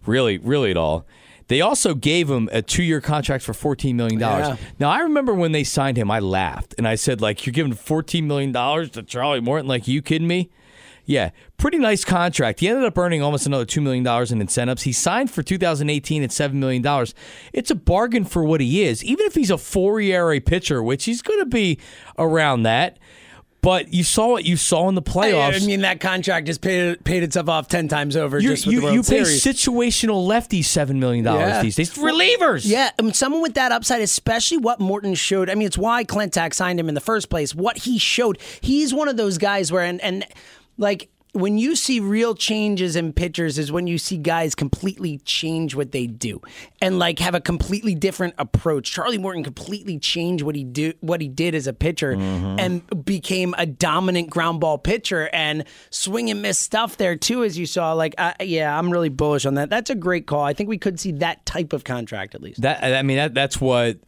really, 0.07 0.39
really 0.39 0.71
at 0.71 0.77
all. 0.77 1.05
They 1.51 1.61
also 1.63 1.97
gave 1.97 2.31
him 2.31 2.49
a 2.53 2.63
two-year 2.63 3.01
contract 3.01 3.43
for 3.43 3.53
fourteen 3.53 3.97
million 3.97 4.21
dollars. 4.21 4.47
Yeah. 4.47 4.57
Now 4.79 4.91
I 4.91 5.01
remember 5.01 5.35
when 5.35 5.51
they 5.51 5.65
signed 5.65 5.97
him, 5.97 6.09
I 6.09 6.21
laughed 6.21 6.77
and 6.79 6.87
I 6.87 6.95
said, 6.95 7.21
"Like 7.21 7.45
you're 7.45 7.53
giving 7.53 7.73
fourteen 7.73 8.29
million 8.29 8.53
dollars 8.53 8.91
to 8.91 9.03
Charlie 9.03 9.41
Morton? 9.41 9.67
Like 9.67 9.89
you 9.89 10.01
kidding 10.01 10.29
me?" 10.29 10.49
Yeah, 11.07 11.31
pretty 11.57 11.79
nice 11.79 12.05
contract. 12.05 12.61
He 12.61 12.69
ended 12.69 12.85
up 12.85 12.97
earning 12.97 13.21
almost 13.21 13.47
another 13.47 13.65
two 13.65 13.81
million 13.81 14.05
dollars 14.05 14.31
in 14.31 14.41
incentives. 14.41 14.85
He 14.85 14.93
signed 14.93 15.29
for 15.29 15.43
2018 15.43 16.23
at 16.23 16.31
seven 16.31 16.61
million 16.61 16.83
dollars. 16.83 17.15
It's 17.53 17.73
a 17.73 17.75
bargain 17.75 18.25
for 18.25 18.45
what 18.45 18.61
he 18.61 18.85
is, 18.85 19.03
even 19.03 19.27
if 19.27 19.35
he's 19.35 19.51
a 19.51 19.59
four 19.59 20.01
ERA 20.01 20.41
pitcher, 20.41 20.85
which 20.85 21.07
he's 21.07 21.21
going 21.21 21.41
to 21.41 21.47
be 21.47 21.81
around 22.17 22.63
that. 22.63 23.01
But 23.63 23.93
you 23.93 24.05
saw 24.05 24.29
what 24.29 24.45
you 24.47 24.57
saw 24.57 24.89
in 24.89 24.95
the 24.95 25.03
playoffs. 25.03 25.63
I 25.63 25.67
mean, 25.67 25.83
that 25.83 26.01
contract 26.01 26.47
just 26.47 26.63
paid 26.63 27.05
paid 27.05 27.23
itself 27.23 27.49
off 27.51 27.69
ten 27.69 27.89
times 27.89 28.17
over. 28.17 28.39
you 28.39 28.49
just 28.51 28.67
with 28.67 28.75
you, 28.75 28.91
you 28.91 29.03
pay 29.03 29.23
Series. 29.25 29.45
situational 29.45 30.27
lefties 30.27 30.65
seven 30.65 30.99
million 30.99 31.25
dollars 31.27 31.41
Yeah. 31.49 31.63
these 31.63 31.77
days. 31.77 31.93
Relievers. 31.95 32.63
Yeah, 32.65 32.91
I 32.99 33.03
mean, 33.03 33.13
someone 33.13 33.43
with 33.43 33.55
that 33.55 33.71
upside, 33.71 34.01
especially 34.01 34.57
what 34.59 34.81
Morton 34.81 35.15
showed. 35.15 35.51
I 35.51 35.55
mean, 35.55 35.67
it's 35.67 35.77
why 35.77 36.05
Klentak 36.05 36.55
signed 36.55 36.81
him 36.81 36.89
in 36.89 36.95
the 36.95 37.01
first 37.03 37.29
place. 37.29 37.55
What 37.55 37.77
he 37.79 37.99
showed, 37.99 38.39
he's 38.63 38.95
one 38.95 39.09
of 39.09 39.17
those 39.19 39.37
guys 39.37 39.71
where, 39.71 39.85
and, 39.85 40.01
and 40.01 40.25
like, 40.79 41.11
when 41.33 41.59
you 41.59 41.77
see 41.77 42.01
real 42.01 42.35
changes 42.35 42.97
in 42.97 43.13
pitchers 43.13 43.59
is 43.59 43.71
when 43.71 43.87
you 43.87 43.99
see 43.99 44.17
guys 44.17 44.55
completely 44.55 45.19
change 45.19 45.75
what 45.75 45.93
they 45.93 46.07
do 46.07 46.41
and 46.81 46.99
like 46.99 47.19
have 47.19 47.35
a 47.35 47.41
completely 47.41 47.95
different 47.95 48.35
approach. 48.39 48.91
Charlie 48.91 49.19
Morton 49.19 49.45
completely 49.45 49.99
changed 49.99 50.45
what 50.45 50.55
he 50.55 50.65
do 50.65 50.93
what 51.01 51.21
he 51.21 51.29
did 51.29 51.55
as 51.55 51.67
a 51.67 51.73
pitcher 51.73 52.15
mm-hmm. 52.15 52.59
and 52.59 53.05
became 53.05 53.55
a 53.59 53.67
dominant 53.67 54.31
ground 54.31 54.61
ball 54.61 54.79
pitcher 54.79 55.29
and 55.33 55.65
swing 55.91 56.31
and 56.31 56.43
miss 56.43 56.59
stuff 56.59 56.97
there 56.97 57.17
too 57.17 57.45
as 57.45 57.59
you 57.59 57.67
saw 57.67 57.93
like 57.93 58.15
I, 58.19 58.35
yeah, 58.41 58.77
I'm 58.77 58.91
really 58.91 59.09
bullish 59.09 59.47
on 59.47 59.55
that. 59.55 59.71
That's 59.71 59.91
a 59.91 59.95
great 59.95 60.27
call. 60.27 60.45
I 60.45 60.53
think 60.53 60.69
we 60.69 60.79
could 60.79 60.99
see 60.99 61.13
that 61.13 61.47
type 61.47 61.73
of 61.73 61.85
contract 61.85 62.35
at 62.35 62.43
least. 62.43 62.63
That 62.63 62.83
I 62.83 63.03
mean 63.03 63.17
that 63.19 63.35
that's 63.35 63.61
what 63.61 63.99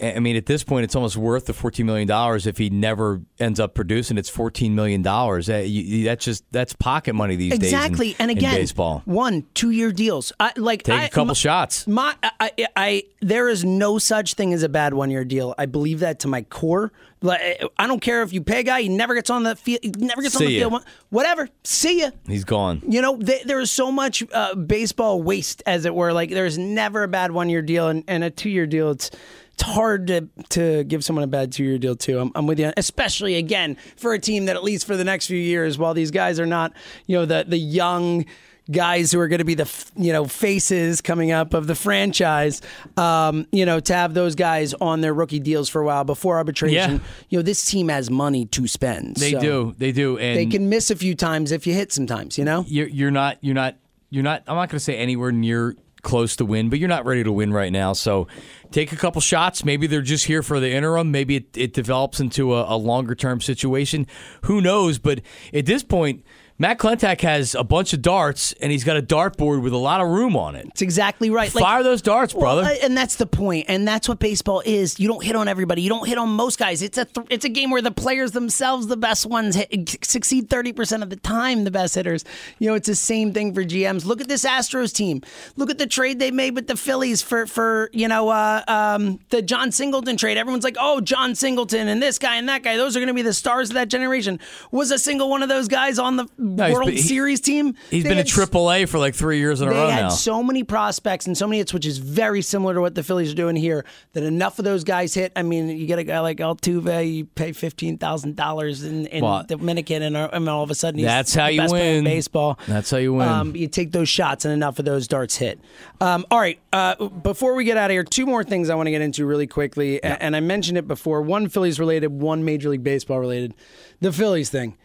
I 0.00 0.18
mean 0.18 0.36
at 0.36 0.46
this 0.46 0.64
point 0.64 0.84
it's 0.84 0.94
almost 0.96 1.16
worth 1.16 1.46
the 1.46 1.52
fourteen 1.52 1.86
million 1.86 2.08
dollars 2.08 2.46
if 2.46 2.58
he 2.58 2.70
never 2.70 3.20
ends 3.38 3.60
up 3.60 3.74
producing. 3.74 4.18
It's 4.18 4.28
fourteen 4.28 4.74
million 4.74 5.02
dollars. 5.02 5.46
That's 5.46 6.24
just 6.24 6.44
that's 6.52 6.72
pocket 6.72 7.14
money 7.14 7.36
these 7.36 7.52
exactly. 7.54 7.68
days. 7.70 7.72
Exactly, 7.72 8.16
and 8.18 8.30
in 8.30 8.38
again, 8.38 8.54
baseball. 8.54 9.02
one, 9.04 9.44
two 9.54 9.70
year 9.70 9.92
deals. 9.92 10.32
I, 10.40 10.52
like 10.56 10.84
Take 10.84 11.00
I- 11.00 11.04
a 11.04 11.08
couple 11.08 11.26
my- 11.26 11.32
shots. 11.34 11.86
My, 11.86 12.14
I, 12.40 12.50
I, 12.76 13.02
there 13.20 13.48
is 13.48 13.64
no 13.64 13.98
such 13.98 14.34
thing 14.34 14.52
as 14.52 14.62
a 14.62 14.68
bad 14.68 14.94
one 14.94 15.10
year 15.10 15.24
deal. 15.24 15.54
I 15.58 15.66
believe 15.66 16.00
that 16.00 16.20
to 16.20 16.28
my 16.28 16.42
core. 16.42 16.92
Like, 17.24 17.62
I 17.78 17.86
don't 17.86 18.00
care 18.00 18.22
if 18.22 18.32
you 18.32 18.42
pay 18.42 18.60
a 18.60 18.62
guy, 18.64 18.82
he 18.82 18.88
never 18.88 19.14
gets 19.14 19.30
on 19.30 19.44
the 19.44 19.54
field. 19.54 19.78
He 19.82 19.90
never 19.96 20.22
gets 20.22 20.34
on 20.34 20.44
the 20.44 20.50
ya. 20.50 20.68
field. 20.68 20.84
Whatever. 21.10 21.48
See 21.62 22.00
ya. 22.00 22.10
He's 22.26 22.42
gone. 22.44 22.82
You 22.88 23.00
know, 23.00 23.16
th- 23.16 23.44
there 23.44 23.60
is 23.60 23.70
so 23.70 23.92
much 23.92 24.24
uh, 24.32 24.56
baseball 24.56 25.22
waste, 25.22 25.62
as 25.64 25.84
it 25.84 25.94
were. 25.94 26.12
Like, 26.12 26.30
there's 26.30 26.58
never 26.58 27.04
a 27.04 27.08
bad 27.08 27.30
one 27.30 27.48
year 27.48 27.62
deal, 27.62 27.86
and, 27.88 28.02
and 28.08 28.24
a 28.24 28.30
two 28.30 28.50
year 28.50 28.66
deal. 28.66 28.90
It's 28.90 29.10
it's 29.54 29.62
hard 29.62 30.06
to 30.08 30.28
to 30.50 30.84
give 30.84 31.04
someone 31.04 31.24
a 31.24 31.28
bad 31.28 31.52
two 31.52 31.64
year 31.64 31.78
deal 31.78 31.96
too. 31.96 32.18
I'm, 32.18 32.32
I'm 32.34 32.46
with 32.46 32.58
you, 32.58 32.72
especially 32.76 33.36
again 33.36 33.76
for 33.96 34.14
a 34.14 34.18
team 34.18 34.46
that 34.46 34.56
at 34.56 34.64
least 34.64 34.86
for 34.86 34.96
the 34.96 35.04
next 35.04 35.26
few 35.26 35.38
years, 35.38 35.78
while 35.78 35.94
these 35.94 36.10
guys 36.10 36.40
are 36.40 36.46
not, 36.46 36.72
you 37.06 37.16
know, 37.16 37.26
the 37.26 37.44
the 37.46 37.58
young 37.58 38.24
guys 38.70 39.10
who 39.10 39.18
are 39.18 39.26
going 39.26 39.40
to 39.40 39.44
be 39.44 39.54
the 39.56 39.68
you 39.96 40.12
know 40.12 40.24
faces 40.24 41.00
coming 41.00 41.32
up 41.32 41.52
of 41.52 41.66
the 41.66 41.74
franchise 41.74 42.62
um, 42.96 43.44
you 43.50 43.66
know 43.66 43.80
to 43.80 43.92
have 43.92 44.14
those 44.14 44.36
guys 44.36 44.72
on 44.74 45.00
their 45.00 45.12
rookie 45.12 45.40
deals 45.40 45.68
for 45.68 45.82
a 45.82 45.84
while 45.84 46.04
before 46.04 46.36
arbitration 46.36 46.92
Yeah. 46.92 46.98
you 47.28 47.38
know 47.38 47.42
this 47.42 47.64
team 47.64 47.88
has 47.88 48.08
money 48.08 48.46
to 48.46 48.68
spend 48.68 49.16
They 49.16 49.32
so 49.32 49.40
do. 49.40 49.74
They 49.78 49.90
do. 49.90 50.16
And 50.16 50.38
they 50.38 50.46
can 50.46 50.68
miss 50.68 50.92
a 50.92 50.96
few 50.96 51.16
times 51.16 51.50
if 51.50 51.66
you 51.66 51.74
hit 51.74 51.92
sometimes 51.92 52.38
you 52.38 52.44
know 52.44 52.64
you're, 52.68 52.86
you're 52.86 53.10
not 53.10 53.38
you're 53.40 53.54
not 53.56 53.76
you're 54.10 54.22
not 54.22 54.44
I'm 54.46 54.54
not 54.54 54.68
going 54.68 54.78
to 54.78 54.80
say 54.80 54.96
anywhere 54.96 55.32
near 55.32 55.74
close 56.02 56.36
to 56.36 56.44
win, 56.44 56.68
but 56.68 56.78
you're 56.78 56.88
not 56.88 57.04
ready 57.04 57.24
to 57.24 57.32
win 57.32 57.52
right 57.52 57.72
now. 57.72 57.92
So 57.94 58.26
take 58.72 58.92
a 58.92 58.96
couple 58.96 59.20
shots. 59.20 59.64
Maybe 59.64 59.86
they're 59.86 60.02
just 60.02 60.24
here 60.26 60.42
for 60.42 60.60
the 60.60 60.70
interim. 60.70 61.10
Maybe 61.10 61.36
it, 61.36 61.56
it 61.56 61.72
develops 61.72 62.20
into 62.20 62.54
a, 62.54 62.74
a 62.74 62.76
longer 62.76 63.14
term 63.14 63.40
situation. 63.40 64.06
Who 64.42 64.60
knows? 64.60 64.98
But 64.98 65.20
at 65.52 65.66
this 65.66 65.82
point, 65.82 66.24
Matt 66.62 66.78
Klentak 66.78 67.20
has 67.22 67.56
a 67.56 67.64
bunch 67.64 67.92
of 67.92 68.02
darts 68.02 68.52
and 68.60 68.70
he's 68.70 68.84
got 68.84 68.96
a 68.96 69.02
dartboard 69.02 69.62
with 69.62 69.72
a 69.72 69.76
lot 69.78 70.00
of 70.00 70.06
room 70.06 70.36
on 70.36 70.54
it. 70.54 70.66
It's 70.68 70.80
exactly 70.80 71.28
right. 71.28 71.50
Fire 71.50 71.82
those 71.82 72.02
darts, 72.02 72.34
brother. 72.34 72.62
I- 72.62 72.74
and 72.74 72.96
that's 72.96 73.16
the 73.16 73.26
point, 73.26 73.66
and 73.66 73.86
that's 73.86 74.08
what 74.08 74.20
baseball 74.20 74.62
is. 74.64 75.00
You 75.00 75.08
don't 75.08 75.24
hit 75.24 75.34
on 75.34 75.48
everybody. 75.48 75.82
You 75.82 75.88
don't 75.88 76.06
hit 76.06 76.18
on 76.18 76.28
most 76.28 76.60
guys. 76.60 76.80
It's 76.80 76.96
a 76.98 77.04
th- 77.04 77.26
it's 77.30 77.44
a 77.44 77.48
game 77.48 77.70
where 77.72 77.82
the 77.82 77.90
players 77.90 78.30
themselves, 78.30 78.86
the 78.86 78.96
best 78.96 79.26
ones, 79.26 79.56
hit, 79.56 80.04
succeed 80.04 80.48
thirty 80.48 80.72
percent 80.72 81.02
of 81.02 81.10
the 81.10 81.16
time. 81.16 81.64
The 81.64 81.72
best 81.72 81.96
hitters. 81.96 82.24
You 82.60 82.68
know, 82.68 82.74
it's 82.76 82.86
the 82.86 82.94
same 82.94 83.32
thing 83.32 83.52
for 83.54 83.64
GMs. 83.64 84.04
Look 84.04 84.20
at 84.20 84.28
this 84.28 84.44
Astros 84.44 84.94
team. 84.94 85.20
Look 85.56 85.68
at 85.68 85.78
the 85.78 85.88
trade 85.88 86.20
they 86.20 86.30
made 86.30 86.54
with 86.54 86.68
the 86.68 86.76
Phillies 86.76 87.22
for 87.22 87.44
for 87.48 87.90
you 87.92 88.06
know 88.06 88.28
uh, 88.28 88.62
um, 88.68 89.18
the 89.30 89.42
Jon 89.42 89.72
Singleton 89.72 90.16
trade. 90.16 90.38
Everyone's 90.38 90.62
like, 90.62 90.76
oh, 90.78 91.00
Jon 91.00 91.34
Singleton 91.34 91.88
and 91.88 92.00
this 92.00 92.20
guy 92.20 92.36
and 92.36 92.48
that 92.48 92.62
guy. 92.62 92.76
Those 92.76 92.96
are 92.96 93.00
going 93.00 93.08
to 93.08 93.14
be 93.14 93.22
the 93.22 93.32
stars 93.34 93.70
of 93.70 93.74
that 93.74 93.88
generation. 93.88 94.38
Was 94.70 94.92
a 94.92 94.98
single 95.00 95.28
one 95.28 95.42
of 95.42 95.48
those 95.48 95.66
guys 95.66 95.98
on 95.98 96.14
the 96.18 96.28
he's 96.58 96.74
World 96.74 96.86
been- 96.88 96.98
Series 96.98 97.40
team? 97.40 97.74
He's 97.90 98.02
They 98.02 98.08
been 98.10 98.18
a 98.18 98.20
had 98.22 98.26
triple 98.26 98.70
A 98.72 98.84
for 98.86 98.98
like 98.98 99.14
three 99.14 99.38
years 99.38 99.60
in 99.60 99.68
a 99.68 99.70
row. 99.70 99.76
they 99.76 99.82
row 99.84 99.90
had 99.90 100.00
now. 100.02 100.08
so 100.10 100.42
many 100.42 100.62
prospects 100.64 101.26
and 101.26 101.36
so 101.36 101.46
many 101.46 101.58
hits, 101.58 101.72
which 101.74 101.86
is 101.86 101.98
very 101.98 102.42
similar 102.42 102.74
to 102.74 102.80
what 102.80 102.94
the 102.94 103.02
Phillies 103.02 103.32
are 103.32 103.36
doing 103.36 103.56
here. 103.56 103.84
That 104.12 104.22
enough 104.22 104.58
of 104.58 104.64
those 104.64 104.84
guys 104.84 105.14
hit. 105.14 105.32
I 105.36 105.42
mean, 105.42 105.68
you 105.68 105.86
get 105.86 105.98
a 105.98 106.04
guy 106.04 106.20
like 106.20 106.38
Altuve, 106.38 107.12
you 107.14 107.24
pay 107.24 107.52
fifteen 107.52 107.98
thousand 107.98 108.36
dollars 108.36 108.84
in, 108.84 109.06
in 109.06 109.22
Well, 109.24 109.44
Dominican, 109.46 110.02
and, 110.02 110.16
uh, 110.16 110.28
and 110.32 110.48
all 110.48 110.62
of 110.62 110.70
a 110.70 110.74
sudden 110.74 110.98
he's 110.98 111.06
That's 111.06 111.34
how 111.34 111.46
the 111.46 111.52
you 111.54 111.60
best 111.60 111.70
player 111.70 111.90
in 111.98 112.04
win. 112.04 112.04
baseball. 112.04 112.58
That's 112.66 112.90
how 112.90 112.98
you 112.98 113.14
win. 113.14 113.28
Um, 113.28 113.56
you 113.56 113.68
take 113.68 113.92
those 113.92 114.08
shots, 114.08 114.44
and 114.44 114.52
enough 114.52 114.78
of 114.78 114.84
those 114.84 115.08
darts 115.08 115.36
hit. 115.36 115.58
Um, 116.00 116.24
all 116.30 116.38
right. 116.40 116.58
Uh, 116.72 117.08
before 117.08 117.54
we 117.54 117.64
get 117.64 117.76
out 117.76 117.90
of 117.90 117.94
here, 117.94 118.02
two 118.04 118.26
more 118.26 118.42
things 118.44 118.70
I 118.70 118.74
want 118.74 118.86
to 118.86 118.90
get 118.90 119.02
into 119.02 119.26
really 119.26 119.46
quickly, 119.46 119.98
A- 119.98 120.22
and 120.22 120.34
I 120.34 120.40
mentioned 120.40 120.78
it 120.78 120.88
before. 120.88 121.20
One 121.22 121.48
Phillies 121.48 121.78
related, 121.78 122.08
one 122.08 122.44
Major 122.44 122.68
League 122.70 122.82
Baseball 122.82 123.18
related. 123.20 123.54
The 124.00 124.10
Phillies 124.12 124.50
thing. 124.50 124.76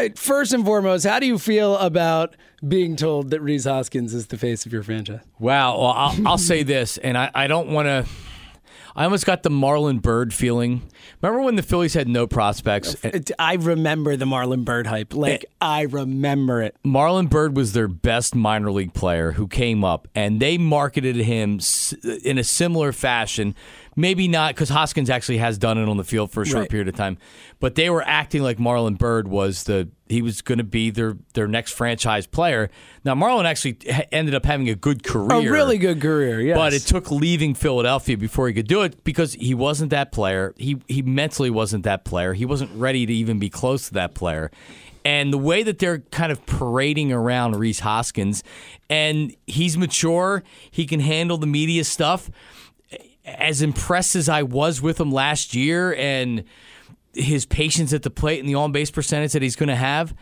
Uh, 0.00 0.08
First 0.16 0.52
and 0.52 0.64
foremost, 0.64 1.06
how 1.06 1.18
do 1.18 1.26
you 1.26 1.38
feel 1.38 1.76
about 1.76 2.36
being 2.66 2.96
told 2.96 3.30
that 3.30 3.40
Rhys 3.40 3.64
Hoskins 3.64 4.14
is 4.14 4.26
the 4.28 4.36
face 4.38 4.66
of 4.66 4.72
your 4.72 4.82
franchise? 4.82 5.20
Wow. 5.38 5.78
Well, 5.78 5.86
I'll, 5.86 6.28
I'll 6.28 6.38
say 6.38 6.62
this, 6.62 6.98
and 6.98 7.16
I, 7.16 7.30
I 7.34 7.46
don't 7.46 7.68
want 7.68 7.86
to. 7.86 8.06
I 8.96 9.04
almost 9.04 9.24
got 9.24 9.44
the 9.44 9.50
Marlon 9.50 10.02
Byrd 10.02 10.34
feeling. 10.34 10.82
Remember 11.22 11.42
when 11.42 11.54
the 11.54 11.62
Phillies 11.62 11.94
had 11.94 12.08
no 12.08 12.26
prospects? 12.26 12.96
I 13.38 13.54
remember 13.54 14.16
the 14.16 14.24
Marlon 14.24 14.64
Byrd 14.64 14.88
hype. 14.88 15.14
Like 15.14 15.46
I 15.60 15.82
remember 15.82 16.60
it. 16.60 16.76
Marlon 16.84 17.30
Byrd 17.30 17.56
was 17.56 17.72
their 17.72 17.86
best 17.86 18.34
minor 18.34 18.72
league 18.72 18.92
player 18.92 19.32
who 19.32 19.46
came 19.46 19.84
up, 19.84 20.08
and 20.14 20.40
they 20.40 20.58
marketed 20.58 21.16
him 21.16 21.60
in 22.24 22.36
a 22.36 22.44
similar 22.44 22.92
fashion. 22.92 23.54
Maybe 23.96 24.28
not 24.28 24.54
because 24.54 24.68
Hoskins 24.68 25.10
actually 25.10 25.38
has 25.38 25.58
done 25.58 25.76
it 25.76 25.88
on 25.88 25.96
the 25.96 26.04
field 26.04 26.30
for 26.30 26.42
a 26.42 26.46
short 26.46 26.60
Right. 26.62 26.70
period 26.70 26.88
of 26.88 26.94
time, 26.94 27.18
but 27.58 27.74
they 27.74 27.90
were 27.90 28.02
acting 28.06 28.42
like 28.42 28.58
Marlon 28.58 28.96
Byrd 28.96 29.26
was 29.28 29.64
the 29.64 29.88
he 30.08 30.22
was 30.22 30.42
going 30.42 30.58
to 30.58 30.64
be 30.64 30.90
their 30.90 31.16
their 31.34 31.48
next 31.48 31.72
franchise 31.72 32.26
player. 32.26 32.70
Now 33.04 33.14
Marlon 33.14 33.44
actually 33.46 33.78
ended 34.12 34.34
up 34.34 34.44
having 34.46 34.68
a 34.68 34.74
good 34.76 35.02
career, 35.02 35.48
A 35.48 35.52
really 35.52 35.76
good 35.76 36.00
career, 36.00 36.40
yes. 36.40 36.56
but 36.56 36.72
it 36.72 36.82
took 36.82 37.10
leaving 37.10 37.54
Philadelphia 37.54 38.16
before 38.16 38.46
he 38.48 38.54
could 38.54 38.68
do 38.68 38.82
it 38.82 39.02
because 39.02 39.34
he 39.34 39.54
wasn't 39.54 39.90
that 39.90 40.12
player. 40.12 40.54
He 40.56 40.76
he 40.86 41.02
mentally 41.02 41.50
wasn't 41.50 41.82
that 41.84 42.04
player. 42.04 42.32
He 42.34 42.46
wasn't 42.46 42.70
ready 42.74 43.06
to 43.06 43.12
even 43.12 43.38
be 43.40 43.50
close 43.50 43.88
to 43.88 43.94
that 43.94 44.14
player. 44.14 44.50
And 45.04 45.32
the 45.32 45.38
way 45.38 45.62
that 45.62 45.78
they're 45.78 46.00
kind 46.10 46.30
of 46.30 46.44
parading 46.44 47.10
around 47.10 47.56
Rhys 47.56 47.80
Hoskins, 47.80 48.44
and 48.90 49.34
he's 49.46 49.76
mature, 49.78 50.42
he 50.70 50.84
can 50.86 51.00
handle 51.00 51.38
the 51.38 51.46
media 51.46 51.84
stuff. 51.84 52.30
As 53.24 53.62
impressed 53.62 54.16
as 54.16 54.28
I 54.28 54.42
was 54.42 54.80
with 54.80 55.00
him 55.00 55.12
last 55.12 55.54
year, 55.54 55.94
and 55.94 56.44
his 57.12 57.44
patience 57.44 57.92
at 57.92 58.02
the 58.02 58.10
plate 58.10 58.40
and 58.40 58.48
the 58.48 58.54
on 58.54 58.72
base 58.72 58.90
percentage 58.90 59.32
that 59.32 59.42
he's 59.42 59.56
going 59.56 59.68
to 59.68 59.76
have, 59.76 60.14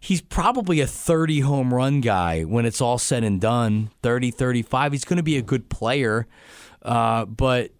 he's 0.00 0.20
probably 0.20 0.80
a 0.80 0.86
30 0.86 1.40
home 1.40 1.72
run 1.74 2.00
guy 2.00 2.42
when 2.42 2.64
it's 2.66 2.80
all 2.80 2.98
said 2.98 3.24
and 3.24 3.40
done. 3.40 3.90
30 4.02 4.30
35 4.30 4.92
he's 4.92 5.04
going 5.04 5.16
to 5.16 5.22
be 5.22 5.36
a 5.36 5.42
good 5.42 5.68
player. 5.68 6.26
Uh, 6.82 7.24
but 7.24 7.72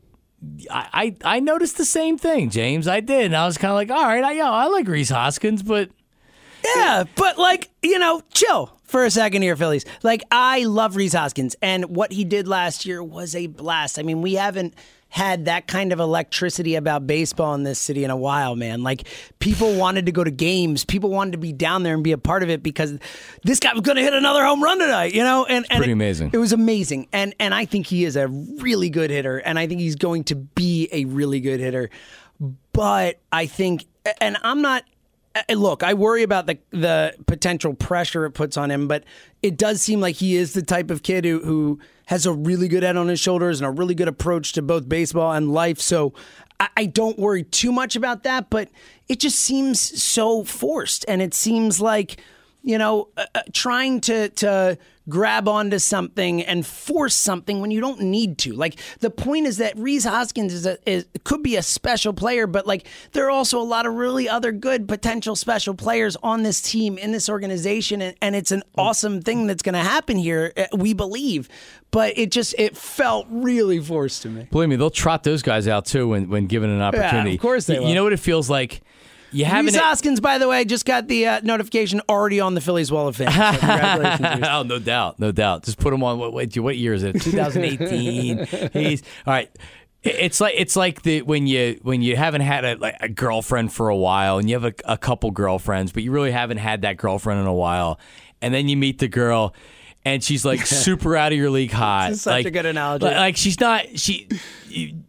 I, 0.70 1.14
I 1.24 1.36
I 1.36 1.40
noticed 1.40 1.76
the 1.78 1.84
same 1.84 2.18
thing 2.18 2.50
james. 2.50 2.88
I 2.88 3.00
did 3.00 3.26
and 3.26 3.36
i 3.36 3.46
was 3.46 3.56
kind 3.58 3.70
of 3.70 3.76
like 3.76 3.90
all 3.90 4.04
right 4.06 4.22
I, 4.24 4.32
yeah, 4.32 4.50
I 4.50 4.66
like 4.66 4.86
rhys 4.88 5.10
hoskins 5.10 5.62
but 5.62 5.90
Yeah, 6.76 7.04
but 7.14 7.38
like 7.38 7.70
you 7.82 7.98
know, 7.98 8.20
chill 8.32 8.75
for 8.86 9.04
a 9.04 9.10
second 9.10 9.42
here, 9.42 9.56
Phillies. 9.56 9.84
Like 10.02 10.22
I 10.30 10.64
love 10.64 10.96
Rhys 10.96 11.12
Hoskins, 11.14 11.56
and 11.62 11.86
what 11.96 12.12
he 12.12 12.24
did 12.24 12.48
last 12.48 12.86
year 12.86 13.02
was 13.02 13.34
a 13.34 13.46
blast. 13.46 13.98
I 13.98 14.02
mean, 14.02 14.22
we 14.22 14.34
haven't 14.34 14.74
had 15.08 15.44
that 15.44 15.68
kind 15.68 15.92
of 15.92 16.00
electricity 16.00 16.74
about 16.74 17.06
baseball 17.06 17.54
in 17.54 17.62
this 17.62 17.78
city 17.78 18.02
in 18.02 18.10
a 18.10 18.16
while, 18.16 18.56
man. 18.56 18.82
Like 18.82 19.06
people 19.38 19.76
wanted 19.76 20.06
to 20.06 20.12
go 20.12 20.24
to 20.24 20.32
games, 20.32 20.84
people 20.84 21.10
wanted 21.10 21.32
to 21.32 21.38
be 21.38 21.52
down 21.52 21.84
there 21.84 21.94
and 21.94 22.02
be 22.02 22.12
a 22.12 22.18
part 22.18 22.42
of 22.42 22.50
it 22.50 22.62
because 22.62 22.98
this 23.44 23.60
guy 23.60 23.72
was 23.72 23.82
going 23.82 23.96
to 23.96 24.02
hit 24.02 24.14
another 24.14 24.44
home 24.44 24.62
run 24.62 24.78
tonight, 24.80 25.14
you 25.14 25.22
know. 25.22 25.44
And, 25.44 25.64
and 25.70 25.78
pretty 25.78 25.92
it- 25.92 25.94
amazing. 25.94 26.30
It 26.32 26.38
was 26.38 26.52
amazing, 26.52 27.06
and 27.12 27.34
and 27.38 27.54
I 27.54 27.64
think 27.66 27.86
he 27.86 28.04
is 28.04 28.16
a 28.16 28.26
really 28.28 28.90
good 28.90 29.10
hitter, 29.10 29.38
and 29.38 29.58
I 29.58 29.66
think 29.66 29.80
he's 29.80 29.96
going 29.96 30.24
to 30.24 30.34
be 30.34 30.88
a 30.92 31.04
really 31.04 31.40
good 31.40 31.60
hitter. 31.60 31.88
But 32.72 33.18
I 33.32 33.46
think, 33.46 33.86
and 34.20 34.36
I'm 34.42 34.60
not 34.60 34.82
look, 35.50 35.82
I 35.82 35.94
worry 35.94 36.22
about 36.22 36.46
the 36.46 36.58
the 36.70 37.14
potential 37.26 37.74
pressure 37.74 38.24
it 38.26 38.32
puts 38.32 38.56
on 38.56 38.70
him, 38.70 38.88
but 38.88 39.04
it 39.42 39.56
does 39.56 39.82
seem 39.82 40.00
like 40.00 40.16
he 40.16 40.36
is 40.36 40.52
the 40.52 40.62
type 40.62 40.90
of 40.90 41.02
kid 41.02 41.24
who 41.24 41.40
who 41.40 41.78
has 42.06 42.26
a 42.26 42.32
really 42.32 42.68
good 42.68 42.82
head 42.82 42.96
on 42.96 43.08
his 43.08 43.20
shoulders 43.20 43.60
and 43.60 43.66
a 43.66 43.70
really 43.70 43.94
good 43.94 44.08
approach 44.08 44.52
to 44.52 44.62
both 44.62 44.88
baseball 44.88 45.32
and 45.32 45.52
life. 45.52 45.80
So 45.80 46.14
I, 46.60 46.68
I 46.76 46.86
don't 46.86 47.18
worry 47.18 47.42
too 47.42 47.72
much 47.72 47.96
about 47.96 48.22
that, 48.22 48.48
but 48.50 48.70
it 49.08 49.20
just 49.20 49.38
seems 49.38 49.80
so 50.02 50.44
forced, 50.44 51.04
and 51.08 51.20
it 51.20 51.34
seems 51.34 51.80
like 51.80 52.20
you 52.62 52.78
know, 52.78 53.08
uh, 53.16 53.24
uh, 53.34 53.42
trying 53.52 54.00
to 54.02 54.28
to 54.30 54.78
grab 55.08 55.46
onto 55.46 55.78
something 55.78 56.42
and 56.42 56.66
force 56.66 57.14
something 57.14 57.60
when 57.60 57.70
you 57.70 57.80
don't 57.80 58.00
need 58.00 58.38
to. 58.38 58.52
Like 58.52 58.74
the 58.98 59.08
point 59.10 59.46
is 59.46 59.58
that 59.58 59.78
Rhys 59.78 60.04
Hoskins 60.04 60.52
is, 60.52 60.66
a, 60.66 60.78
is 60.84 61.06
could 61.22 61.44
be 61.44 61.54
a 61.54 61.62
special 61.62 62.12
player, 62.12 62.48
but 62.48 62.66
like 62.66 62.88
there 63.12 63.24
are 63.26 63.30
also 63.30 63.60
a 63.60 63.62
lot 63.62 63.86
of 63.86 63.94
really 63.94 64.28
other 64.28 64.50
good 64.50 64.88
potential 64.88 65.36
special 65.36 65.74
players 65.74 66.16
on 66.24 66.42
this 66.42 66.60
team 66.60 66.98
in 66.98 67.12
this 67.12 67.28
organization, 67.28 68.02
and, 68.02 68.16
and 68.20 68.34
it's 68.34 68.50
an 68.50 68.64
awesome 68.76 69.22
thing 69.22 69.46
that's 69.46 69.62
going 69.62 69.74
to 69.74 69.78
happen 69.78 70.16
here. 70.16 70.52
uh, 70.56 70.64
We 70.76 70.92
believe, 70.92 71.48
but 71.92 72.18
it 72.18 72.32
just 72.32 72.56
it 72.58 72.76
felt 72.76 73.28
really 73.30 73.78
forced 73.78 74.22
to 74.22 74.28
me. 74.28 74.48
Believe 74.50 74.70
me, 74.70 74.74
they'll 74.76 74.90
trot 74.90 75.22
those 75.22 75.42
guys 75.42 75.68
out 75.68 75.86
too 75.86 76.08
when, 76.08 76.28
when 76.30 76.46
given 76.48 76.68
an 76.68 76.82
opportunity. 76.82 77.36
Of 77.36 77.40
course 77.40 77.66
they 77.66 77.74
You- 77.74 77.80
will. 77.82 77.88
You 77.90 77.94
know 77.94 78.02
what 78.02 78.12
it 78.12 78.18
feels 78.18 78.50
like? 78.50 78.80
You 79.32 79.44
haven't. 79.44 79.74
Hoskins, 79.74 80.20
by 80.20 80.38
the 80.38 80.48
way, 80.48 80.64
just 80.64 80.84
got 80.84 81.08
the 81.08 81.26
uh, 81.26 81.40
notification 81.42 82.00
already 82.08 82.40
on 82.40 82.54
the 82.54 82.60
Phillies 82.60 82.90
Wall 82.90 83.08
of 83.08 83.16
Fame. 83.16 83.30
So 83.30 83.32
congratulations. 83.58 84.46
Oh, 84.48 84.62
no 84.62 84.78
doubt, 84.78 85.18
no 85.18 85.32
doubt. 85.32 85.64
Just 85.64 85.78
put 85.78 85.92
him 85.92 86.02
on. 86.02 86.18
What, 86.18 86.32
what, 86.32 86.56
what 86.56 86.76
year 86.76 86.94
is 86.94 87.02
it? 87.02 87.20
2018. 87.20 88.46
He's 88.72 89.02
all 89.26 89.32
right. 89.32 89.50
It's 90.02 90.40
like 90.40 90.54
it's 90.56 90.76
like 90.76 91.02
the 91.02 91.22
when 91.22 91.48
you 91.48 91.80
when 91.82 92.00
you 92.00 92.14
haven't 92.16 92.42
had 92.42 92.64
a, 92.64 92.76
like 92.76 92.96
a 93.00 93.08
girlfriend 93.08 93.72
for 93.72 93.88
a 93.88 93.96
while 93.96 94.38
and 94.38 94.48
you 94.48 94.54
have 94.54 94.64
a, 94.64 94.74
a 94.84 94.96
couple 94.96 95.32
girlfriends, 95.32 95.90
but 95.90 96.04
you 96.04 96.12
really 96.12 96.30
haven't 96.30 96.58
had 96.58 96.82
that 96.82 96.96
girlfriend 96.96 97.40
in 97.40 97.46
a 97.46 97.54
while, 97.54 97.98
and 98.40 98.54
then 98.54 98.68
you 98.68 98.76
meet 98.76 99.00
the 99.00 99.08
girl. 99.08 99.52
And 100.06 100.22
she's 100.22 100.44
like 100.44 100.64
super 100.66 101.16
out 101.16 101.32
of 101.32 101.38
your 101.38 101.50
league 101.50 101.72
hot. 101.72 102.14
Such 102.14 102.30
like, 102.30 102.46
a 102.46 102.50
good 102.50 102.64
analogy. 102.64 103.04
Like, 103.04 103.16
like 103.16 103.36
she's 103.36 103.60
not 103.60 103.98
she 103.98 104.28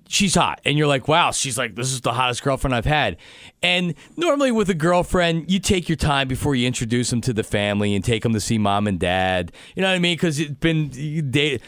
she's 0.08 0.36
hot 0.36 0.62
and 0.64 0.78
you're 0.78 0.88
like 0.88 1.08
wow 1.08 1.32
she's 1.32 1.58
like 1.58 1.76
this 1.76 1.92
is 1.92 2.00
the 2.00 2.14
hottest 2.14 2.42
girlfriend 2.42 2.74
i've 2.74 2.86
had 2.86 3.18
and 3.62 3.94
normally 4.16 4.52
with 4.52 4.70
a 4.70 4.74
girlfriend 4.74 5.52
you 5.52 5.60
take 5.60 5.90
your 5.90 5.98
time 5.98 6.28
before 6.30 6.56
you 6.56 6.66
introduce 6.66 7.10
them 7.10 7.20
to 7.20 7.34
the 7.34 7.44
family 7.44 7.94
and 7.94 8.06
take 8.06 8.24
them 8.24 8.32
to 8.32 8.40
see 8.40 8.58
mom 8.58 8.88
and 8.88 9.00
dad 9.00 9.52
you 9.76 9.82
know 9.82 9.90
what 9.90 9.96
i 9.96 10.00
mean 10.00 10.16
because 10.16 10.40
it's 10.40 10.52
been 10.52 10.88
date 11.30 11.62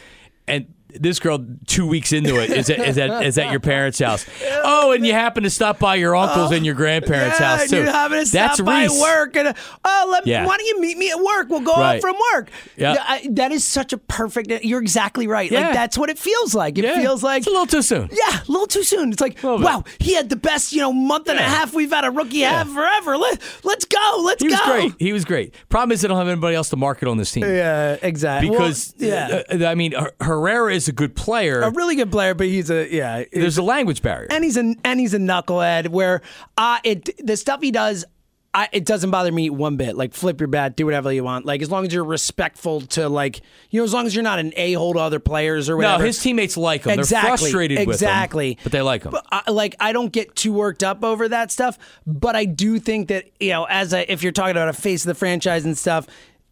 and 0.48 0.74
this 0.92 1.20
girl 1.20 1.46
two 1.68 1.86
weeks 1.88 2.12
into 2.14 2.42
it 2.42 2.50
is 2.50 2.70
at, 2.70 2.80
is 2.80 2.98
at, 2.98 3.24
is 3.24 3.38
at 3.38 3.52
your 3.52 3.60
parents' 3.60 4.00
house. 4.00 4.26
Oh, 4.64 4.92
and 4.92 5.06
you 5.06 5.14
happen 5.14 5.44
to 5.44 5.50
stop 5.50 5.80
by 5.80 5.96
your 5.96 6.16
uncle's 6.16 6.52
and 6.52 6.66
your 6.66 6.76
grandparents' 6.76 7.40
yeah, 7.40 7.58
house 7.58 7.70
too. 7.70 7.78
you 7.78 7.86
happen 7.86 8.18
to 8.18 8.26
stop 8.26 8.50
That's 8.58 8.62
by 8.62 8.84
Reese. 8.84 9.00
work 9.02 9.36
and 9.36 9.54
oh, 9.86 10.10
let, 10.12 10.26
Yeah. 10.26 10.46
why 10.46 10.58
don't 10.58 10.66
you 10.68 10.82
meet 10.82 10.98
me 10.98 11.12
at 11.12 11.18
work? 11.20 11.50
We'll 11.50 11.60
go 11.62 11.76
out 11.76 12.02
from 12.02 12.16
work. 12.34 12.50
Yeah. 12.76 12.96
I- 13.00 13.28
that 13.32 13.52
is 13.52 13.66
such 13.66 13.94
a 13.94 13.98
perfect. 13.98 14.50
You're 14.64 14.82
exactly 14.82 15.28
right. 15.28 15.52
Yeah. 15.52 15.62
Like 15.62 15.74
that's 15.74 15.98
what 15.98 16.10
it 16.10 16.18
feels 16.18 16.56
like. 16.56 16.78
It 16.78 16.86
Yeah. 16.86 17.00
feels 17.02 17.22
like 17.24 17.40
it's 17.40 17.48
a 17.48 17.52
little 17.52 17.68
too 17.68 17.82
soon. 17.82 18.10
Yeah, 18.12 18.40
a 18.42 18.52
little 18.52 18.68
too 18.68 18.84
soon. 18.84 19.12
It's 19.12 19.22
like, 19.22 19.38
wow, 19.44 19.84
he 20.00 20.14
had 20.16 20.30
the 20.30 20.36
best, 20.36 20.74
you 20.74 20.82
know, 20.82 20.92
month 20.92 21.28
and 21.30 21.38
a 21.40 21.44
half 21.44 21.74
we've 21.74 21.92
had 21.92 22.06
a 22.06 22.12
rookie 22.12 22.40
have 22.42 22.72
forever. 22.72 23.16
Let, 23.18 23.40
let's 23.64 23.86
go. 23.86 24.22
Let's 24.24 24.42
go. 24.42 24.48
He 24.48 24.52
was 24.56 24.62
great. 24.66 24.94
He 25.00 25.14
was 25.14 25.26
great. 25.26 25.54
Problem 25.70 25.92
is, 25.92 26.02
they 26.02 26.08
don't 26.08 26.18
have 26.18 26.28
anybody 26.28 26.56
else 26.56 26.70
to 26.70 26.78
market 26.78 27.08
on 27.08 27.18
this 27.18 27.32
team. 27.32 27.44
Yeah, 27.44 27.98
exactly. 28.02 28.50
Because 28.50 28.94
Well, 29.00 29.10
yeah, 29.10 29.66
uh, 29.68 29.70
I 29.70 29.76
mean, 29.76 29.92
Her- 29.92 30.14
Herrera 30.22 30.79
is 30.84 30.88
a 30.88 30.92
good 30.92 31.16
player. 31.16 31.62
a 31.62 31.72
really 31.72 31.96
good 31.96 32.12
player, 32.12 32.34
but 32.34 32.48
he's 32.48 32.70
a 32.70 32.88
yeah. 32.94 33.24
There's 33.32 33.58
a 33.58 33.64
language 33.64 34.02
barrier. 34.02 34.28
and 34.32 34.44
he's 34.44 34.58
a 34.58 34.76
and 34.84 35.00
he's 35.00 35.14
a 35.14 35.20
knucklehead. 35.20 35.90
Where 35.90 36.22
uh, 36.58 36.80
it 36.84 37.26
the 37.26 37.38
stuff 37.38 37.62
he 37.62 37.72
does. 37.72 38.06
I, 38.52 38.68
it 38.72 38.84
doesn't 38.84 39.12
bother 39.12 39.32
me 39.32 39.52
one 39.52 39.78
bit. 39.78 39.96
Like 39.96 40.16
flip 40.16 40.42
your 40.42 40.48
bat, 40.48 40.76
do 40.76 40.84
whatever 40.84 41.14
you 41.14 41.24
want. 41.24 41.46
Like 41.46 41.62
as 41.62 41.70
long 41.70 41.86
as 41.86 41.94
you're 41.94 42.04
respectful 42.04 42.82
to 42.82 43.08
like 43.08 43.42
you 43.70 43.80
know, 43.80 43.84
as 43.84 43.94
long 43.94 44.08
as 44.08 44.16
you're 44.16 44.24
not 44.24 44.40
an 44.40 44.54
a 44.56 44.74
hole 44.74 44.94
to 44.94 45.00
other 45.00 45.20
players 45.20 45.70
or 45.70 45.78
whatever. 45.78 46.00
no, 46.00 46.06
his 46.06 46.18
teammates 46.18 46.58
like 46.58 46.84
him. 46.84 46.98
Exactly. 46.98 47.30
They're 47.30 47.38
frustrated 47.38 47.80
exactly. 47.80 48.50
with 48.50 48.58
him, 48.58 48.64
but 48.64 48.72
they 48.72 48.82
like 48.82 49.04
him. 49.04 49.12
But 49.12 49.28
I, 49.32 49.52
like 49.52 49.76
I 49.80 49.94
don't 49.94 50.12
get 50.12 50.36
too 50.36 50.52
worked 50.52 50.84
up 50.84 51.04
over 51.04 51.30
that 51.30 51.52
stuff, 51.52 51.78
but 52.08 52.36
I 52.36 52.46
do 52.46 52.80
think 52.80 53.10
that 53.10 53.30
you 53.40 53.52
know, 53.52 53.66
as 53.66 53.94
a, 53.94 54.12
if 54.12 54.24
you're 54.24 54.32
talking 54.32 54.52
about 54.52 54.68
a 54.68 54.74
face 54.74 55.04
of 55.04 55.10
the 55.10 55.16
franchise 55.16 55.66
and 55.66 55.78
stuff. 55.78 56.08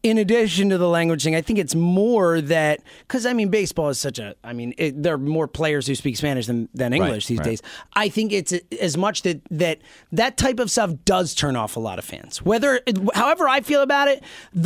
In 0.08 0.17
addition 0.17 0.70
to 0.70 0.78
the 0.78 0.88
language 0.88 1.22
thing, 1.26 1.36
I 1.36 1.41
think 1.41 1.60
it's 1.60 1.76
more 1.76 2.39
that 2.39 2.80
because 3.02 3.26
I 3.26 3.34
mean, 3.34 3.50
baseball 3.50 3.89
is 3.89 4.00
such 4.00 4.20
a. 4.20 4.36
I 4.41 4.54
mean, 4.54 4.74
it, 4.78 5.04
there 5.04 5.15
are 5.15 5.17
more 5.17 5.50
players 5.50 5.86
who 5.86 5.96
speak 5.96 6.15
Spanish 6.15 6.46
than, 6.46 6.70
than 6.74 6.93
English 6.93 7.28
these 7.28 7.39
right. 7.39 7.46
days. 7.46 7.62
I 7.91 8.08
think 8.08 8.32
it's 8.32 8.54
as 8.80 8.96
much 8.96 9.24
that 9.24 9.41
that 9.52 9.80
that 10.13 10.38
type 10.38 10.62
of 10.62 10.72
stuff 10.72 10.93
does 11.04 11.36
turn 11.36 11.58
off 11.58 11.76
a 11.76 11.82
lot 11.82 12.00
of 12.00 12.06
fans. 12.06 12.41
Whether, 12.41 12.80
however, 13.15 13.50
I 13.50 13.60
feel 13.60 13.82
about 13.82 14.08
it, 14.08 14.24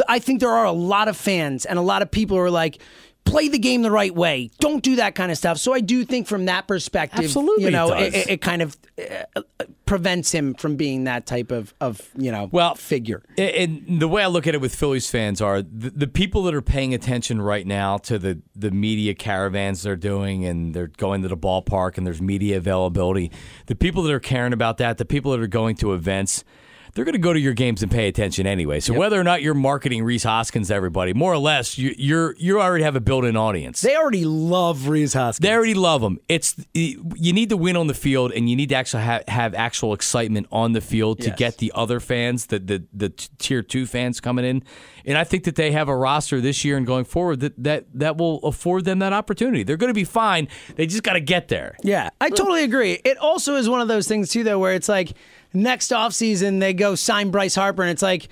I 0.08 0.19
think 0.19 0.41
there 0.41 0.51
are 0.51 0.65
a 0.65 0.71
lot 0.71 1.08
of 1.08 1.17
fans 1.17 1.65
and 1.65 1.80
a 1.80 1.82
lot 1.82 2.04
of 2.04 2.12
people 2.12 2.38
who 2.38 2.43
are 2.43 2.51
like. 2.51 2.80
Play 3.23 3.47
the 3.47 3.60
game 3.60 3.81
the 3.81 3.91
right 3.91 4.13
way. 4.13 4.49
Don't 4.60 4.84
do 4.84 4.97
that 4.97 5.15
kind 5.15 5.31
of 5.31 5.38
stuff. 5.38 5.57
So 5.57 5.73
I 5.73 5.79
do 5.79 6.03
think, 6.03 6.27
from 6.27 6.45
that 6.45 6.67
perspective, 6.67 7.23
Absolutely 7.23 7.65
you 7.65 7.71
know, 7.71 7.89
does. 7.89 8.13
it, 8.13 8.29
it 8.29 8.41
kind 8.41 8.62
of 8.62 8.75
uh, 9.36 9.43
prevents 9.86 10.31
him 10.31 10.53
from 10.53 10.75
being 10.75 11.05
that 11.05 11.25
type 11.25 11.51
of, 11.51 11.73
of 11.79 12.10
you 12.17 12.31
know, 12.31 12.49
well, 12.51 12.75
figure. 12.75 13.23
And 13.38 13.86
and 13.88 14.01
the 14.01 14.07
way 14.07 14.23
I 14.23 14.27
look 14.27 14.47
at 14.47 14.55
it 14.55 14.60
with 14.60 14.75
Phillies 14.75 15.10
fans 15.10 15.39
are 15.39 15.62
the, 15.62 15.91
the 15.91 16.07
people 16.07 16.43
that 16.43 16.53
are 16.53 16.62
paying 16.62 16.93
attention 16.93 17.41
right 17.41 17.65
now 17.65 17.97
to 17.99 18.19
the, 18.19 18.41
the 18.55 18.71
media 18.71 19.13
caravans 19.13 19.84
they're 19.84 19.95
doing 19.95 20.43
and 20.45 20.73
they're 20.73 20.88
going 20.88 21.21
to 21.21 21.27
the 21.29 21.38
ballpark 21.38 21.97
and 21.97 22.05
there's 22.05 22.21
media 22.21 22.57
availability. 22.57 23.31
The 23.67 23.75
people 23.75 24.03
that 24.03 24.13
are 24.13 24.19
caring 24.19 24.51
about 24.51 24.77
that, 24.77 24.97
the 24.97 25.05
people 25.05 25.31
that 25.31 25.39
are 25.39 25.47
going 25.47 25.75
to 25.77 25.93
events, 25.93 26.43
they're 26.93 27.06
going 27.06 27.13
to 27.13 27.19
go 27.19 27.34
to 27.34 27.39
your 27.39 27.54
games 27.54 27.82
and 27.84 27.91
pay 27.91 28.08
attention 28.08 28.45
anyway. 28.45 28.80
So 28.80 28.93
whether 28.93 29.19
or 29.19 29.23
not 29.23 29.41
you're 29.41 29.54
marketing 29.54 30.04
Rhys 30.04 30.23
Hoskins 30.23 30.67
to 30.69 30.73
everybody, 30.75 31.13
more 31.13 31.32
or 31.34 31.38
less, 31.38 31.77
you, 31.77 31.93
you're 31.97 32.36
you 32.38 32.60
already 32.62 32.84
have 32.84 32.95
a 32.95 32.99
built-in 33.01 33.38
audience. 33.38 33.82
They 33.82 33.95
already 33.95 34.25
love 34.25 34.88
Rhys 34.88 35.13
Hoskins. 35.13 35.47
They 35.47 35.54
already 35.54 35.73
love 35.73 36.01
him. 36.04 36.19
It's 36.27 36.56
you 36.73 37.34
need 37.34 37.49
to 37.49 37.58
win 37.58 37.75
on 37.77 37.88
the 37.88 37.93
field, 37.93 38.32
and 38.34 38.49
you 38.49 38.56
need 38.56 38.69
to 38.69 38.75
actually 38.75 39.04
have, 39.04 39.23
have 39.27 39.54
actual 39.56 39.93
excitement 39.93 40.47
on 40.51 40.73
the 40.73 40.82
field 40.82 41.19
to 41.21 41.27
Yes. 41.30 41.38
get 41.38 41.58
the 41.60 41.71
other 41.75 41.99
fans, 41.99 42.47
the, 42.47 42.60
the 42.60 42.84
the 42.93 43.10
tier 43.10 43.62
two 43.63 43.86
fans 43.86 44.19
coming 44.19 44.43
in. 44.45 44.63
And 45.04 45.17
I 45.17 45.23
think 45.23 45.45
that 45.45 45.56
they 45.56 45.71
have 45.71 45.88
a 45.88 45.95
roster 45.95 46.39
this 46.41 46.63
year 46.63 46.77
and 46.77 46.86
going 46.86 47.06
forward 47.06 47.39
that 47.39 47.54
that, 47.63 47.86
that 47.95 48.17
will 48.17 48.38
afford 48.39 48.86
them 48.86 48.99
that 48.99 49.13
opportunity. 49.13 49.63
They're 49.63 49.77
going 49.77 49.89
to 49.89 49.93
be 49.95 50.04
fine. 50.04 50.47
They 50.75 50.86
just 50.86 51.04
got 51.04 51.13
to 51.13 51.19
get 51.21 51.47
there. 51.47 51.75
Yeah, 51.84 52.10
I 52.19 52.30
totally 52.30 52.63
agree. 52.63 52.99
It 53.04 53.17
also 53.17 53.56
is 53.56 53.67
one 53.69 53.82
of 53.82 53.88
those 53.88 54.08
things 54.08 54.30
too, 54.30 54.43
though, 54.43 54.60
where 54.60 54.73
it's 54.73 54.89
like 54.89 55.13
next 55.54 55.92
offseason 55.92 56.60
they 56.60 56.74
go 56.74 56.96
sign 56.96 57.32
Bryce 57.32 57.56
Harper, 57.56 57.82
and 57.84 57.92
it's 57.92 58.02
like. 58.02 58.28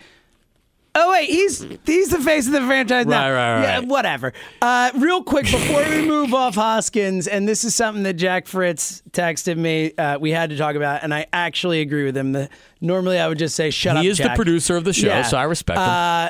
Oh 0.96 1.12
wait, 1.12 1.30
he's 1.30 1.64
he's 1.86 2.10
the 2.10 2.20
face 2.20 2.48
of 2.48 2.52
the 2.52 2.62
franchise 2.62 3.06
now. 3.06 3.30
Right, 3.30 3.32
right, 3.58 3.62
Yeah, 3.62 3.76
right. 3.78 3.88
whatever. 3.88 4.34
Uh, 4.60 4.90
real 4.98 5.24
quick 5.24 5.46
before 5.46 5.88
we 5.88 6.02
move 6.06 6.34
off 6.34 6.56
Hoskins, 6.56 7.28
and 7.28 7.48
this 7.48 7.64
is 7.64 7.76
something 7.76 8.02
that 8.04 8.14
Jack 8.16 8.48
Fritz 8.48 9.04
texted 9.12 9.56
me. 9.56 9.94
Uh, 9.96 10.18
we 10.18 10.32
had 10.32 10.50
to 10.50 10.58
talk 10.58 10.76
about, 10.76 11.04
and 11.04 11.14
I 11.14 11.28
actually 11.32 11.82
agree 11.82 12.06
with 12.06 12.18
him. 12.18 12.32
The, 12.32 12.50
normally, 12.82 13.20
I 13.20 13.28
would 13.28 13.38
just 13.38 13.56
say, 13.56 13.70
"Shut 13.70 13.98
up." 13.98 14.04
He 14.04 14.10
is 14.10 14.18
the 14.18 14.32
producer 14.36 14.76
of 14.78 14.84
the 14.84 14.92
show, 14.92 15.08
Yeah. 15.08 15.22
so 15.22 15.38
I 15.38 15.44
respect 15.44 15.78
him. 15.78 15.84
Uh, 15.88 16.30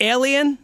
Alien. 0.00 0.58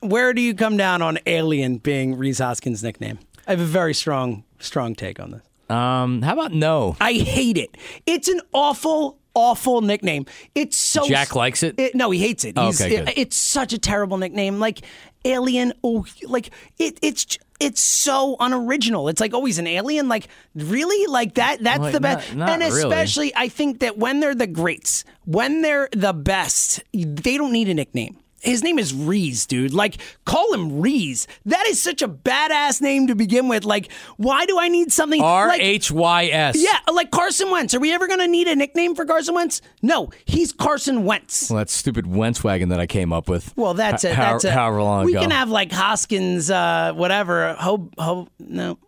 Where 0.00 0.32
do 0.34 0.42
you 0.42 0.52
come 0.54 0.76
down 0.76 1.00
on 1.00 1.20
Alien 1.26 1.76
being 1.78 2.16
Rhys 2.18 2.40
Hoskins' 2.40 2.82
nickname? 2.82 3.20
I 3.46 3.52
have 3.52 3.60
a 3.60 3.64
very 3.64 3.94
strong, 3.94 4.42
strong 4.58 4.96
take 4.96 5.20
on 5.20 5.30
this. 5.30 5.42
Um, 5.72 6.22
how 6.22 6.34
about 6.34 6.52
no? 6.52 6.96
I 7.00 7.12
hate 7.14 7.56
it. 7.58 7.76
It's 8.06 8.28
an 8.28 8.40
awful, 8.52 9.18
awful 9.34 9.80
nickname. 9.80 10.26
It's 10.54 10.76
so 10.76 11.06
Jack 11.08 11.34
likes 11.34 11.62
it? 11.62 11.94
no, 11.94 12.10
he 12.10 12.18
hates 12.20 12.44
it. 12.44 12.54
Oh, 12.56 12.66
He's- 12.66 12.80
okay, 12.80 12.96
it- 12.96 13.12
it's 13.16 13.36
such 13.36 13.72
a 13.72 13.78
terrible 13.78 14.18
nickname. 14.18 14.58
Like 14.58 14.80
alien. 15.24 15.72
Oh, 15.84 16.04
like 16.26 16.50
it. 16.78 16.98
It's 17.02 17.38
it's 17.60 17.80
so 17.80 18.34
unoriginal. 18.40 19.08
It's 19.08 19.20
like 19.20 19.34
always 19.34 19.58
an 19.58 19.68
alien. 19.68 20.08
Like 20.08 20.26
really, 20.54 21.06
like 21.06 21.34
that. 21.34 21.62
That's 21.62 21.78
Well, 21.80 21.92
the 21.92 22.00
best. 22.00 22.34
not- 22.34 22.48
not 22.48 22.62
and 22.62 22.74
really. 22.74 22.82
especially, 22.94 23.32
I 23.36 23.48
think 23.48 23.78
that 23.80 23.96
when 23.98 24.18
they're 24.20 24.34
the 24.34 24.48
greats, 24.48 25.04
when 25.24 25.62
they're 25.62 25.88
the 25.92 26.12
best, 26.12 26.82
they 26.92 27.36
don't 27.36 27.52
need 27.52 27.68
a 27.68 27.74
nickname. 27.74 28.16
His 28.42 28.62
name 28.64 28.78
is 28.78 28.92
Rhys, 28.92 29.46
dude. 29.46 29.72
Like, 29.72 29.98
call 30.24 30.52
him 30.52 30.80
Rhys. 30.80 31.26
That 31.46 31.64
is 31.66 31.80
such 31.80 32.02
a 32.02 32.08
badass 32.08 32.80
name 32.80 33.06
to 33.06 33.14
begin 33.14 33.48
with. 33.48 33.64
Like, 33.64 33.90
why 34.16 34.46
do 34.46 34.58
I 34.58 34.68
need 34.68 34.92
something 34.92 35.22
R 35.22 35.52
H 35.52 35.90
Y 35.92 36.26
S. 36.26 36.56
yeah, 36.62 36.78
like 36.92 37.10
Carson 37.12 37.50
Wentz. 37.50 37.72
Are 37.74 37.80
we 37.80 37.92
ever 37.94 38.06
going 38.08 38.18
to 38.18 38.26
need 38.28 38.48
a 38.48 38.56
nickname 38.56 38.94
for 38.96 39.04
Carson 39.04 39.34
Wentz? 39.34 39.60
No, 39.80 40.10
he's 40.24 40.52
Carson 40.52 41.04
Wentz. 41.04 41.48
Well, 41.50 41.58
that 41.58 41.70
stupid 41.70 42.06
Wentz 42.06 42.42
wagon 42.42 42.68
that 42.70 42.80
I 42.80 42.86
came 42.86 43.12
up 43.12 43.28
with. 43.28 43.52
Well, 43.56 43.74
that's 43.74 44.02
it. 44.04 44.14
how- 44.14 44.32
That's 44.32 44.44
it. 44.44 44.52
However 44.52 44.82
long 44.82 45.04
we 45.04 45.12
ago. 45.12 45.20
can 45.22 45.30
have 45.30 45.48
like 45.48 45.70
Hoskins, 45.70 46.50
uh, 46.50 46.92
whatever. 46.94 47.54
Hope, 47.54 47.94
hope, 47.98 48.28
no. 48.40 48.78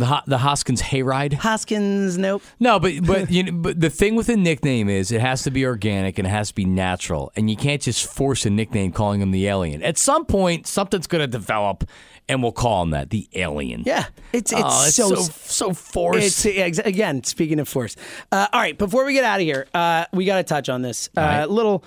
The 0.00 0.06
Ho- 0.06 0.22
the 0.26 0.38
Hoskins 0.38 0.80
hayride. 0.80 1.34
Hoskins, 1.34 2.16
nope. 2.16 2.42
No, 2.58 2.80
but 2.80 3.04
but 3.06 3.30
you 3.36 3.42
know, 3.42 3.52
but 3.52 3.78
the 3.78 3.90
thing 3.90 4.16
with 4.16 4.30
a 4.30 4.36
nickname 4.36 4.88
is 4.88 5.12
it 5.12 5.20
has 5.20 5.42
to 5.42 5.50
be 5.50 5.66
organic 5.66 6.18
and 6.18 6.26
it 6.26 6.30
has 6.30 6.48
to 6.48 6.54
be 6.54 6.64
natural, 6.64 7.30
and 7.36 7.50
you 7.50 7.56
can't 7.56 7.82
just 7.82 8.06
force 8.06 8.46
a 8.46 8.50
nickname 8.50 8.92
calling 8.92 9.20
him 9.20 9.30
the 9.30 9.46
alien. 9.46 9.82
At 9.82 9.98
some 9.98 10.24
point, 10.24 10.66
something's 10.66 11.06
going 11.06 11.20
to 11.20 11.26
develop, 11.26 11.84
and 12.30 12.42
we'll 12.42 12.50
call 12.50 12.82
him 12.82 12.90
that, 12.90 13.10
the 13.10 13.28
alien. 13.34 13.82
Yeah, 13.84 14.06
it's 14.32 14.52
it's, 14.52 14.62
Oh, 14.64 14.84
it's 14.86 14.96
so 14.96 15.14
so 15.14 15.32
so 15.44 15.74
forced. 15.74 16.46
It's 16.46 16.78
again 16.78 17.22
speaking 17.22 17.60
of 17.60 17.68
force. 17.68 17.94
Uh, 18.32 18.46
all 18.54 18.60
right, 18.60 18.78
before 18.78 19.04
we 19.04 19.12
get 19.12 19.24
out 19.24 19.40
of 19.40 19.44
here, 19.44 19.66
uh, 19.74 20.06
we 20.14 20.24
got 20.24 20.38
to 20.38 20.44
touch 20.44 20.70
on 20.70 20.80
this 20.80 21.10
uh, 21.14 21.20
right. 21.20 21.50
little 21.50 21.84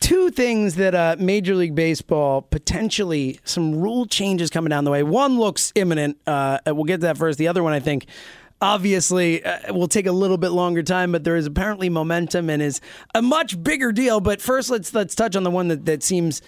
two 0.00 0.30
things 0.30 0.76
that 0.76 0.94
uh, 0.94 1.16
Major 1.18 1.54
League 1.54 1.74
Baseball 1.74 2.42
potentially 2.42 3.40
some 3.44 3.74
rule 3.74 4.06
changes 4.06 4.50
coming 4.50 4.70
down 4.70 4.84
the 4.84 4.90
way. 4.90 5.02
One 5.02 5.38
looks 5.38 5.72
imminent. 5.74 6.18
Uh, 6.26 6.58
we'll 6.66 6.84
get 6.84 6.96
to 6.96 7.06
that 7.06 7.18
first. 7.18 7.38
The 7.38 7.48
other 7.48 7.62
one, 7.62 7.72
I 7.72 7.80
think. 7.80 8.06
Obviously, 8.58 9.44
uh, 9.44 9.74
will 9.74 9.86
take 9.86 10.06
a 10.06 10.12
little 10.12 10.38
bit 10.38 10.48
longer 10.48 10.82
time, 10.82 11.12
but 11.12 11.24
there 11.24 11.36
is 11.36 11.44
apparently 11.44 11.90
momentum 11.90 12.48
and 12.48 12.62
is 12.62 12.80
a 13.14 13.20
much 13.20 13.62
bigger 13.62 13.92
deal. 13.92 14.18
But 14.18 14.40
first, 14.40 14.70
let's 14.70 14.94
let's 14.94 15.14
touch 15.14 15.36
on 15.36 15.42
the 15.42 15.50
one 15.50 15.68
that, 15.68 15.84
that 15.84 16.02
seems 16.02 16.40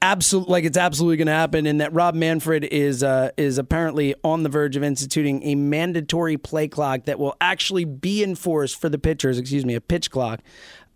absolute 0.00 0.48
like 0.48 0.64
it's 0.64 0.78
absolutely 0.78 1.18
going 1.18 1.26
to 1.26 1.32
happen, 1.32 1.66
and 1.66 1.80
that 1.82 1.92
Rob 1.92 2.14
Manfred 2.14 2.64
is 2.64 3.02
uh, 3.02 3.30
is 3.36 3.58
apparently 3.58 4.14
on 4.24 4.42
the 4.42 4.48
verge 4.48 4.76
of 4.76 4.82
instituting 4.82 5.42
a 5.44 5.54
mandatory 5.54 6.38
play 6.38 6.68
clock 6.68 7.04
that 7.04 7.18
will 7.18 7.36
actually 7.38 7.84
be 7.84 8.24
enforced 8.24 8.80
for 8.80 8.88
the 8.88 8.98
pitchers. 8.98 9.38
Excuse 9.38 9.66
me, 9.66 9.74
a 9.74 9.80
pitch 9.80 10.10
clock. 10.10 10.40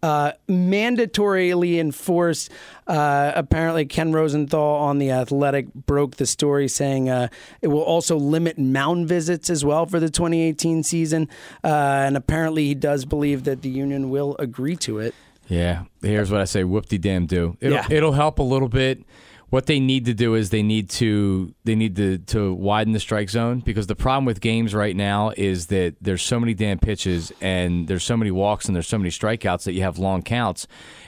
Uh, 0.06 0.32
mandatorily 0.48 1.80
enforced. 1.80 2.48
Uh, 2.86 3.32
apparently, 3.34 3.84
Ken 3.84 4.12
Rosenthal 4.12 4.76
on 4.76 4.98
the 4.98 5.10
Athletic 5.10 5.72
broke 5.74 6.14
the 6.16 6.26
story, 6.26 6.68
saying 6.68 7.08
uh, 7.10 7.26
it 7.60 7.66
will 7.68 7.82
also 7.82 8.16
limit 8.16 8.56
mound 8.56 9.08
visits 9.08 9.50
as 9.50 9.64
well 9.64 9.84
for 9.84 9.98
the 9.98 10.08
2018 10.08 10.84
season. 10.84 11.28
Uh, 11.64 11.66
and 12.06 12.16
apparently, 12.16 12.66
he 12.66 12.74
does 12.76 13.04
believe 13.04 13.42
that 13.44 13.62
the 13.62 13.68
union 13.68 14.08
will 14.08 14.36
agree 14.38 14.76
to 14.76 14.98
it. 15.00 15.12
Yeah, 15.48 15.84
here's 16.02 16.30
what 16.30 16.40
I 16.40 16.44
say: 16.44 16.62
whoop 16.62 16.86
de 16.86 16.98
damn 16.98 17.26
do. 17.26 17.56
It'll, 17.60 17.74
Yeah. 17.78 17.86
it'll 17.90 18.12
help 18.12 18.38
a 18.38 18.44
little 18.44 18.68
bit. 18.68 19.02
What 19.50 19.66
they 19.66 19.78
need 19.78 20.06
to 20.06 20.14
do 20.14 20.34
is 20.34 20.50
they 20.50 20.62
need 20.62 20.90
to 20.90 21.54
they 21.64 21.76
need 21.76 21.96
to 21.96 22.18
to 22.18 22.52
widen 22.54 22.92
the 22.92 23.00
strike 23.00 23.30
zone 23.30 23.60
because 23.60 23.86
the 23.86 23.94
problem 23.94 24.24
with 24.24 24.40
games 24.40 24.74
right 24.74 24.96
now 24.96 25.30
is 25.36 25.68
that 25.68 25.94
there's 26.00 26.22
so 26.22 26.40
many 26.40 26.52
damn 26.52 26.78
pitches 26.78 27.32
and 27.40 27.86
there's 27.86 28.02
so 28.02 28.16
many 28.16 28.32
walks 28.32 28.66
and 28.66 28.74
there's 28.74 28.88
so 28.88 28.98
many 28.98 29.10
strikeouts 29.10 29.64
that 29.64 29.72
you 29.72 29.82
have 29.82 29.98
long 29.98 30.22
counts, 30.22 30.66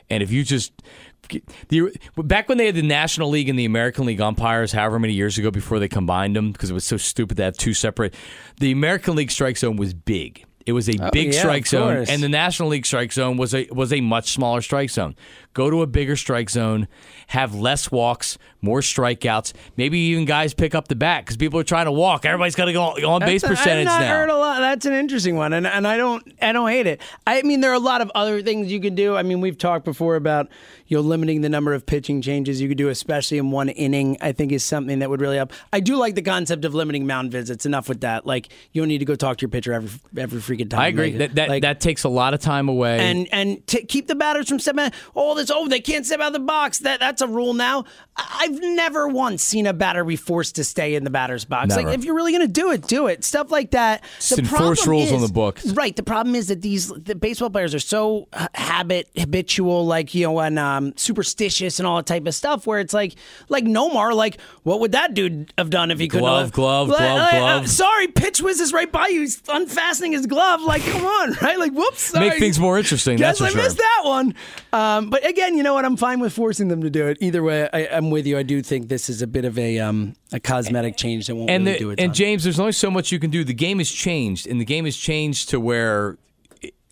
and 0.08 0.22
if 0.22 0.30
you 0.30 0.44
just 0.44 0.72
the 1.68 1.92
back 2.16 2.48
when 2.48 2.58
they 2.58 2.66
had 2.66 2.74
the 2.74 2.82
National 2.82 3.28
League 3.28 3.48
and 3.48 3.58
the 3.58 3.64
American 3.64 4.06
League 4.06 4.20
umpires, 4.20 4.72
however 4.72 4.98
many 4.98 5.12
years 5.12 5.36
ago 5.36 5.50
before 5.50 5.78
they 5.78 5.88
combined 5.88 6.36
them 6.36 6.52
because 6.52 6.70
it 6.70 6.74
was 6.74 6.84
so 6.84 6.96
stupid 6.96 7.36
to 7.38 7.42
have 7.44 7.56
two 7.56 7.74
separate. 7.74 8.14
The 8.60 8.70
American 8.70 9.16
League 9.16 9.30
strike 9.30 9.58
zone 9.58 9.76
was 9.76 9.94
big. 9.94 10.44
It 10.68 10.72
was 10.72 10.88
a 10.88 10.96
oh, 11.00 11.10
big 11.12 11.32
yeah, 11.32 11.40
strike 11.40 11.66
zone, 11.66 12.04
and 12.10 12.22
the 12.22 12.28
National 12.28 12.68
League 12.68 12.84
strike 12.84 13.12
zone 13.12 13.38
was 13.38 13.54
a 13.54 13.66
was 13.72 13.90
a 13.90 14.02
much 14.02 14.32
smaller 14.32 14.60
strike 14.60 14.90
zone. 14.90 15.16
Go 15.54 15.70
to 15.70 15.82
a 15.82 15.86
bigger 15.88 16.14
strike 16.14 16.50
zone, 16.50 16.86
have 17.28 17.52
less 17.54 17.90
walks, 17.90 18.38
more 18.60 18.80
strikeouts. 18.80 19.52
Maybe 19.76 19.98
even 19.98 20.24
guys 20.24 20.54
pick 20.54 20.72
up 20.74 20.86
the 20.86 20.94
bat 20.94 21.24
because 21.24 21.36
people 21.36 21.58
are 21.58 21.64
trying 21.64 21.86
to 21.86 21.92
walk. 21.92 22.24
Everybody's 22.24 22.54
got 22.54 22.66
to 22.66 22.72
go 22.72 22.82
on 22.84 23.20
base 23.20 23.42
percentage 23.42 23.88
I've 23.88 24.00
not 24.00 24.06
now. 24.06 24.16
heard 24.18 24.30
a 24.30 24.36
lot. 24.36 24.60
That's 24.60 24.86
an 24.86 24.92
interesting 24.92 25.34
one, 25.36 25.52
and 25.52 25.66
and 25.66 25.86
I 25.86 25.96
don't 25.96 26.22
I 26.40 26.52
don't 26.52 26.68
hate 26.68 26.86
it. 26.86 27.00
I 27.26 27.42
mean, 27.42 27.60
there 27.60 27.70
are 27.72 27.74
a 27.74 27.78
lot 27.80 28.00
of 28.00 28.10
other 28.14 28.40
things 28.42 28.70
you 28.70 28.78
can 28.80 28.94
do. 28.94 29.16
I 29.16 29.22
mean, 29.24 29.40
we've 29.40 29.58
talked 29.58 29.84
before 29.84 30.14
about 30.16 30.48
you 30.86 30.96
know 30.96 31.02
limiting 31.02 31.40
the 31.40 31.48
number 31.48 31.74
of 31.74 31.86
pitching 31.86 32.22
changes 32.22 32.60
you 32.60 32.68
could 32.68 32.78
do, 32.78 32.88
especially 32.88 33.38
in 33.38 33.50
one 33.50 33.68
inning. 33.68 34.16
I 34.20 34.30
think 34.32 34.52
is 34.52 34.62
something 34.64 35.00
that 35.00 35.10
would 35.10 35.20
really 35.20 35.38
help. 35.38 35.52
I 35.72 35.80
do 35.80 35.96
like 35.96 36.14
the 36.14 36.22
concept 36.22 36.64
of 36.64 36.74
limiting 36.74 37.06
mound 37.06 37.32
visits. 37.32 37.66
Enough 37.66 37.88
with 37.88 38.02
that. 38.02 38.26
Like 38.26 38.48
you 38.72 38.80
don't 38.82 38.88
need 38.88 38.98
to 38.98 39.04
go 39.04 39.16
talk 39.16 39.38
to 39.38 39.42
your 39.42 39.50
pitcher 39.50 39.72
every 39.72 39.90
every 40.16 40.40
freaking 40.40 40.70
time. 40.70 40.80
I 40.80 40.88
agree. 40.88 41.10
Like, 41.10 41.18
that 41.18 41.34
that, 41.34 41.48
like- 41.48 41.62
that 41.62 41.80
takes 41.80 42.04
a 42.04 42.08
lot 42.08 42.32
of 42.34 42.40
time 42.40 42.68
away. 42.68 42.98
and 43.00 43.28
and 43.32 43.66
to 43.68 43.82
keep 43.84 44.06
the 44.06 44.14
batters 44.14 44.48
from 44.48 44.60
stepping. 44.60 44.84
out. 44.86 44.94
Oh, 45.16 45.34
Oh, 45.38 45.40
this 45.40 45.50
oh 45.54 45.68
they 45.68 45.80
can't 45.80 46.04
step 46.04 46.20
out 46.20 46.28
of 46.28 46.32
the 46.32 46.40
box. 46.40 46.78
That 46.80 46.98
that's 47.00 47.22
a 47.22 47.28
rule 47.28 47.54
now. 47.54 47.84
I've 48.18 48.60
never 48.60 49.06
once 49.08 49.42
seen 49.42 49.66
a 49.66 49.72
batter 49.72 50.04
be 50.04 50.16
forced 50.16 50.56
to 50.56 50.64
stay 50.64 50.94
in 50.94 51.04
the 51.04 51.10
batter's 51.10 51.44
box. 51.44 51.68
Never. 51.70 51.82
Like 51.88 51.98
if 51.98 52.04
you're 52.04 52.14
really 52.14 52.32
gonna 52.32 52.48
do 52.48 52.70
it, 52.72 52.86
do 52.86 53.06
it. 53.06 53.22
Stuff 53.24 53.50
like 53.50 53.70
that. 53.72 54.02
Just 54.16 54.38
enforce 54.38 54.86
rules 54.86 55.12
on 55.12 55.20
the 55.20 55.28
books. 55.28 55.66
Right. 55.72 55.94
The 55.94 56.02
problem 56.02 56.34
is 56.34 56.48
that 56.48 56.62
these 56.62 56.88
the 56.88 57.14
baseball 57.14 57.50
players 57.50 57.74
are 57.74 57.78
so 57.80 58.28
uh, 58.32 58.48
habit 58.54 59.08
habitual, 59.16 59.86
like 59.86 60.14
you 60.14 60.24
know, 60.26 60.40
and 60.40 60.58
um, 60.58 60.92
superstitious 60.96 61.78
and 61.78 61.86
all 61.86 61.96
that 61.96 62.06
type 62.06 62.26
of 62.26 62.34
stuff. 62.34 62.66
Where 62.66 62.80
it's 62.80 62.92
like 62.94 63.14
like 63.48 63.64
Nomar, 63.64 64.14
like 64.14 64.40
what 64.62 64.80
would 64.80 64.92
that 64.92 65.14
dude 65.14 65.52
have 65.56 65.70
done 65.70 65.90
if 65.90 65.98
he 65.98 66.08
couldn't? 66.08 66.22
Glove, 66.22 66.42
have- 66.46 66.52
glove, 66.52 66.88
Like, 66.88 66.98
glove, 66.98 67.18
like, 67.18 67.34
uh, 67.34 67.38
glove. 67.38 67.68
sorry, 67.68 68.08
pitch 68.08 68.40
whiz 68.42 68.60
is 68.60 68.72
right 68.72 68.90
by 68.90 69.08
you. 69.08 69.20
He's 69.20 69.42
unfastening 69.48 70.12
his 70.12 70.26
glove. 70.26 70.60
Like, 70.62 70.82
come 70.82 71.04
on, 71.04 71.32
right? 71.42 71.58
Like, 71.58 71.72
whoops. 71.72 72.02
Sorry. 72.02 72.30
Make 72.30 72.38
things 72.38 72.58
more 72.58 72.78
interesting. 72.78 73.16
Guess 73.16 73.38
that's 73.38 73.38
for 73.38 73.44
I 73.46 73.50
sure. 73.50 73.62
missed 73.62 73.78
that 73.78 74.00
one. 74.04 74.34
Um, 74.72 75.10
but 75.10 75.26
again, 75.26 75.56
you 75.56 75.62
know 75.62 75.74
what? 75.74 75.84
I'm 75.84 75.96
fine 75.96 76.20
with 76.20 76.32
forcing 76.32 76.68
them 76.68 76.82
to 76.82 76.90
do 76.90 77.06
it. 77.06 77.18
Either 77.20 77.42
way, 77.42 77.68
I, 77.72 77.86
I'm 77.96 78.07
with 78.10 78.26
you. 78.26 78.38
I 78.38 78.42
do 78.42 78.62
think 78.62 78.88
this 78.88 79.08
is 79.08 79.22
a 79.22 79.26
bit 79.26 79.44
of 79.44 79.58
a 79.58 79.78
um, 79.78 80.14
a 80.32 80.40
cosmetic 80.40 80.96
change 80.96 81.26
that 81.26 81.34
won't 81.34 81.50
and 81.50 81.64
really 81.64 81.78
the- 81.78 81.84
do 81.84 81.90
it. 81.90 82.00
and 82.00 82.14
James, 82.14 82.44
there's 82.44 82.60
only 82.60 82.72
so 82.72 82.90
much 82.90 83.12
you 83.12 83.18
can 83.18 83.30
do. 83.30 83.44
The 83.44 83.54
game 83.54 83.78
has 83.78 83.90
changed, 83.90 84.46
and 84.46 84.60
the 84.60 84.64
game 84.64 84.84
has 84.84 84.96
changed 84.96 85.50
to 85.50 85.60
where. 85.60 86.18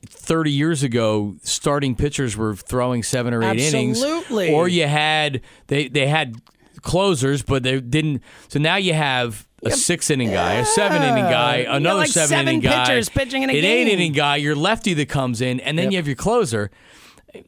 30 0.08 0.52
years 0.52 0.84
ago, 0.84 1.34
starting 1.42 1.96
pitchers 1.96 2.36
were 2.36 2.54
throwing 2.54 3.02
seven 3.02 3.34
or 3.34 3.42
eight 3.42 3.58
innings. 3.58 4.00
Absolutely. 4.00 4.52
Or 4.54 4.68
you 4.68 4.86
had 4.86 5.40
they 5.66 5.88
they 5.88 6.06
had 6.06 6.40
closers, 6.82 7.42
but 7.42 7.64
they 7.64 7.80
didn't. 7.80 8.22
So 8.46 8.60
now 8.60 8.76
you 8.76 8.94
have 8.94 9.48
a 9.64 9.72
six 9.72 10.08
inning 10.10 10.30
guy, 10.30 10.54
a 10.54 10.64
seven 10.64 11.02
inning 11.02 11.24
guy, 11.24 11.66
another 11.68 12.00
like 12.00 12.08
seven, 12.08 12.28
seven 12.28 12.48
inning 12.48 12.60
guy, 12.60 12.86
pitchers 12.86 13.08
pitching 13.08 13.42
in 13.42 13.50
a 13.50 13.58
an 13.58 13.64
eight 13.64 13.88
inning 13.88 14.12
guy, 14.12 14.36
your 14.36 14.54
lefty 14.54 14.94
that 14.94 15.08
comes 15.08 15.40
in, 15.40 15.58
and 15.60 15.76
then 15.76 15.90
you 15.90 15.96
have 15.98 16.06
your 16.06 16.16
closer. 16.16 16.70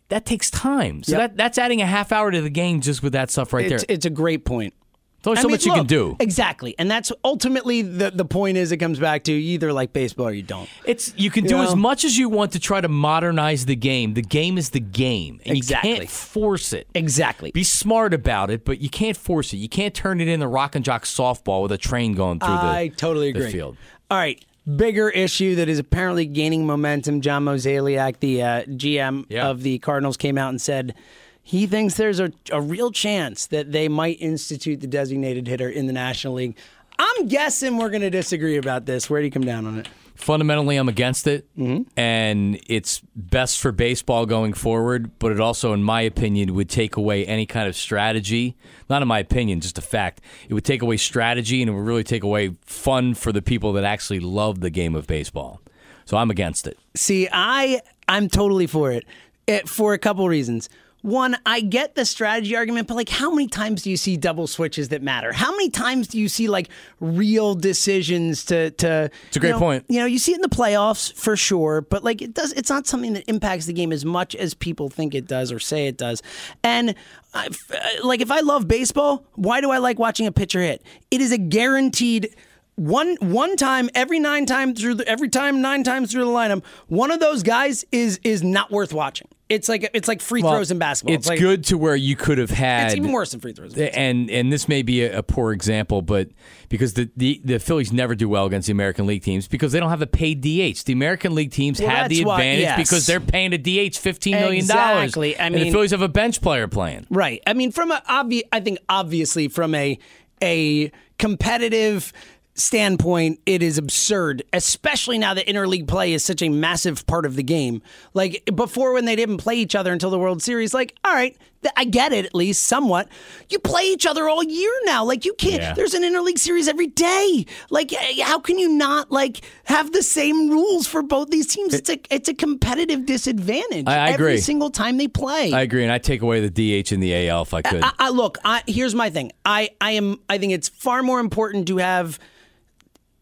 That 0.09 0.27
takes 0.27 0.51
time. 0.51 1.03
So 1.03 1.13
Yep. 1.13 1.21
that 1.21 1.37
that's 1.37 1.59
adding 1.59 1.81
a 1.81 1.87
half 1.87 2.13
hour 2.13 2.31
to 2.31 2.41
the 2.41 2.51
game 2.51 2.81
just 2.81 3.03
with 3.03 3.13
that 3.15 3.31
stuff 3.31 3.53
right 3.53 3.71
it's, 3.71 3.85
there. 3.85 3.95
it's 3.97 4.07
a 4.07 4.11
great 4.11 4.45
point. 4.45 4.75
There's 5.23 5.41
so 5.41 5.49
mean, 5.49 5.55
much 5.55 5.67
you 5.67 5.73
can 5.73 5.85
do. 5.87 6.17
Exactly. 6.21 6.77
And 6.79 6.89
that's 6.89 7.11
ultimately 7.25 7.83
the, 7.83 8.11
the 8.13 8.25
point 8.25 8.57
is 8.57 8.71
it 8.71 8.77
comes 8.77 9.01
back 9.01 9.25
to 9.25 9.33
you 9.33 9.55
either 9.55 9.73
like 9.73 9.93
baseball 9.93 10.29
or 10.29 10.33
you 10.33 10.43
don't. 10.45 10.69
It's 10.87 11.13
you 11.17 11.29
can 11.31 11.45
do 11.45 11.57
You 11.57 11.63
as 11.63 11.75
much 11.75 12.05
as 12.05 12.17
you 12.17 12.29
want 12.29 12.53
to 12.53 12.61
try 12.61 12.81
to 12.81 12.89
modernize 12.89 13.67
the 13.67 13.75
game. 13.75 14.15
The 14.15 14.23
game 14.23 14.57
is 14.57 14.71
the 14.71 14.81
game, 14.81 15.41
and 15.45 15.57
Exactly. 15.57 15.91
you 15.91 15.97
can't 15.97 16.09
force 16.09 16.73
it. 16.73 16.87
Exactly. 16.95 17.51
Be 17.51 17.65
smart 17.65 18.15
about 18.15 18.51
it, 18.51 18.65
but 18.65 18.81
you 18.81 18.89
can't 18.89 19.17
force 19.17 19.53
it. 19.53 19.57
You 19.57 19.69
can't 19.69 19.93
turn 19.93 20.21
it 20.21 20.29
into 20.29 20.47
rock 20.47 20.77
and 20.77 20.85
jock 20.85 21.05
softball 21.05 21.63
with 21.63 21.73
a 21.73 21.79
train 21.79 22.15
going 22.15 22.39
through 22.39 22.55
the, 22.55 22.55
I 22.55 22.89
totally 22.97 23.33
the 23.33 23.41
agree. 23.41 23.53
field. 23.53 23.77
All 24.11 24.17
right. 24.19 24.43
Bigger 24.77 25.09
issue 25.09 25.55
that 25.55 25.69
is 25.69 25.79
apparently 25.79 26.27
gaining 26.27 26.67
momentum. 26.67 27.21
John 27.21 27.45
Mozeliak, 27.45 28.21
the 28.21 28.43
uh, 28.43 28.63
GM 28.65 29.25
Yeah. 29.29 29.49
of 29.49 29.63
the 29.63 29.79
Cardinals, 29.79 30.17
came 30.17 30.37
out 30.37 30.51
and 30.51 30.61
said 30.61 30.95
he 31.43 31.67
thinks 31.67 31.95
there's 31.95 32.21
a, 32.21 32.31
a 32.53 32.61
real 32.61 32.91
chance 32.91 33.47
that 33.47 33.73
they 33.73 33.89
might 33.89 34.21
institute 34.21 34.81
the 34.81 34.87
designated 34.87 35.49
hitter 35.49 35.71
in 35.71 35.87
the 35.87 35.93
National 35.95 36.35
League. 36.35 36.57
I'm 36.99 37.29
guessing 37.29 37.77
we're 37.77 37.91
going 37.91 38.03
to 38.03 38.11
disagree 38.11 38.57
about 38.57 38.87
this. 38.87 39.09
Where 39.09 39.21
do 39.21 39.25
you 39.27 39.31
come 39.31 39.45
down 39.45 39.67
on 39.67 39.79
it? 39.79 39.89
Fundamentally, 40.17 40.77
I'm 40.77 40.89
against 40.89 41.29
it, 41.29 41.47
Mm-hmm. 41.57 41.83
and 41.97 42.61
it's 42.67 43.01
best 43.15 43.61
for 43.61 43.71
baseball 43.71 44.27
going 44.27 44.53
forward. 44.53 45.17
But 45.21 45.31
it 45.31 45.39
also, 45.39 45.73
in 45.73 45.83
my 45.85 46.01
opinion, 46.01 46.55
would 46.55 46.69
take 46.69 46.97
away 46.97 47.25
any 47.25 47.47
kind 47.47 47.69
of 47.69 47.77
strategy. 47.77 48.57
Not 48.91 49.01
in 49.01 49.07
my 49.07 49.21
opinion, 49.21 49.61
just 49.61 49.79
a 49.79 49.83
fact. 49.83 50.21
It 50.49 50.55
would 50.55 50.65
take 50.65 50.83
away 50.83 50.97
strategy, 50.97 51.63
and 51.63 51.71
it 51.71 51.73
would 51.75 51.87
really 51.87 52.03
take 52.03 52.25
away 52.25 52.57
fun 52.65 53.15
for 53.15 53.31
the 53.31 53.43
people 53.43 53.73
that 53.75 53.85
actually 53.85 54.19
love 54.19 54.59
the 54.61 54.71
game 54.71 54.97
of 54.97 55.07
baseball. 55.07 55.61
So 56.05 56.17
I'm 56.17 56.31
against 56.33 56.67
it. 56.67 56.77
See, 56.97 57.29
I 57.31 57.81
I'm 58.09 58.29
totally 58.29 58.67
for 58.67 58.91
it, 58.91 59.05
it 59.47 59.69
for 59.69 59.93
a 59.95 59.99
couple 59.99 60.27
reasons. 60.29 60.69
One, 61.03 61.37
I 61.47 61.61
get 61.61 61.95
the 61.95 62.05
strategy 62.05 62.57
argument, 62.57 62.89
but 62.89 62.95
like, 62.95 63.09
how 63.09 63.31
many 63.31 63.47
times 63.47 63.83
do 63.83 63.91
you 63.91 63.97
see 63.97 64.17
double 64.17 64.49
switches 64.49 64.89
that 64.89 65.01
matter? 65.01 65.33
How 65.33 65.53
many 65.53 65.71
times 65.71 66.09
do 66.09 66.19
you 66.19 66.29
see 66.29 66.49
like 66.49 66.69
real 66.99 67.55
decisions 67.55 68.45
to 68.47 68.73
to? 68.73 69.11
It's 69.29 69.37
a 69.37 69.41
great 69.41 69.51
you 69.51 69.55
know, 69.55 69.59
point. 69.61 69.85
You 69.89 70.01
know, 70.01 70.07
you 70.07 70.19
see 70.19 70.33
it 70.33 70.37
in 70.37 70.43
the 70.43 70.49
playoffs 70.49 71.13
for 71.13 71.37
sure, 71.37 71.83
but 71.83 72.03
like 72.03 72.21
it 72.21 72.35
does. 72.35 72.53
It's 72.55 72.69
not 72.69 72.89
something 72.89 73.13
that 73.13 73.25
impacts 73.29 73.67
the 73.67 73.73
game 73.73 73.93
as 73.93 74.05
much 74.05 74.35
as 74.35 74.55
people 74.55 74.89
think 74.89 75.15
it 75.15 75.29
does 75.29 75.53
or 75.53 75.61
say 75.61 75.87
it 75.87 75.97
does. 75.97 76.21
And 76.65 76.97
I, 77.33 77.47
uh, 77.47 78.07
like, 78.07 78.21
if 78.21 78.33
I 78.33 78.41
love 78.41 78.67
baseball, 78.67 79.25
why 79.35 79.61
do 79.61 79.71
I 79.71 79.79
like 79.79 80.01
watching 80.01 80.27
a 80.27 80.33
pitcher 80.33 80.61
hit? 80.61 80.83
It 81.13 81.21
is 81.21 81.31
a 81.31 81.39
guaranteed 81.39 82.35
one 82.75 83.17
one 83.21 83.57
time 83.57 83.89
every 83.95 84.19
nine 84.19 84.47
times 84.47 84.81
through 84.81 84.95
the, 84.95 85.09
every 85.09 85.29
time 85.29 85.61
nine 85.61 85.85
times 85.85 86.11
through 86.11 86.25
the 86.25 86.31
lineup, 86.31 86.65
one 86.89 87.11
of 87.13 87.21
those 87.21 87.43
guys 87.43 87.85
is 87.93 88.19
is 88.25 88.43
not 88.43 88.71
worth 88.73 88.93
watching. 88.93 89.29
It's 89.49 89.67
like 89.69 89.91
it's 89.95 90.09
like 90.09 90.21
free 90.21 90.43
throws 90.43 90.71
in 90.71 90.79
basketball. 90.79 91.15
It's, 91.15 91.27
like, 91.27 91.39
good 91.39 91.65
to 91.65 91.79
where 91.79 91.97
you 91.97 92.17
could 92.17 92.37
have 92.37 92.51
had. 92.51 92.89
It's 92.89 92.97
even 92.97 93.13
worse 93.13 93.31
than 93.31 93.41
free 93.41 93.55
throws. 93.55 93.75
And 93.77 94.31
and 94.31 94.53
this 94.53 94.69
may 94.69 94.83
be 94.83 95.05
a, 95.05 95.19
a 95.19 95.23
poor 95.23 95.53
example, 95.53 96.03
but 96.03 96.29
because 96.69 96.93
the, 96.95 97.11
the 97.17 97.41
the 97.45 97.59
Phillies 97.59 97.91
never 97.91 98.15
do 98.15 98.29
well 98.29 98.45
against 98.45 98.67
the 98.67 98.73
American 98.73 99.07
League 99.07 99.23
teams 99.23 99.49
because 99.49 99.73
they 99.73 99.81
don't 99.81 99.89
have 99.89 100.03
a 100.03 100.07
paid 100.07 100.43
DH. 100.43 100.85
The 100.85 100.93
American 100.93 101.35
League 101.35 101.51
teams 101.51 101.81
Well, 101.81 101.89
have 101.89 102.11
the 102.11 102.17
that's 102.17 102.27
why- 102.27 102.35
advantage 102.43 102.61
yes. 102.63 102.77
because 102.77 103.07
they're 103.07 103.21
paying 103.21 103.55
a 103.55 103.59
DH 103.59 103.97
fifteen 103.97 104.35
million 104.35 104.67
dollars. 104.67 105.05
Exactly. 105.05 105.39
I 105.39 105.47
and 105.47 105.55
the 105.55 105.71
Phillies 105.71 105.93
have 105.93 106.03
a 106.03 106.09
bench 106.09 106.43
player 106.43 106.69
playing. 106.69 107.07
Right. 107.09 107.43
I 107.47 107.55
mean, 107.55 107.73
from 107.73 107.91
a 107.91 108.03
obvi- 108.09 108.43
I 108.53 108.61
think 108.61 108.79
obviously 108.91 109.49
from 109.49 109.75
a 109.75 109.99
a 110.43 110.93
competitive 111.19 112.13
standpoint, 112.61 113.41
it 113.47 113.63
is 113.63 113.79
absurd, 113.79 114.43
especially 114.53 115.19
now 115.19 115.35
that 115.35 115.47
interleague 115.47 115.87
play 115.89 116.13
is 116.13 116.25
such 116.25 116.43
a 116.43 116.49
massive 116.49 117.07
part 117.07 117.25
of 117.27 117.37
the 117.37 117.43
game. 117.43 117.83
Like 118.15 118.43
before, 118.55 118.93
when 118.93 119.05
they 119.05 119.17
didn't 119.17 119.39
play 119.39 119.57
each 119.57 119.75
other 119.75 119.93
until 119.93 120.11
the 120.11 120.19
World 120.19 120.43
Series, 120.43 120.75
like, 120.75 120.95
all 121.05 121.13
right, 121.15 121.37
th- 121.63 121.73
I 121.77 121.85
get 121.85 122.13
it 122.13 122.25
at 122.27 122.35
least 122.35 122.65
somewhat. 122.65 123.09
You 123.49 123.59
play 123.59 123.85
each 123.85 124.07
other 124.07 124.29
all 124.29 124.43
year 124.43 124.73
now. 124.85 125.05
Like 125.05 125.25
you 125.25 125.35
can't. 125.35 125.63
Yeah. 125.63 125.75
There's 125.75 125.95
an 125.95 126.03
interleague 126.03 126.39
series 126.39 126.69
every 126.69 126.89
day. 126.89 127.47
Like 127.71 127.93
eh, 127.93 128.23
how 128.23 128.41
can 128.41 128.59
you 128.59 128.69
not 128.71 129.11
like 129.13 129.41
have 129.65 129.93
the 129.93 130.03
same 130.03 130.51
rules 130.51 130.87
for 130.87 131.03
both 131.03 131.31
these 131.31 131.47
teams? 131.47 131.75
It's 131.75 131.91
a 131.91 131.99
it's 132.11 132.29
a 132.29 132.35
competitive 132.35 133.07
disadvantage. 133.07 133.87
I- 133.87 133.99
I 134.09 134.11
every 134.11 134.33
agree. 134.33 134.41
single 134.41 134.71
time 134.71 134.97
they 134.99 135.09
play. 135.09 135.53
I 135.53 135.63
agree, 135.63 135.83
and 135.83 135.93
I 135.93 135.99
take 135.99 136.23
away 136.23 136.47
the 136.47 136.51
DH 136.83 136.93
in 136.93 137.01
the 137.01 137.29
AL 137.29 137.43
if 137.43 137.55
I 137.55 137.63
could. 137.63 137.83
I, 137.83 137.93
I 137.99 138.09
look. 138.11 138.39
I, 138.45 138.63
here's 138.67 138.95
my 138.95 139.11
thing. 139.11 139.33
I, 139.45 139.71
I 139.81 139.93
am. 139.93 140.21
I 140.29 140.39
think 140.39 140.53
it's 140.53 140.69
far 140.69 141.03
more 141.03 141.21
important 141.21 141.67
to 141.69 141.79
have 141.79 142.19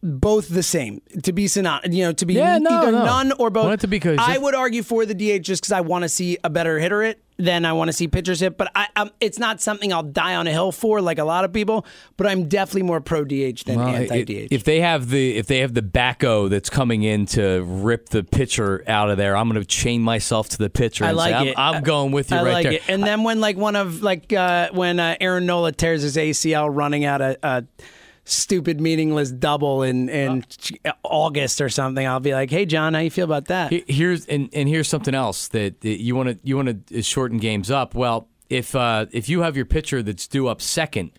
both 0.03 0.47
the 0.49 0.61
same 0.63 1.01
to 1.23 1.33
be 1.33 1.45
synony- 1.45 1.91
you 1.93 2.03
know 2.03 2.13
to 2.13 2.25
be 2.25 2.35
Yeah, 2.35 2.59
no, 2.59 2.69
either 2.69 2.91
no. 2.91 3.05
none 3.05 3.31
or 3.33 3.49
both. 3.49 3.65
Want 3.65 3.81
to 3.81 3.87
be. 3.87 3.99
I 4.03 4.37
would 4.37 4.53
argue 4.55 4.83
for 4.83 5.05
the 5.05 5.15
DH 5.15 5.41
just 5.43 5.63
because 5.63 5.71
I 5.71 5.81
want 5.81 6.03
to 6.03 6.09
see 6.09 6.37
a 6.43 6.49
better 6.49 6.77
hitter 6.79 7.01
it 7.01 7.19
than 7.39 7.65
I 7.65 7.73
want 7.73 7.89
to 7.89 7.93
see 7.93 8.07
pitchers 8.07 8.39
hit. 8.39 8.57
But 8.57 8.71
I, 8.75 8.87
um, 8.95 9.11
it's 9.19 9.37
not 9.39 9.59
something 9.61 9.91
I'll 9.93 10.03
die 10.03 10.35
on 10.35 10.45
a 10.47 10.51
hill 10.51 10.71
for 10.71 11.01
like 11.01 11.17
a 11.17 11.23
lot 11.23 11.45
of 11.45 11.53
people. 11.53 11.85
But 12.15 12.27
I'm 12.27 12.47
definitely 12.47 12.83
more 12.83 13.01
pro 13.01 13.23
DH 13.25 13.63
than 13.65 13.77
Well, 13.79 13.87
anti 13.87 14.15
i- 14.19 14.23
DH. 14.23 14.47
If 14.51 14.63
they 14.65 14.81
have 14.81 15.09
the 15.09 15.35
if 15.35 15.47
they 15.47 15.59
have 15.59 15.73
the 15.73 15.81
backo 15.81 16.47
that's 16.49 16.69
coming 16.69 17.01
in 17.01 17.25
to 17.27 17.63
rip 17.65 18.09
the 18.09 18.23
pitcher 18.23 18.83
out 18.87 19.09
of 19.09 19.17
there, 19.17 19.35
I'm 19.35 19.49
going 19.49 19.59
to 19.59 19.67
chain 19.67 20.01
myself 20.03 20.47
to 20.49 20.57
the 20.59 20.69
pitcher. 20.69 21.05
I 21.05 21.11
like 21.11 21.31
say, 21.31 21.37
I'm, 21.37 21.47
it. 21.47 21.55
I'm 21.57 21.83
going 21.83 22.11
with 22.11 22.29
you 22.31 22.37
I 22.37 22.43
right 22.43 22.53
like 22.53 22.63
there. 22.65 22.73
it. 22.73 22.83
And 22.87 23.01
then 23.03 23.23
when 23.23 23.39
like 23.41 23.57
one 23.57 23.75
of 23.75 24.03
like 24.03 24.31
uh, 24.31 24.69
when 24.73 24.99
uh, 24.99 25.15
Aaron 25.19 25.47
Nola 25.47 25.71
tears 25.71 26.03
his 26.03 26.17
ACL 26.17 26.69
running 26.71 27.03
out 27.03 27.21
a, 27.21 27.37
a 27.41 27.63
stupid 28.27 28.81
meaningless 28.81 29.31
double 29.31 29.83
in 29.83 30.09
in 30.09 30.43
August 31.03 31.61
or 31.61 31.69
something, 31.69 32.05
I'll 32.05 32.19
be 32.19 32.33
like, 32.33 32.49
"Hey 32.49 32.65
John, 32.65 32.93
how 32.93 32.99
you 32.99 33.09
feel 33.09 33.25
about 33.25 33.45
that?" 33.45 33.71
Here's 33.87 34.25
and, 34.25 34.49
and 34.53 34.67
here's 34.69 34.87
something 34.87 35.15
else 35.15 35.47
that 35.49 35.81
that 35.81 36.01
you 36.01 36.15
want 36.15 36.29
to 36.29 36.37
you 36.43 36.55
want 36.55 36.87
to 36.87 37.01
shorten 37.01 37.37
games 37.37 37.71
up. 37.71 37.95
Well, 37.95 38.27
if 38.49 38.75
uh, 38.75 39.07
if 39.11 39.29
you 39.29 39.41
have 39.41 39.55
your 39.55 39.65
pitcher 39.65 40.03
that's 40.03 40.27
due 40.27 40.47
up 40.47 40.61
second 40.61 41.11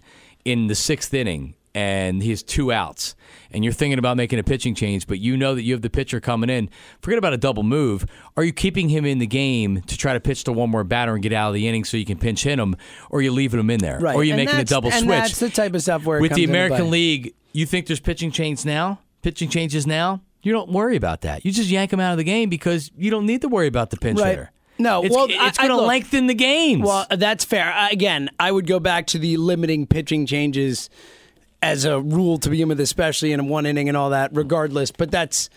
in 0.45 0.67
the 0.67 0.75
sixth 0.75 1.13
inning 1.13 1.55
and 1.79 2.23
he 2.23 2.31
has 2.31 2.43
two 2.43 2.73
outs, 2.73 3.15
and 3.53 3.63
you're 3.63 3.73
thinking 3.73 3.99
about 3.99 4.17
making 4.17 4.39
a 4.39 4.43
pitching 4.43 4.75
change, 4.75 5.07
but 5.07 5.19
you 5.21 5.37
know 5.37 5.55
that 5.55 5.63
you 5.63 5.73
have 5.75 5.83
the 5.83 5.91
pitcher 5.91 6.21
coming 6.21 6.51
in, 6.51 6.69
forget 7.01 7.19
about 7.19 7.33
a 7.33 7.37
double 7.37 7.63
move. 7.63 8.05
Are 8.37 8.43
you 8.45 8.53
keeping 8.53 8.89
him 8.89 9.05
in 9.05 9.19
the 9.19 9.27
game 9.27 9.81
to 9.83 9.97
try 9.97 10.13
to 10.13 10.21
pitch 10.21 10.45
to 10.45 10.53
one 10.53 10.71
more 10.71 10.85
batter 10.85 11.15
and 11.15 11.23
get 11.23 11.33
out 11.33 11.49
of 11.49 11.55
the 11.55 11.69
inning 11.69 11.85
so 11.85 11.97
you 11.97 12.05
can 12.05 12.19
pinch 12.19 12.43
hit 12.43 12.59
him, 12.59 12.75
or 13.11 13.21
are 13.21 13.23
you 13.23 13.31
leaving 13.33 13.61
him 13.61 13.71
in 13.71 13.79
there, 13.81 13.99
Right. 14.01 14.15
or 14.17 14.21
are 14.21 14.25
you 14.25 14.33
And 14.35 14.45
making 14.45 14.59
a 14.61 14.65
double 14.65 14.91
and 14.91 15.05
switch? 15.05 15.09
that's 15.19 15.39
the 15.39 15.51
type 15.51 15.75
of 15.75 15.83
stuff 15.83 16.05
where 16.05 16.19
it 16.19 16.23
with 16.23 16.33
the 16.35 16.45
American. 16.45 16.91
League, 16.91 17.35
you 17.53 17.65
think 17.67 17.87
there's 17.87 18.01
pitching 18.01 18.31
changes 18.31 18.65
now? 18.67 18.99
Pitching 19.23 19.49
changes 19.49 19.87
now? 19.87 20.21
You 20.43 20.53
don't 20.53 20.71
worry 20.71 20.97
about 20.97 21.21
that. 21.23 21.45
You 21.45 21.53
just 21.53 21.69
yank 21.71 21.93
him 21.93 22.01
out 22.01 22.13
of 22.13 22.19
the 22.19 22.25
game 22.25 22.49
because 22.49 22.91
you 22.97 23.11
don't 23.11 23.27
need 23.27 23.41
to 23.43 23.49
worry 23.49 23.67
about 23.67 23.91
the 23.91 23.97
pinch 23.97 24.19
Right. 24.21 24.31
hitter. 24.31 24.51
No, 24.81 25.03
it's, 25.03 25.13
well, 25.15 25.27
it's 25.29 25.59
going 25.59 25.71
to 25.71 25.77
lengthen 25.77 26.29
the 26.29 26.35
games. 26.35 26.85
Well, 26.87 27.05
that's 27.11 27.45
fair. 27.45 27.75
Again, 27.91 28.31
I 28.39 28.53
would 28.53 28.69
go 28.69 28.79
back 28.79 29.09
to 29.09 29.19
the 29.19 29.37
limiting 29.37 29.87
pitching 29.89 30.25
changes 30.25 30.89
as 31.63 31.85
a 31.85 32.01
rule 32.01 32.39
to 32.39 32.51
begin 32.51 32.69
with, 32.69 32.81
especially 32.81 33.33
in 33.33 33.49
one 33.49 33.67
inning 33.67 33.89
and 33.89 33.97
all 33.97 34.11
that. 34.11 34.31
Regardless, 34.35 34.91
but 34.91 35.11
that's 35.11 35.51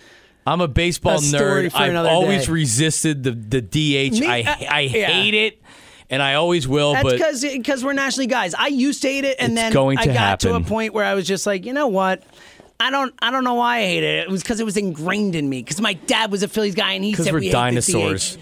I'm 0.45 0.61
a 0.61 0.67
baseball 0.67 1.17
a 1.17 1.21
nerd. 1.21 1.73
I've 1.73 2.05
always 2.05 2.47
day. 2.47 2.51
resisted 2.51 3.23
the 3.23 3.31
the 3.31 3.61
DH. 3.61 4.19
Me- 4.19 4.27
I 4.27 4.41
uh, 4.41 4.55
I 4.69 4.79
yeah. 4.81 5.07
hate 5.07 5.33
it, 5.33 5.61
and 6.09 6.21
I 6.21 6.35
always 6.35 6.67
will. 6.67 6.93
That's 6.93 7.03
but 7.03 7.13
because 7.13 7.41
because 7.41 7.83
we're 7.83 7.93
nationally 7.93 8.27
guys. 8.27 8.53
I 8.53 8.67
used 8.67 9.01
to 9.03 9.07
hate 9.07 9.25
it, 9.25 9.37
and 9.39 9.55
then 9.55 9.75
I 9.75 10.05
got 10.05 10.39
to 10.41 10.55
a 10.55 10.61
point 10.61 10.93
where 10.93 11.05
I 11.05 11.13
was 11.13 11.27
just 11.27 11.45
like, 11.45 11.65
you 11.65 11.73
know 11.73 11.87
what? 11.87 12.23
I 12.79 12.89
don't 12.89 13.13
I 13.21 13.29
don't 13.29 13.43
know 13.43 13.53
why 13.53 13.77
I 13.77 13.81
hate 13.81 14.03
it. 14.03 14.23
It 14.23 14.29
was 14.29 14.41
because 14.41 14.59
it 14.59 14.63
was 14.63 14.75
ingrained 14.75 15.35
in 15.35 15.47
me. 15.47 15.61
Because 15.61 15.79
my 15.79 15.93
dad 15.93 16.31
was 16.31 16.41
a 16.41 16.47
Phillies 16.47 16.73
guy, 16.73 16.93
and 16.93 17.03
he 17.03 17.13
said 17.13 17.31
we're 17.31 17.39
we 17.39 17.45
hate 17.45 17.51
the 17.51 17.57
dinosaurs. 17.57 18.39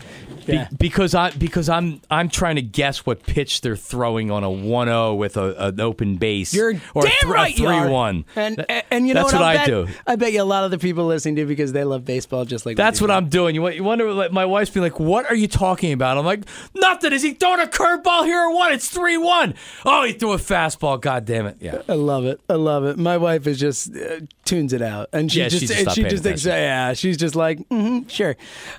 Be- 0.49 0.75
because 0.77 1.15
I 1.15 1.31
because 1.31 1.69
I'm 1.69 2.01
I'm 2.11 2.29
trying 2.29 2.55
to 2.57 2.61
guess 2.61 3.05
what 3.05 3.23
pitch 3.23 3.61
they're 3.61 3.75
throwing 3.75 4.31
on 4.31 4.43
a 4.43 4.47
1-0 4.49 5.17
with 5.17 5.37
a, 5.37 5.67
an 5.67 5.79
open 5.79 6.17
base 6.17 6.53
You're 6.53 6.73
or 6.93 7.03
damn 7.03 7.07
a, 7.07 7.09
th- 7.21 7.25
right 7.25 7.55
a 7.57 7.61
you 7.61 7.67
are. 7.67 7.85
3-1. 7.87 8.25
And 8.35 8.57
That- 8.57 8.85
and 8.91 9.07
you 9.07 9.13
know 9.13 9.21
that's 9.21 9.33
what, 9.33 9.41
what, 9.41 9.47
I'll 9.49 9.57
bet, 9.57 9.67
do. 9.67 9.87
I 10.07 10.15
bet 10.15 10.33
you 10.33 10.41
a 10.41 10.43
lot 10.43 10.63
of 10.63 10.71
the 10.71 10.77
people 10.77 11.05
listening 11.05 11.35
do 11.35 11.45
because 11.45 11.71
they 11.73 11.83
love 11.83 12.05
baseball 12.05 12.45
just 12.45 12.65
like 12.65 12.77
That's 12.77 12.99
do. 12.99 13.05
what 13.05 13.11
I'm 13.11 13.29
doing. 13.29 13.55
You, 13.55 13.67
you 13.69 13.83
wonder, 13.83 14.11
like, 14.13 14.31
my 14.31 14.45
wife's 14.45 14.69
being 14.71 14.83
like, 14.83 14.99
"What 14.99 15.25
are 15.29 15.35
you 15.35 15.47
talking 15.47 15.91
about?" 15.93 16.17
I'm 16.17 16.25
like, 16.25 16.43
"Nothing. 16.75 17.13
Is 17.13 17.21
he 17.23 17.33
throwing 17.33 17.59
a 17.59 17.65
curveball 17.67 18.25
here 18.25 18.39
or 18.41 18.53
what? 18.53 18.71
It's 18.71 18.87
three 18.89 19.17
one. 19.17 19.53
Oh, 19.85 20.03
he 20.03 20.13
threw 20.13 20.33
a 20.33 20.37
fastball. 20.37 20.99
God 20.99 21.25
damn 21.25 21.45
it! 21.45 21.57
Yeah, 21.59 21.81
I 21.87 21.93
love 21.93 22.25
it. 22.25 22.39
I 22.49 22.53
love 22.53 22.85
it. 22.85 22.97
My 22.97 23.17
wife 23.17 23.47
is 23.47 23.59
just 23.59 23.95
uh, 23.95 24.21
tunes 24.45 24.73
it 24.73 24.81
out, 24.81 25.09
and 25.13 25.31
she 25.31 25.39
Yeah, 25.39 25.49
just 25.49 25.61
she 25.61 25.67
just 25.67 25.79
and 25.79 25.91
she 25.91 26.03
just 26.03 26.23
thinks, 26.23 26.45
yeah, 26.45 26.93
she's 26.93 27.17
just 27.17 27.35
like, 27.35 27.59
mm-hmm, 27.69 28.07
sure. 28.07 28.35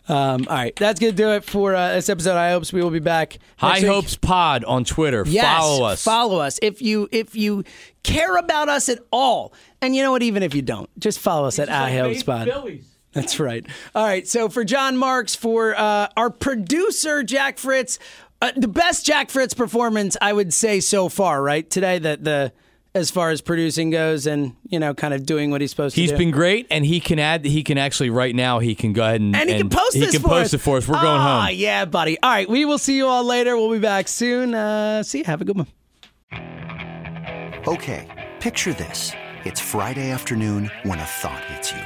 Um, 0.09 0.47
all 0.49 0.57
right, 0.57 0.75
that's 0.77 0.99
gonna 1.01 1.13
do 1.13 1.31
it 1.33 1.45
for 1.45 1.60
uh, 1.69 1.95
this 1.95 2.09
episode. 2.09 2.37
I 2.37 2.51
hopes 2.53 2.73
we 2.73 2.83
will 2.83 2.91
be 2.91 2.99
back. 2.99 3.39
High 3.57 3.79
week. 3.79 3.87
Hopes 3.87 4.17
Pod 4.17 4.65
on 4.65 4.85
Twitter. 4.85 5.25
Yes, 5.27 5.45
Follow 5.45 5.85
us. 5.85 6.05
Follow 6.05 6.39
us 6.39 6.59
if 6.63 6.83
you 6.83 7.09
if 7.13 7.37
you 7.37 7.65
care 8.03 8.37
about 8.37 8.69
us 8.69 8.89
at 8.89 8.99
all, 9.13 9.53
and 9.81 9.95
you 9.95 10.03
know 10.03 10.11
what? 10.13 10.23
Even 10.23 10.43
if 10.43 10.55
you 10.55 10.63
don't, 10.63 10.89
just 10.99 11.19
follow 11.19 11.47
us 11.47 11.59
at 11.59 11.69
High 11.69 11.97
Hopes 11.97 12.23
Pod. 12.23 12.51
That's 13.13 13.41
right. 13.41 13.67
All 13.95 14.05
right. 14.05 14.27
So 14.27 14.49
for 14.49 14.65
John 14.65 14.97
Marks, 14.97 15.35
for 15.35 15.75
uh, 15.77 16.09
our 16.17 16.31
producer 16.31 17.23
Jack 17.25 17.59
Fritz, 17.59 17.99
uh, 18.41 18.53
the 18.57 18.69
best 18.69 19.05
Jack 19.05 19.31
Fritz 19.31 19.53
performance 19.53 20.17
I 20.21 20.33
would 20.33 20.55
say 20.55 20.81
so 20.81 21.09
far. 21.09 21.43
Right 21.43 21.69
today, 21.69 21.99
that 21.99 22.23
the 22.25 22.53
as 22.95 23.11
far 23.11 23.31
as 23.31 23.41
producing 23.41 23.91
goes, 23.91 24.27
and 24.27 24.55
you 24.69 24.79
know, 24.81 24.95
kind 24.95 25.15
of 25.15 25.25
doing 25.25 25.51
what 25.51 25.61
he's 25.61 25.71
supposed 25.71 25.95
He's 25.97 26.11
to 26.11 26.17
do. 26.17 26.19
He's 26.19 26.27
been 26.27 26.31
great, 26.33 26.67
and 26.71 26.85
he 26.85 26.99
can 27.01 27.19
add. 27.19 27.45
He 27.45 27.63
can 27.63 27.79
actually 27.79 28.11
right 28.11 28.35
now. 28.35 28.59
He 28.59 28.75
can 28.75 28.93
go 28.93 29.03
ahead 29.05 29.21
and 29.21 29.35
and 29.37 29.49
he 29.49 29.57
can 29.59 29.69
post 29.69 29.95
he 29.95 30.01
this 30.01 30.11
can 30.13 30.23
for 30.23 30.29
post 30.29 30.47
us. 30.47 30.55
it 30.55 30.59
for 30.59 30.77
us. 30.79 30.89
We're 30.89 30.95
going 30.95 31.07
Ah, 31.21 31.47
home. 31.47 31.55
yeah, 31.57 31.85
buddy. 31.85 32.19
All 32.23 32.31
right, 32.31 32.49
we 32.49 32.65
will 32.65 32.79
see 32.79 32.97
you 32.97 33.07
all 33.07 33.25
later. 33.25 33.57
We'll 33.57 33.71
be 33.73 33.79
back 33.79 34.09
soon. 34.09 34.55
Uh, 34.55 35.03
see 35.03 35.19
you. 35.19 35.25
Have 35.25 35.41
a 35.41 35.45
good 35.45 35.57
one. 35.57 35.67
Okay, 37.67 38.07
picture 38.41 38.73
this. 38.73 39.13
It's 39.45 39.61
Friday 39.61 40.11
afternoon 40.11 40.71
when 40.83 40.99
a 40.99 41.05
thought 41.05 41.45
hits 41.45 41.73
you. 41.73 41.83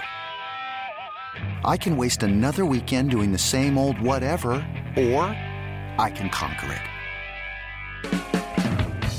I 1.65 1.77
can 1.77 1.97
waste 1.97 2.23
another 2.23 2.65
weekend 2.65 3.11
doing 3.11 3.33
the 3.33 3.39
same 3.39 3.77
old 3.79 4.01
whatever, 4.01 4.55
or 4.97 5.23
I 5.99 6.11
can 6.15 6.31
conquer 6.31 6.73
it. 6.73 6.81